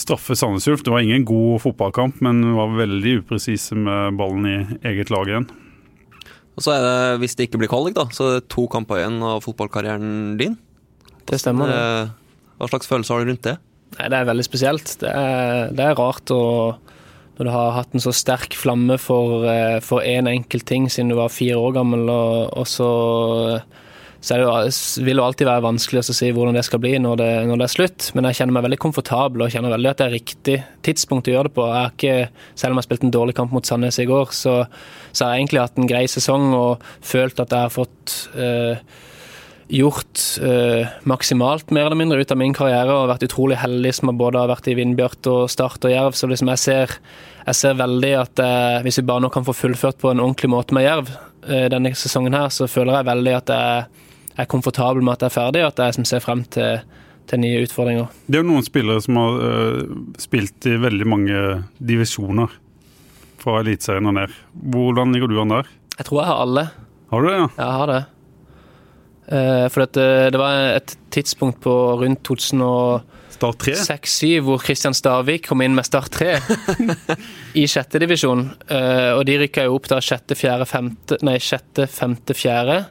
straffe 0.01 0.37
Sandnes 0.37 0.69
Ulf. 0.71 0.85
Det 0.85 0.93
var 0.93 1.05
ingen 1.05 1.27
god 1.29 1.61
fotballkamp, 1.65 2.21
men 2.25 2.43
var 2.57 2.79
veldig 2.79 3.21
upresise 3.23 3.77
med 3.77 4.17
ballen 4.21 4.49
i 4.49 4.59
eget 4.93 5.13
lag 5.13 5.29
igjen. 5.29 5.51
Og 6.61 6.67
så 6.67 6.75
er 6.77 6.85
det, 6.85 7.21
Hvis 7.23 7.37
det 7.39 7.49
ikke 7.49 7.63
blir 7.63 7.73
kvalik, 7.73 7.97
da, 7.97 8.05
så 8.13 8.27
er 8.27 8.39
det 8.39 8.51
to 8.53 8.67
kamper 8.69 9.01
igjen 9.01 9.17
av 9.25 9.41
fotballkarrieren 9.47 10.37
din. 10.37 10.59
Det 11.25 11.41
stemmer. 11.41 11.73
Det. 11.73 11.81
Eh, 11.81 12.47
hva 12.61 12.69
slags 12.69 12.91
følelse 12.91 13.15
har 13.15 13.25
du 13.25 13.33
rundt 13.33 13.47
det? 13.49 13.57
Nei, 13.97 14.09
Det 14.13 14.19
er 14.19 14.29
veldig 14.29 14.45
spesielt. 14.45 14.97
Det 15.01 15.09
er, 15.09 15.73
det 15.73 15.87
er 15.87 15.97
rart 15.99 16.31
å 16.37 16.43
når 17.41 17.47
du 17.49 17.53
har 17.55 17.71
hatt 17.73 17.95
en 17.97 18.03
så 18.05 18.13
sterk 18.13 18.53
flamme 18.53 18.99
for 19.01 19.47
én 19.49 20.03
en 20.05 20.29
enkelt 20.29 20.67
ting 20.69 20.91
siden 20.93 21.09
du 21.09 21.17
var 21.17 21.33
fire 21.33 21.57
år 21.57 21.73
gammel, 21.79 22.03
og, 22.13 22.51
og 22.53 22.67
så 22.69 22.89
så 24.21 24.37
det 24.37 25.05
vil 25.07 25.17
det 25.17 25.25
alltid 25.25 25.49
være 25.49 25.65
vanskelig 25.65 26.03
å 26.03 26.15
si 26.15 26.29
hvordan 26.37 26.57
det 26.59 26.65
skal 26.67 26.83
bli 26.83 26.93
når 27.01 27.21
det, 27.21 27.29
når 27.49 27.61
det, 27.63 27.67
er 27.67 27.73
slutt. 27.73 28.09
Men 28.13 28.29
jeg 28.29 28.41
kjenner 28.41 28.57
meg 28.59 28.67
veldig 28.67 28.81
komfortabel 28.83 29.47
og 29.47 29.53
kjenner 29.55 29.73
veldig 29.73 29.91
at 29.91 30.03
det 30.03 30.07
er 30.07 30.17
riktig 30.19 30.57
tidspunkt 30.85 31.31
å 31.31 31.35
gjøre 31.35 31.49
det 31.49 31.57
på. 31.57 31.69
Jeg 31.73 31.95
ikke, 31.95 32.17
selv 32.53 32.75
om 32.75 32.77
jeg 32.77 32.83
har 32.83 32.89
spilt 32.91 33.07
en 33.09 33.15
dårlig 33.17 33.37
kamp 33.39 33.55
mot 33.57 33.71
Sandnes 33.71 34.01
i 34.03 34.09
går, 34.11 34.35
så, 34.37 34.57
så 35.13 35.25
har 35.25 35.33
jeg 35.33 35.47
egentlig 35.47 35.65
hatt 35.65 35.81
en 35.81 35.89
grei 35.89 36.05
sesong 36.13 36.51
og 36.53 36.85
følt 37.01 37.41
at 37.41 37.57
jeg 37.57 37.65
har 37.65 37.73
fått 37.73 38.19
eh, 38.37 38.85
gjort 39.71 40.21
eh, 40.43 40.93
maksimalt 41.09 41.71
mer 41.71 41.87
eller 41.87 41.99
mindre 41.99 42.21
ut 42.21 42.33
av 42.35 42.39
min 42.41 42.55
karriere 42.57 42.93
og 42.93 43.09
vært 43.13 43.25
utrolig 43.29 43.61
heldig 43.61 43.93
som 43.95 44.13
både 44.19 44.43
har 44.43 44.51
vært 44.51 44.69
i 44.69 44.75
Vindbjart 44.79 45.31
og 45.31 45.47
Start 45.53 45.87
og 45.87 45.95
Jerv. 45.95 46.19
Så 46.19 46.29
liksom 46.29 46.51
jeg, 46.53 46.63
ser, 46.65 46.95
jeg 47.47 47.57
ser 47.57 47.79
veldig 47.79 48.13
at 48.19 48.45
eh, 48.45 48.79
hvis 48.85 49.01
vi 49.01 49.07
bare 49.09 49.25
nå 49.25 49.33
kan 49.33 49.47
få 49.47 49.57
fullført 49.57 50.01
på 50.03 50.13
en 50.13 50.21
ordentlig 50.21 50.51
måte 50.53 50.77
med 50.77 50.89
Jerv 50.89 51.13
eh, 51.47 51.69
denne 51.73 51.95
sesongen 51.97 52.37
her, 52.37 52.51
så 52.53 52.69
føler 52.71 52.99
jeg 52.99 53.11
veldig 53.13 53.37
at 53.39 53.55
jeg 53.55 54.07
er 54.41 54.51
komfortabel 54.51 55.05
med 55.05 55.17
at 55.17 55.23
jeg 55.27 55.33
er 55.33 55.37
ferdig, 55.37 55.63
og 55.65 55.73
at 55.73 55.79
jeg 55.85 55.91
som 55.99 56.05
ser 56.09 56.25
frem 56.25 56.45
til, 56.55 56.73
til 57.31 57.39
nye 57.43 57.63
utfordringer. 57.67 58.07
Det 58.27 58.37
er 58.39 58.45
jo 58.45 58.53
noen 58.53 58.67
spillere 58.67 59.01
som 59.05 59.15
har 59.21 59.33
uh, 59.41 59.81
spilt 60.21 60.61
i 60.71 60.79
veldig 60.81 61.09
mange 61.09 61.37
divisjoner 61.79 62.49
fra 63.41 63.53
Eliteserien 63.63 64.11
og 64.11 64.15
ned. 64.19 64.31
Hvordan 64.75 65.09
ligger 65.15 65.29
du 65.31 65.37
an 65.43 65.55
der? 65.57 65.67
Jeg 65.97 66.05
tror 66.09 66.19
jeg 66.23 66.31
har 66.31 66.41
alle. 66.47 66.65
Har 67.11 67.19
du 67.21 67.27
det, 67.29 67.39
ja? 67.39 67.47
Jeg 67.57 67.73
har 67.81 67.87
det. 67.91 68.03
Uh, 69.31 69.67
for 69.71 69.79
det, 69.85 70.03
eh, 70.03 70.27
det 70.35 70.39
var 70.41 70.55
et 70.75 70.97
tidspunkt 71.15 71.61
på 71.63 71.71
rundt 72.01 72.23
2006-2007 72.27 74.43
hvor 74.43 74.59
Kristian 74.59 74.97
Stavik 74.97 75.47
kom 75.47 75.63
inn 75.63 75.75
med 75.77 75.85
Start 75.87 76.11
3 76.17 76.41
i 77.63 77.67
sjette 77.71 77.99
divisjon. 78.03 78.51
Uh, 78.67 79.15
og 79.15 79.23
de 79.29 79.39
rykka 79.45 79.63
jo 79.69 79.75
opp 79.79 79.87
da 79.93 79.99
sjette, 80.03 80.35
fjerde, 80.39 80.67
femte 80.67 81.19
Nei, 81.27 81.39
sjette, 81.43 81.87
femte, 81.87 82.35
fjerde. 82.35 82.85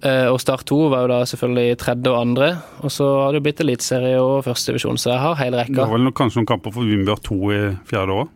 Eh, 0.00 0.26
og 0.32 0.38
Start 0.40 0.64
2 0.64 0.76
var 0.88 1.04
jo 1.04 1.12
da 1.12 1.20
selvfølgelig 1.28 1.78
tredje 1.80 2.12
og 2.12 2.20
andre. 2.22 2.50
Og 2.80 2.92
så 2.92 3.06
har 3.20 3.32
det 3.32 3.40
jo 3.40 3.46
blitt 3.48 3.62
eliteserie 3.64 4.20
og 4.20 4.44
førstedivisjon, 4.46 5.00
så 5.00 5.12
jeg 5.12 5.22
har 5.26 5.40
hele 5.42 5.60
rekka. 5.60 5.76
Det 5.76 5.88
var 5.88 5.98
vel 5.98 6.12
kanskje 6.16 6.40
noen 6.40 6.52
kamper 6.54 6.76
for 6.76 6.88
Vindbjørn 6.88 7.26
2 7.28 7.40
i 7.52 7.64
fjerde 7.90 8.20
år? 8.22 8.30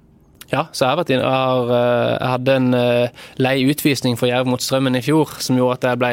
Ja, 0.51 0.67
så 0.77 0.85
jeg 0.85 0.91
har 0.91 0.99
vært 1.01 1.11
inn, 1.15 1.23
jeg, 1.25 1.39
har, 1.41 1.71
eh, 1.73 2.11
jeg 2.13 2.31
hadde 2.35 2.57
en 2.61 2.77
uh, 2.77 3.23
lei 3.41 3.55
utvisning 3.65 4.19
for 4.21 4.29
Jerv 4.29 4.51
mot 4.53 4.61
Strømmen 4.61 4.99
i 4.99 5.03
fjor, 5.03 5.33
som 5.43 5.57
gjorde 5.57 5.79
at 5.81 5.87
jeg 5.89 6.01
ble 6.03 6.13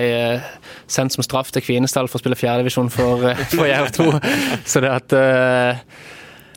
sendt 0.90 1.18
som 1.18 1.26
straff 1.28 1.52
til 1.52 1.66
Kvinesdal 1.66 2.08
for 2.08 2.18
å 2.18 2.24
spille 2.24 2.40
fjerdedivisjon 2.40 2.90
for, 2.96 3.28
for 3.58 3.68
Jerv 3.68 3.92
2. 4.00 4.08
så 4.72 4.86
det 4.88 4.94
at 4.96 5.18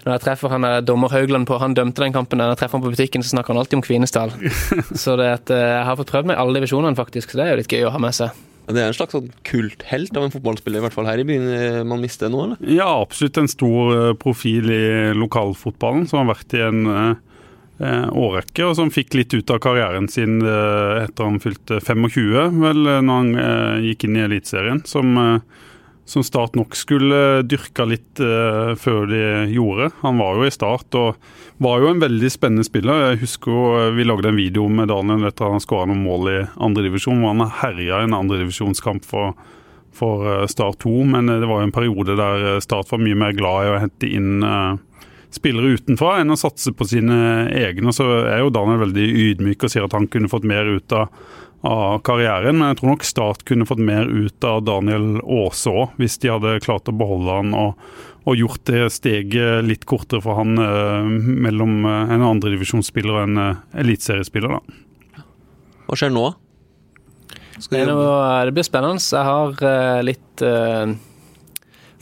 når 0.04 0.14
jeg 0.14 0.22
treffer 0.22 0.54
han 0.54 0.68
dommer 0.86 1.10
Haugland 1.10 1.48
på, 1.50 1.58
han 1.58 1.74
dømte 1.74 2.04
den 2.04 2.14
kampen, 2.14 2.38
når 2.38 2.54
jeg 2.54 2.62
treffer 2.62 2.78
han 2.78 2.86
på 2.86 2.94
butikken, 2.94 3.26
så 3.26 3.34
snakker 3.34 3.52
han 3.52 3.64
alltid 3.64 3.80
om 3.80 3.84
Kvinesdal. 3.84 4.34
så 5.02 5.18
det 5.18 5.30
at 5.40 5.54
jeg 5.58 5.84
har 5.90 5.98
fått 5.98 6.14
prøvd 6.14 6.30
meg 6.30 6.38
i 6.38 6.44
alle 6.44 6.60
divisjonene, 6.60 6.96
faktisk, 7.00 7.32
så 7.32 7.40
det 7.40 7.48
er 7.48 7.56
jo 7.56 7.62
litt 7.64 7.74
gøy 7.74 7.88
å 7.88 7.94
ha 7.96 8.06
med 8.06 8.16
seg. 8.22 8.44
Det 8.64 8.80
er 8.80 8.88
en 8.88 8.96
slags 8.96 9.12
sånn 9.12 9.28
kulthelt 9.44 10.16
av 10.16 10.24
en 10.26 10.32
fotballspiller, 10.32 10.80
i 10.80 10.84
hvert 10.86 10.96
fall 10.96 11.08
her 11.08 11.20
i 11.20 11.26
byen 11.28 11.44
eh, 11.52 11.82
man 11.84 12.00
mister 12.00 12.30
nå, 12.32 12.46
eller? 12.46 12.64
Ja, 12.72 12.88
absolutt 13.02 13.36
en 13.40 13.50
stor 13.50 13.92
eh, 13.92 14.14
profil 14.16 14.70
i 14.72 14.86
lokalfotballen, 15.18 16.06
som 16.08 16.22
har 16.22 16.30
vært 16.32 16.56
i 16.56 16.62
en 16.64 16.88
eh, 16.88 18.08
årrekke, 18.08 18.64
og 18.64 18.78
som 18.78 18.92
fikk 18.94 19.18
litt 19.18 19.36
ut 19.36 19.52
av 19.52 19.60
karrieren 19.60 20.08
sin 20.08 20.38
etter 20.44 21.26
han 21.26 21.40
fylte 21.42 21.80
25, 21.82 22.62
vel, 22.62 22.82
når 23.04 23.18
han 23.18 23.82
gikk 23.84 24.06
inn 24.06 24.16
i 24.20 24.22
Eliteserien. 24.28 24.84
Som 24.86 25.18
som 26.04 26.24
Start 26.24 26.54
nok 26.54 26.76
skulle 26.76 27.42
dyrka 27.48 27.86
litt 27.88 28.20
uh, 28.20 28.74
før 28.76 29.08
de 29.08 29.22
gjorde. 29.54 29.88
Han 30.02 30.20
var 30.20 30.36
jo 30.36 30.46
i 30.46 30.52
Start 30.52 30.96
og 31.00 31.16
var 31.64 31.80
jo 31.80 31.90
en 31.92 32.02
veldig 32.02 32.30
spennende 32.32 32.66
spiller. 32.66 33.10
Jeg 33.10 33.22
husker 33.24 33.54
jo 33.54 33.64
uh, 33.72 33.90
vi 33.96 34.06
lagde 34.06 34.28
en 34.30 34.38
video 34.38 34.68
med 34.68 34.92
Daniel 34.92 35.24
etter 35.24 35.48
at 35.48 35.56
han 35.56 35.64
skåra 35.64 35.88
noen 35.88 36.04
mål 36.04 36.32
i 36.32 36.38
andredivisjon, 36.68 37.22
hvor 37.22 37.32
han 37.32 37.54
herja 37.62 38.02
i 38.02 38.08
en 38.08 38.18
andredivisjonskamp 38.20 39.06
for, 39.08 39.32
for 39.96 40.26
uh, 40.28 40.48
Start 40.50 40.82
2. 40.84 40.96
Men 41.16 41.32
det 41.32 41.48
var 41.48 41.62
jo 41.62 41.70
en 41.70 41.78
periode 41.78 42.18
der 42.20 42.60
Start 42.64 42.92
var 42.92 43.00
mye 43.02 43.22
mer 43.24 43.36
glad 43.36 43.64
i 43.64 43.72
å 43.72 43.80
hente 43.86 44.10
inn 44.10 44.44
spillere 45.34 45.74
utenfra 45.74 46.20
enn 46.20 46.30
å 46.30 46.38
satse 46.38 46.70
på 46.76 46.86
sine 46.86 47.16
egne. 47.50 47.90
Så 47.96 48.06
er 48.22 48.44
jo 48.44 48.52
Daniel 48.54 48.84
veldig 48.84 49.06
ydmyk 49.30 49.64
og 49.64 49.72
sier 49.72 49.86
at 49.88 49.96
han 49.96 50.06
kunne 50.10 50.30
fått 50.30 50.46
mer 50.46 50.68
ut 50.76 50.94
av 50.94 51.08
av 51.64 51.98
karrieren. 52.04 52.58
Men 52.58 52.72
jeg 52.72 52.80
tror 52.80 52.92
nok 52.92 53.06
Start 53.08 53.44
kunne 53.48 53.66
fått 53.68 53.82
mer 53.82 54.08
ut 54.08 54.44
av 54.44 54.62
Daniel 54.66 55.18
Aase 55.22 55.72
òg, 55.72 55.96
hvis 56.00 56.18
de 56.22 56.32
hadde 56.34 56.58
klart 56.64 56.90
å 56.90 56.96
beholde 56.96 57.38
han 57.38 57.54
og, 57.56 57.80
og 58.28 58.38
gjort 58.40 58.64
det 58.68 58.86
steget 58.92 59.64
litt 59.66 59.86
kortere 59.88 60.22
for 60.24 60.40
han 60.40 60.60
eh, 60.60 61.10
mellom 61.48 61.84
eh, 61.88 62.14
en 62.16 62.26
andredivisjonsspiller 62.30 63.16
og 63.16 63.22
en 63.26 63.42
eh, 63.42 63.62
eliteseriespiller. 63.84 64.60
Hva 65.84 65.98
skjer 65.98 66.12
nå? 66.12 66.30
Det, 67.70 67.84
det, 67.86 68.52
blir 68.52 68.66
spennende. 68.66 69.00
Jeg 69.00 69.28
har 69.28 69.66
eh, 69.68 70.00
litt 70.04 70.44
eh, 70.44 70.94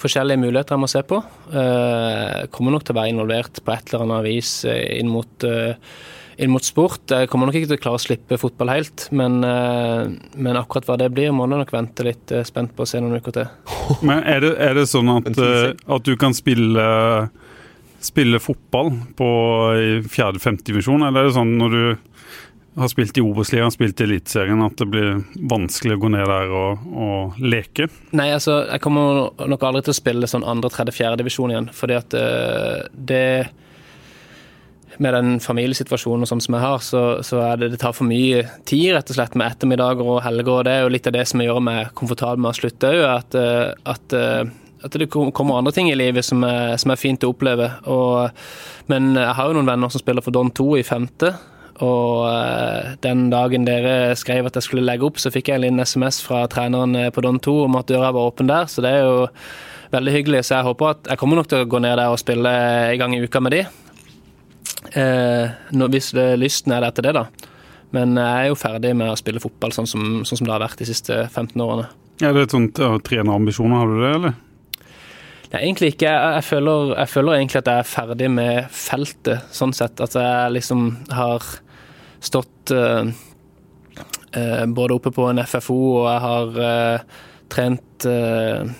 forskjellige 0.02 0.42
muligheter 0.42 0.76
jeg 0.76 0.82
må 0.82 0.90
se 0.90 1.04
på. 1.06 1.20
Jeg 1.54 2.50
kommer 2.54 2.74
nok 2.74 2.84
til 2.84 2.94
å 2.94 2.98
være 3.00 3.12
involvert 3.14 3.62
på 3.62 3.74
et 3.74 3.92
eller 3.92 4.04
annet 4.06 4.26
vis 4.26 4.56
inn 4.66 5.10
mot 5.12 5.46
inn 6.42 6.52
mot 6.52 6.64
sport. 6.64 7.04
Jeg 7.10 7.28
kommer 7.30 7.48
nok 7.48 7.58
ikke 7.58 7.70
til 7.72 7.78
å 7.78 7.82
klare 7.82 8.00
å 8.00 8.02
slippe 8.02 8.38
fotball 8.40 8.72
helt, 8.72 9.06
men, 9.14 9.40
eh, 9.46 10.12
men 10.34 10.58
akkurat 10.58 10.88
hva 10.88 10.98
det 11.00 11.10
blir, 11.14 11.32
må 11.32 11.46
jeg 11.46 11.62
nok 11.62 11.74
vente 11.74 12.06
litt 12.06 12.32
eh, 12.32 12.44
spent 12.48 12.74
på 12.76 12.84
å 12.84 12.88
se 12.88 13.02
noen 13.02 13.20
uker 13.20 13.36
til. 13.36 13.50
Men 14.08 14.22
Er 14.24 14.40
det, 14.44 14.52
er 14.62 14.76
det 14.78 14.86
sånn 14.90 15.10
at, 15.12 15.28
eh, 15.36 15.72
at, 15.74 16.06
du 16.06 16.16
kan 16.16 16.34
spille, 16.34 16.86
spille 18.02 18.40
fotball 18.42 18.92
på 19.18 19.28
fjerde-femte 20.10 20.64
divisjon, 20.70 21.04
eller 21.06 21.22
er 21.22 21.30
det 21.30 21.36
sånn 21.36 21.56
når 21.60 21.76
du 21.76 21.84
har 22.78 22.88
spilt 22.88 23.18
i 23.18 23.24
Obos-ligaen, 23.24 23.72
spilt 23.74 24.00
i 24.00 24.06
Eliteserien, 24.06 24.62
at 24.64 24.78
det 24.80 24.86
blir 24.88 25.18
vanskelig 25.50 25.98
å 25.98 26.02
gå 26.04 26.12
ned 26.14 26.28
der 26.30 26.54
og, 26.56 26.86
og, 26.92 27.40
leke? 27.42 27.88
Nei, 28.16 28.30
altså, 28.32 28.62
jeg 28.70 28.82
kommer 28.84 29.32
nok 29.48 29.66
aldri 29.68 29.84
til 29.86 29.94
å 29.94 29.98
spille 29.98 30.30
sånn 30.30 30.46
andre, 30.48 30.72
tredje, 30.72 30.96
fjerde 30.96 31.20
divisjon 31.20 31.52
igjen. 31.52 31.68
Fordi 31.76 31.98
at 31.98 32.16
det 32.92 33.26
med 35.02 35.14
den 35.16 35.36
familiesituasjonen 35.42 36.28
sånn 36.28 36.42
som 36.42 36.56
jeg 36.56 36.64
har, 36.64 36.82
så, 36.84 37.02
så 37.24 37.42
det, 37.60 37.72
det 37.74 37.80
tar 37.82 37.94
for 37.96 38.08
mye 38.08 38.44
tid 38.68 38.92
rett 38.96 39.12
og 39.12 39.18
slett 39.18 39.36
med 39.38 39.48
ettermiddager 39.48 40.08
og 40.08 40.22
helger. 40.24 40.50
og 40.52 40.66
Det 40.66 40.74
er 40.74 40.84
jo 40.84 40.90
litt 40.92 41.08
av 41.08 41.16
det 41.16 41.24
som 41.30 41.44
gjør 41.44 41.62
meg 41.64 41.92
komfortabel 41.98 42.42
med 42.42 42.52
å 42.52 42.58
slutte 42.58 42.90
òg. 42.92 43.04
At, 43.08 43.38
eh, 43.38 43.70
at, 43.94 44.16
eh, 44.18 44.42
at, 44.82 44.98
det 44.98 45.08
kommer 45.12 45.58
andre 45.58 45.74
ting 45.74 45.90
i 45.90 45.98
livet 45.98 46.26
som 46.26 46.44
er, 46.46 46.76
som 46.80 46.92
er 46.92 47.00
fint 47.00 47.24
å 47.24 47.32
oppleve. 47.32 47.70
Og, 47.92 48.44
men 48.92 49.14
jeg 49.16 49.38
har 49.38 49.48
jo 49.48 49.56
noen 49.58 49.72
venner 49.72 49.92
som 49.92 50.02
spiller 50.02 50.24
for 50.24 50.34
Don 50.34 50.52
2 50.52 50.68
i 50.80 50.86
femte. 50.86 51.34
Og 51.80 52.26
eh, 52.28 52.92
den 53.04 53.28
dagen 53.32 53.64
dere 53.64 54.14
skrev 54.18 54.48
at 54.48 54.58
jeg 54.58 54.66
skulle 54.66 54.84
legge 54.84 55.06
opp, 55.08 55.20
så 55.20 55.32
fikk 55.32 55.48
jeg 55.48 55.58
en 55.58 55.64
liten 55.64 55.80
SMS 55.80 56.20
fra 56.24 56.44
treneren 56.52 56.96
eh, 56.98 57.12
på 57.14 57.24
Don 57.24 57.40
2 57.40 57.54
om 57.64 57.78
at 57.80 57.88
døra 57.88 58.12
var 58.12 58.32
åpen 58.32 58.50
der, 58.50 58.68
så 58.68 58.84
det 58.84 58.92
er 58.92 59.06
jo 59.06 59.22
veldig 59.94 60.16
hyggelig. 60.16 60.44
Så 60.44 60.58
jeg 60.58 60.68
håper 60.68 60.92
at 60.92 61.12
jeg 61.12 61.22
kommer 61.22 61.40
nok 61.40 61.48
til 61.48 61.64
å 61.64 61.70
gå 61.70 61.80
ned 61.80 61.96
der 61.96 62.12
og 62.12 62.20
spille 62.20 62.52
en 62.92 63.00
gang 63.00 63.16
i 63.16 63.22
uka 63.24 63.40
med 63.44 63.56
de. 63.56 63.64
Eh, 65.00 65.56
hvis 65.88 66.12
lysten 66.36 66.76
er 66.76 66.84
der 66.84 66.94
til 66.96 67.08
det, 67.08 67.16
da. 67.16 67.26
Men 67.92 68.16
jeg 68.16 68.44
er 68.44 68.52
jo 68.52 68.60
ferdig 68.60 68.94
med 68.96 69.12
å 69.12 69.18
spille 69.20 69.40
fotball 69.40 69.72
sånn 69.76 69.88
som, 69.88 70.06
sånn 70.28 70.40
som 70.40 70.48
det 70.48 70.54
har 70.54 70.64
vært 70.64 70.80
de 70.80 70.88
siste 70.88 71.24
15 71.26 71.60
årene. 71.60 71.90
Er 72.22 72.36
det 72.36 72.46
et 72.46 72.54
sånt 72.54 72.78
trenerambisjoner, 73.04 73.80
har 73.80 73.90
du 73.90 74.00
det, 74.00 74.14
eller? 74.20 74.40
Nei, 75.52 75.66
egentlig 75.66 75.92
ikke. 75.92 76.08
Jeg, 76.08 76.44
føler, 76.48 76.94
jeg, 76.96 77.08
føler, 77.12 77.34
egentlig 77.36 77.60
at 77.60 77.68
jeg 77.68 77.82
er 77.82 77.90
ferdig 77.90 78.30
med 78.32 78.70
feltet, 78.72 79.50
sånn 79.52 79.74
sett. 79.76 80.00
At 80.00 80.16
jeg 80.16 80.54
liksom 80.56 80.86
har 81.12 81.44
stått 82.24 82.72
uh, 82.72 83.04
uh, 84.38 84.64
både 84.72 84.96
oppe 84.96 85.12
på 85.12 85.28
en 85.28 85.42
FFO, 85.44 85.78
og 85.98 86.08
jeg 86.08 86.24
har 86.24 86.56
uh, 86.56 87.20
trent, 87.52 87.84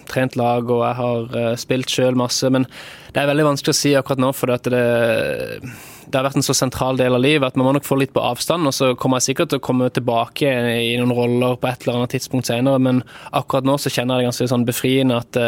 trent, 0.09 0.37
lag, 0.41 0.71
og 0.73 0.81
jeg 0.81 0.97
har 0.97 1.57
spilt 1.61 1.93
sjøl 1.93 2.17
masse. 2.17 2.49
Men 2.49 2.65
det 3.13 3.21
er 3.21 3.29
veldig 3.29 3.51
vanskelig 3.51 3.75
å 3.75 3.77
si 3.77 3.93
akkurat 3.99 4.23
nå, 4.25 4.31
for 4.33 4.49
det, 4.49 4.73
det 4.73 6.17
har 6.17 6.25
vært 6.25 6.41
en 6.41 6.47
så 6.47 6.57
sentral 6.57 6.97
del 6.97 7.13
av 7.13 7.21
livet 7.21 7.45
at 7.45 7.59
man 7.61 7.69
må 7.69 7.77
nok 7.77 7.85
få 7.85 8.01
litt 8.01 8.17
på 8.17 8.25
avstand. 8.25 8.65
Og 8.71 8.73
så 8.73 8.95
kommer 8.97 9.21
jeg 9.21 9.29
sikkert 9.29 9.53
til 9.53 9.61
å 9.61 9.67
komme 9.69 9.93
tilbake 9.93 10.57
i 10.89 10.97
noen 10.97 11.13
roller 11.13 11.61
på 11.61 11.69
et 11.69 11.85
eller 11.85 12.01
annet 12.01 12.17
tidspunkt 12.17 12.49
senere, 12.49 12.81
men 12.81 13.05
akkurat 13.29 13.69
nå 13.69 13.77
så 13.77 13.93
kjenner 13.93 14.17
jeg 14.17 14.25
det 14.25 14.31
ganske 14.33 14.53
sånn 14.57 14.69
befriende 14.73 15.21
at 15.21 15.43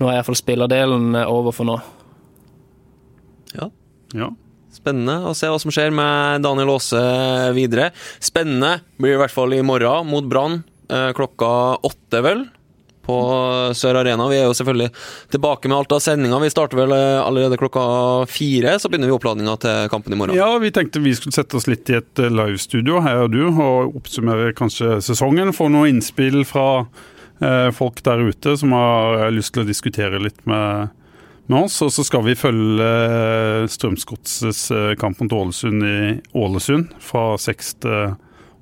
nå 0.00 0.08
er 0.08 0.18
iallfall 0.18 0.38
spillerdelen 0.38 1.12
over 1.26 1.54
for 1.54 1.68
nå. 1.68 1.76
Ja. 3.56 3.68
ja. 4.16 4.30
Spennende 4.70 5.26
å 5.28 5.34
se 5.36 5.50
hva 5.50 5.58
som 5.60 5.72
skjer 5.74 5.92
med 5.94 6.44
Daniel 6.46 6.76
Aase 6.76 7.00
videre. 7.56 7.90
Spennende 8.22 8.78
blir 8.96 9.12
det 9.12 9.18
i 9.18 9.20
hvert 9.24 9.34
fall 9.34 9.56
i 9.56 9.64
morgen 9.66 10.08
mot 10.08 10.24
Brann 10.30 10.62
eh, 10.88 11.10
klokka 11.16 11.50
åtte, 11.84 12.22
vel? 12.24 12.46
På 13.04 13.16
Sør 13.74 13.98
Arena. 14.02 14.28
Vi 14.30 14.38
er 14.38 14.46
jo 14.46 14.54
selvfølgelig 14.54 14.90
tilbake 15.34 15.68
med 15.68 15.78
alt 15.80 15.94
av 15.96 16.02
sendinger. 16.04 16.40
Vi 16.44 16.52
starter 16.52 16.78
vel 16.78 16.94
eh, 16.94 17.18
allerede 17.20 17.58
klokka 17.60 17.84
fire, 18.30 18.78
så 18.78 18.88
begynner 18.88 19.10
vi 19.10 19.16
oppladninga 19.18 19.58
til 19.60 19.92
kampen 19.92 20.14
i 20.14 20.20
morgen. 20.20 20.38
Ja, 20.38 20.52
vi 20.62 20.72
tenkte 20.72 21.02
vi 21.02 21.16
skulle 21.18 21.34
sette 21.34 21.58
oss 21.58 21.68
litt 21.68 21.90
i 21.90 21.98
et 21.98 22.22
eh, 22.22 22.32
livestudio, 22.32 23.02
her 23.04 23.26
og 23.26 23.34
du, 23.34 23.42
og 23.50 23.98
oppsummere 24.00 24.54
kanskje 24.56 25.00
sesongen. 25.04 25.52
Få 25.56 25.68
noen 25.72 25.96
innspill 25.96 26.44
fra 26.48 26.70
Eh, 26.84 27.18
folk 27.72 28.02
der 28.04 28.20
ute 28.28 28.56
som 28.60 28.74
har 28.76 29.30
lyst 29.32 29.54
til 29.54 29.64
å 29.64 29.68
diskutere 29.68 30.20
litt 30.20 30.40
med, 30.48 30.90
med 31.50 31.66
oss. 31.66 31.80
Og 31.86 31.92
så 31.94 32.04
skal 32.06 32.24
vi 32.26 32.38
følge 32.38 32.88
eh, 32.88 33.68
Strømsgodsets 33.70 34.64
eh, 34.76 34.90
kamp 35.00 35.22
mot 35.22 35.36
Ålesund 35.40 35.86
i 35.86 36.00
Ålesund 36.36 36.92
fra 37.04 37.32
seks 37.40 37.74
til 37.84 38.12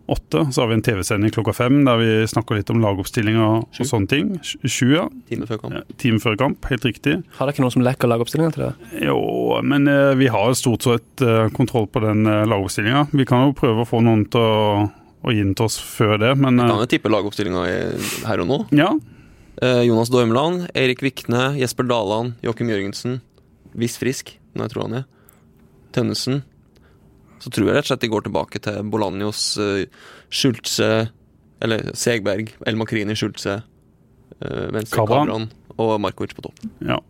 åtte. 0.09 0.53
Så 0.53 0.63
har 0.63 0.69
vi 0.69 0.75
en 0.75 0.83
TV-sending 0.83 1.31
klokka 1.31 1.53
fem 1.53 1.83
der 1.85 1.99
vi 2.01 2.09
snakker 2.29 2.59
litt 2.59 2.71
om 2.73 2.81
lagoppstilling 2.81 3.37
og, 3.45 3.67
og 3.69 3.89
sånne 3.91 4.09
ting. 4.11 4.31
Sju, 4.43 4.87
ja. 4.95 5.05
Time 5.29 5.49
før 5.49 5.61
kamp. 5.63 5.77
Ja, 5.77 5.99
time 6.01 6.23
før 6.23 6.39
kamp, 6.41 6.69
Helt 6.71 6.87
riktig. 6.89 7.19
Har 7.37 7.45
dere 7.45 7.57
ikke 7.57 7.65
noen 7.67 7.75
som 7.77 7.85
lekker 7.85 8.11
lagoppstillinga 8.11 8.55
til 8.57 8.65
det? 8.67 8.73
Jo, 9.05 9.19
men 9.65 9.89
eh, 9.93 10.15
vi 10.19 10.31
har 10.33 10.57
stort 10.59 10.89
sett 10.89 11.25
eh, 11.25 11.51
kontroll 11.57 11.91
på 11.93 12.03
den 12.05 12.25
eh, 12.25 12.47
lagoppstillinga. 12.49 13.09
Vi 13.13 13.29
kan 13.29 13.49
jo 13.49 13.59
prøve 13.59 13.85
å 13.85 13.89
få 13.89 14.01
noen 14.05 14.25
til 14.33 14.41
å 14.41 14.89
å 15.27 15.35
inn 15.35 15.55
til 15.59 15.67
oss 15.67 15.79
før 15.83 16.17
det, 16.23 16.33
men 16.39 16.61
Vi 16.61 16.67
kan 16.69 16.83
jo 16.83 16.91
tippe 16.91 17.11
lagoppstillinga 17.11 17.65
her 18.29 18.43
og 18.45 18.51
nå. 18.51 18.59
Ja. 18.77 18.93
Eh, 19.63 19.83
Jonas 19.89 20.13
Dormland, 20.15 20.69
Erik 20.79 21.03
Vikne, 21.03 21.51
Jesper 21.59 21.89
Daland, 21.89 22.37
Joakim 22.45 22.71
Jørgensen. 22.71 23.19
Hvis 23.79 23.99
frisk, 23.99 24.37
når 24.55 24.69
jeg 24.69 24.75
tror 24.75 24.87
han 24.87 24.99
er. 25.01 25.09
Tønnesen. 25.97 26.43
Så 27.43 27.51
tror 27.55 27.69
jeg 27.69 27.79
rett 27.79 27.87
og 27.87 27.93
slett 27.93 28.05
de 28.07 28.13
går 28.13 28.27
tilbake 28.27 28.63
til 28.63 28.91
Bolanjos, 28.91 29.43
uh, 29.63 29.85
Schultze 30.31 31.09
Eller 31.63 31.91
Segberg, 31.99 32.53
El 32.67 32.79
Makrini, 32.79 33.17
Schultze, 33.19 33.61
Venstre 34.39 34.95
Kabran 34.95 35.49
og 35.75 35.97
Markovic 35.99 36.37
på 36.37 36.45
topp. 36.45 36.61
Ja. 36.87 37.01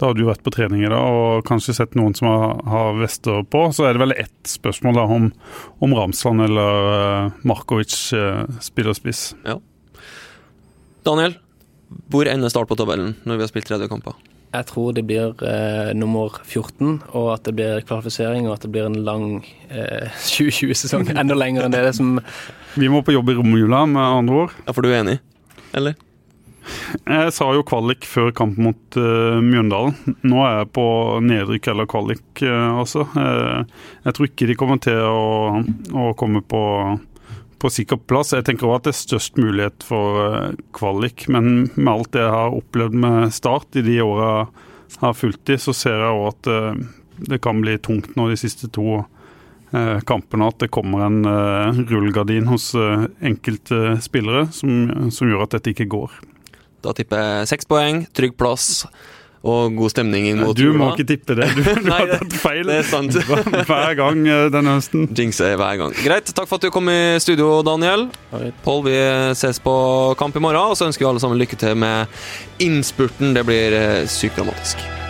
Da 0.00 0.08
har 0.10 0.16
du 0.18 0.24
vært 0.26 0.42
på 0.42 0.50
trening 0.54 0.82
i 0.82 0.90
dag 0.90 0.98
og 0.98 1.44
kanskje 1.46 1.76
sett 1.76 1.94
noen 1.98 2.16
som 2.18 2.26
har, 2.30 2.56
har 2.66 2.96
vester 2.98 3.44
på. 3.46 3.68
Så 3.70 3.86
er 3.86 3.94
det 3.94 4.02
vel 4.02 4.16
ett 4.16 4.50
spørsmål 4.50 4.98
da 4.98 5.06
om, 5.16 5.30
om 5.84 5.94
Ramsland 5.94 6.42
eller 6.48 6.90
uh, 6.90 7.40
Markovic 7.46 7.94
uh, 8.16 8.42
spiller 8.64 8.96
spiss. 8.98 9.28
Ja. 9.46 9.60
Daniel, 11.06 11.36
hvor 12.10 12.26
ender 12.26 12.50
start 12.50 12.70
på 12.70 12.78
tabellen 12.80 13.14
når 13.22 13.38
vi 13.38 13.46
har 13.46 13.52
spilt 13.52 13.70
30 13.70 13.92
kamper? 13.92 14.18
Jeg 14.54 14.66
tror 14.68 14.92
det 14.94 15.02
blir 15.08 15.32
eh, 15.42 15.90
nummer 15.98 16.36
14, 16.44 17.00
og 17.10 17.28
at 17.32 17.46
det 17.48 17.56
blir 17.58 17.80
kvalifisering, 17.88 18.46
og 18.46 18.54
at 18.54 18.66
det 18.66 18.70
blir 18.74 18.86
en 18.86 19.00
lang 19.06 19.24
eh, 19.66 20.14
2020-sesong. 20.30 21.08
Enda 21.10 21.34
lenger 21.34 21.66
enn 21.66 21.74
det, 21.74 21.82
det 21.88 21.96
som 21.98 22.20
Vi 22.78 22.90
må 22.90 23.02
på 23.02 23.16
jobb 23.16 23.32
i 23.32 23.36
romjula, 23.40 23.82
med 23.90 24.02
andre 24.02 24.44
ord. 24.44 24.54
Ja, 24.62 24.74
For 24.76 24.86
du 24.86 24.92
er 24.92 25.00
enig, 25.00 25.16
eller? 25.74 25.98
Jeg 27.04 27.32
sa 27.36 27.48
jo 27.54 27.64
kvalik 27.66 28.06
før 28.08 28.30
kampen 28.36 28.68
mot 28.68 28.98
uh, 28.98 29.40
Mjøndalen. 29.44 30.16
Nå 30.24 30.40
er 30.44 30.60
jeg 30.60 30.70
på 30.76 30.86
nedrykk 31.24 31.70
eller 31.72 31.88
kvalik, 31.90 32.24
uh, 32.42 32.80
altså. 32.80 33.06
Uh, 33.16 33.64
jeg 34.06 34.16
tror 34.16 34.28
ikke 34.28 34.48
de 34.48 34.56
kommer 34.58 34.80
til 34.84 35.00
å, 35.04 35.60
å 35.92 36.06
komme 36.18 36.40
på, 36.48 36.62
på 37.60 37.72
sikker 37.72 38.00
plass. 38.08 38.34
Jeg 38.36 38.46
tenker 38.48 38.68
også 38.68 38.80
at 38.80 38.88
det 38.88 38.94
er 38.94 39.00
størst 39.00 39.40
mulighet 39.40 39.86
for 39.86 40.52
kvalik, 40.76 41.26
men 41.32 41.68
med 41.74 41.92
alt 41.94 42.12
det 42.16 42.24
jeg 42.24 42.36
har 42.36 42.58
opplevd 42.60 43.00
med 43.04 43.34
Start 43.36 43.80
i 43.80 43.84
de 43.84 44.00
åra 44.04 44.30
jeg 44.94 45.02
har 45.02 45.16
fulgt 45.18 45.42
de, 45.50 45.58
så 45.58 45.74
ser 45.74 45.98
jeg 45.98 46.14
òg 46.14 46.28
at 46.30 46.48
det 47.30 47.40
kan 47.42 47.58
bli 47.62 47.74
tungt 47.82 48.12
nå 48.18 48.28
de 48.30 48.36
siste 48.38 48.68
to 48.74 49.00
kampene 50.06 50.46
at 50.46 50.60
det 50.62 50.68
kommer 50.70 51.02
en 51.08 51.26
rullegardin 51.88 52.46
hos 52.46 52.68
enkelte 52.78 53.96
spillere 54.04 54.44
som, 54.54 55.10
som 55.10 55.32
gjør 55.32 55.48
at 55.48 55.56
dette 55.56 55.72
ikke 55.74 55.88
går. 55.96 56.14
Da 56.84 56.94
tipper 56.96 57.20
jeg 57.20 57.52
seks 57.54 57.68
poeng, 57.70 58.04
trygg 58.16 58.36
plass 58.40 58.84
og 59.44 59.74
god 59.76 59.92
stemning 59.92 60.24
inn 60.30 60.40
mot 60.40 60.56
Du 60.56 60.70
må 60.72 60.88
ikke 60.94 61.04
tippe 61.10 61.36
det. 61.36 61.50
Du, 61.52 61.60
du 61.84 61.90
har 61.92 62.08
tatt 62.14 62.36
feil 62.40 62.64
det 62.70 62.78
er 62.80 62.88
sant. 62.88 63.18
hver 63.68 63.92
gang 63.98 64.24
eh, 64.24 64.46
denne 64.52 64.78
høsten. 64.78 65.06
Jinxer 65.12 65.58
hver 65.60 65.80
gang. 65.82 65.94
Greit. 66.00 66.32
Takk 66.32 66.48
for 66.48 66.56
at 66.56 66.64
du 66.64 66.72
kom 66.72 66.88
i 66.88 67.20
studio, 67.20 67.58
Daniel. 67.66 68.08
Pål, 68.64 68.84
vi 68.88 68.98
ses 69.36 69.60
på 69.60 69.76
kamp 70.20 70.40
i 70.40 70.44
morgen, 70.44 70.72
og 70.72 70.80
så 70.80 70.88
ønsker 70.88 71.04
vi 71.04 71.12
alle 71.12 71.24
sammen 71.24 71.40
lykke 71.40 71.60
til 71.60 71.76
med 71.76 72.64
innspurten. 72.64 73.36
Det 73.36 73.44
blir 73.48 73.80
eh, 73.82 74.04
sykt 74.08 74.40
dramatisk. 74.40 75.03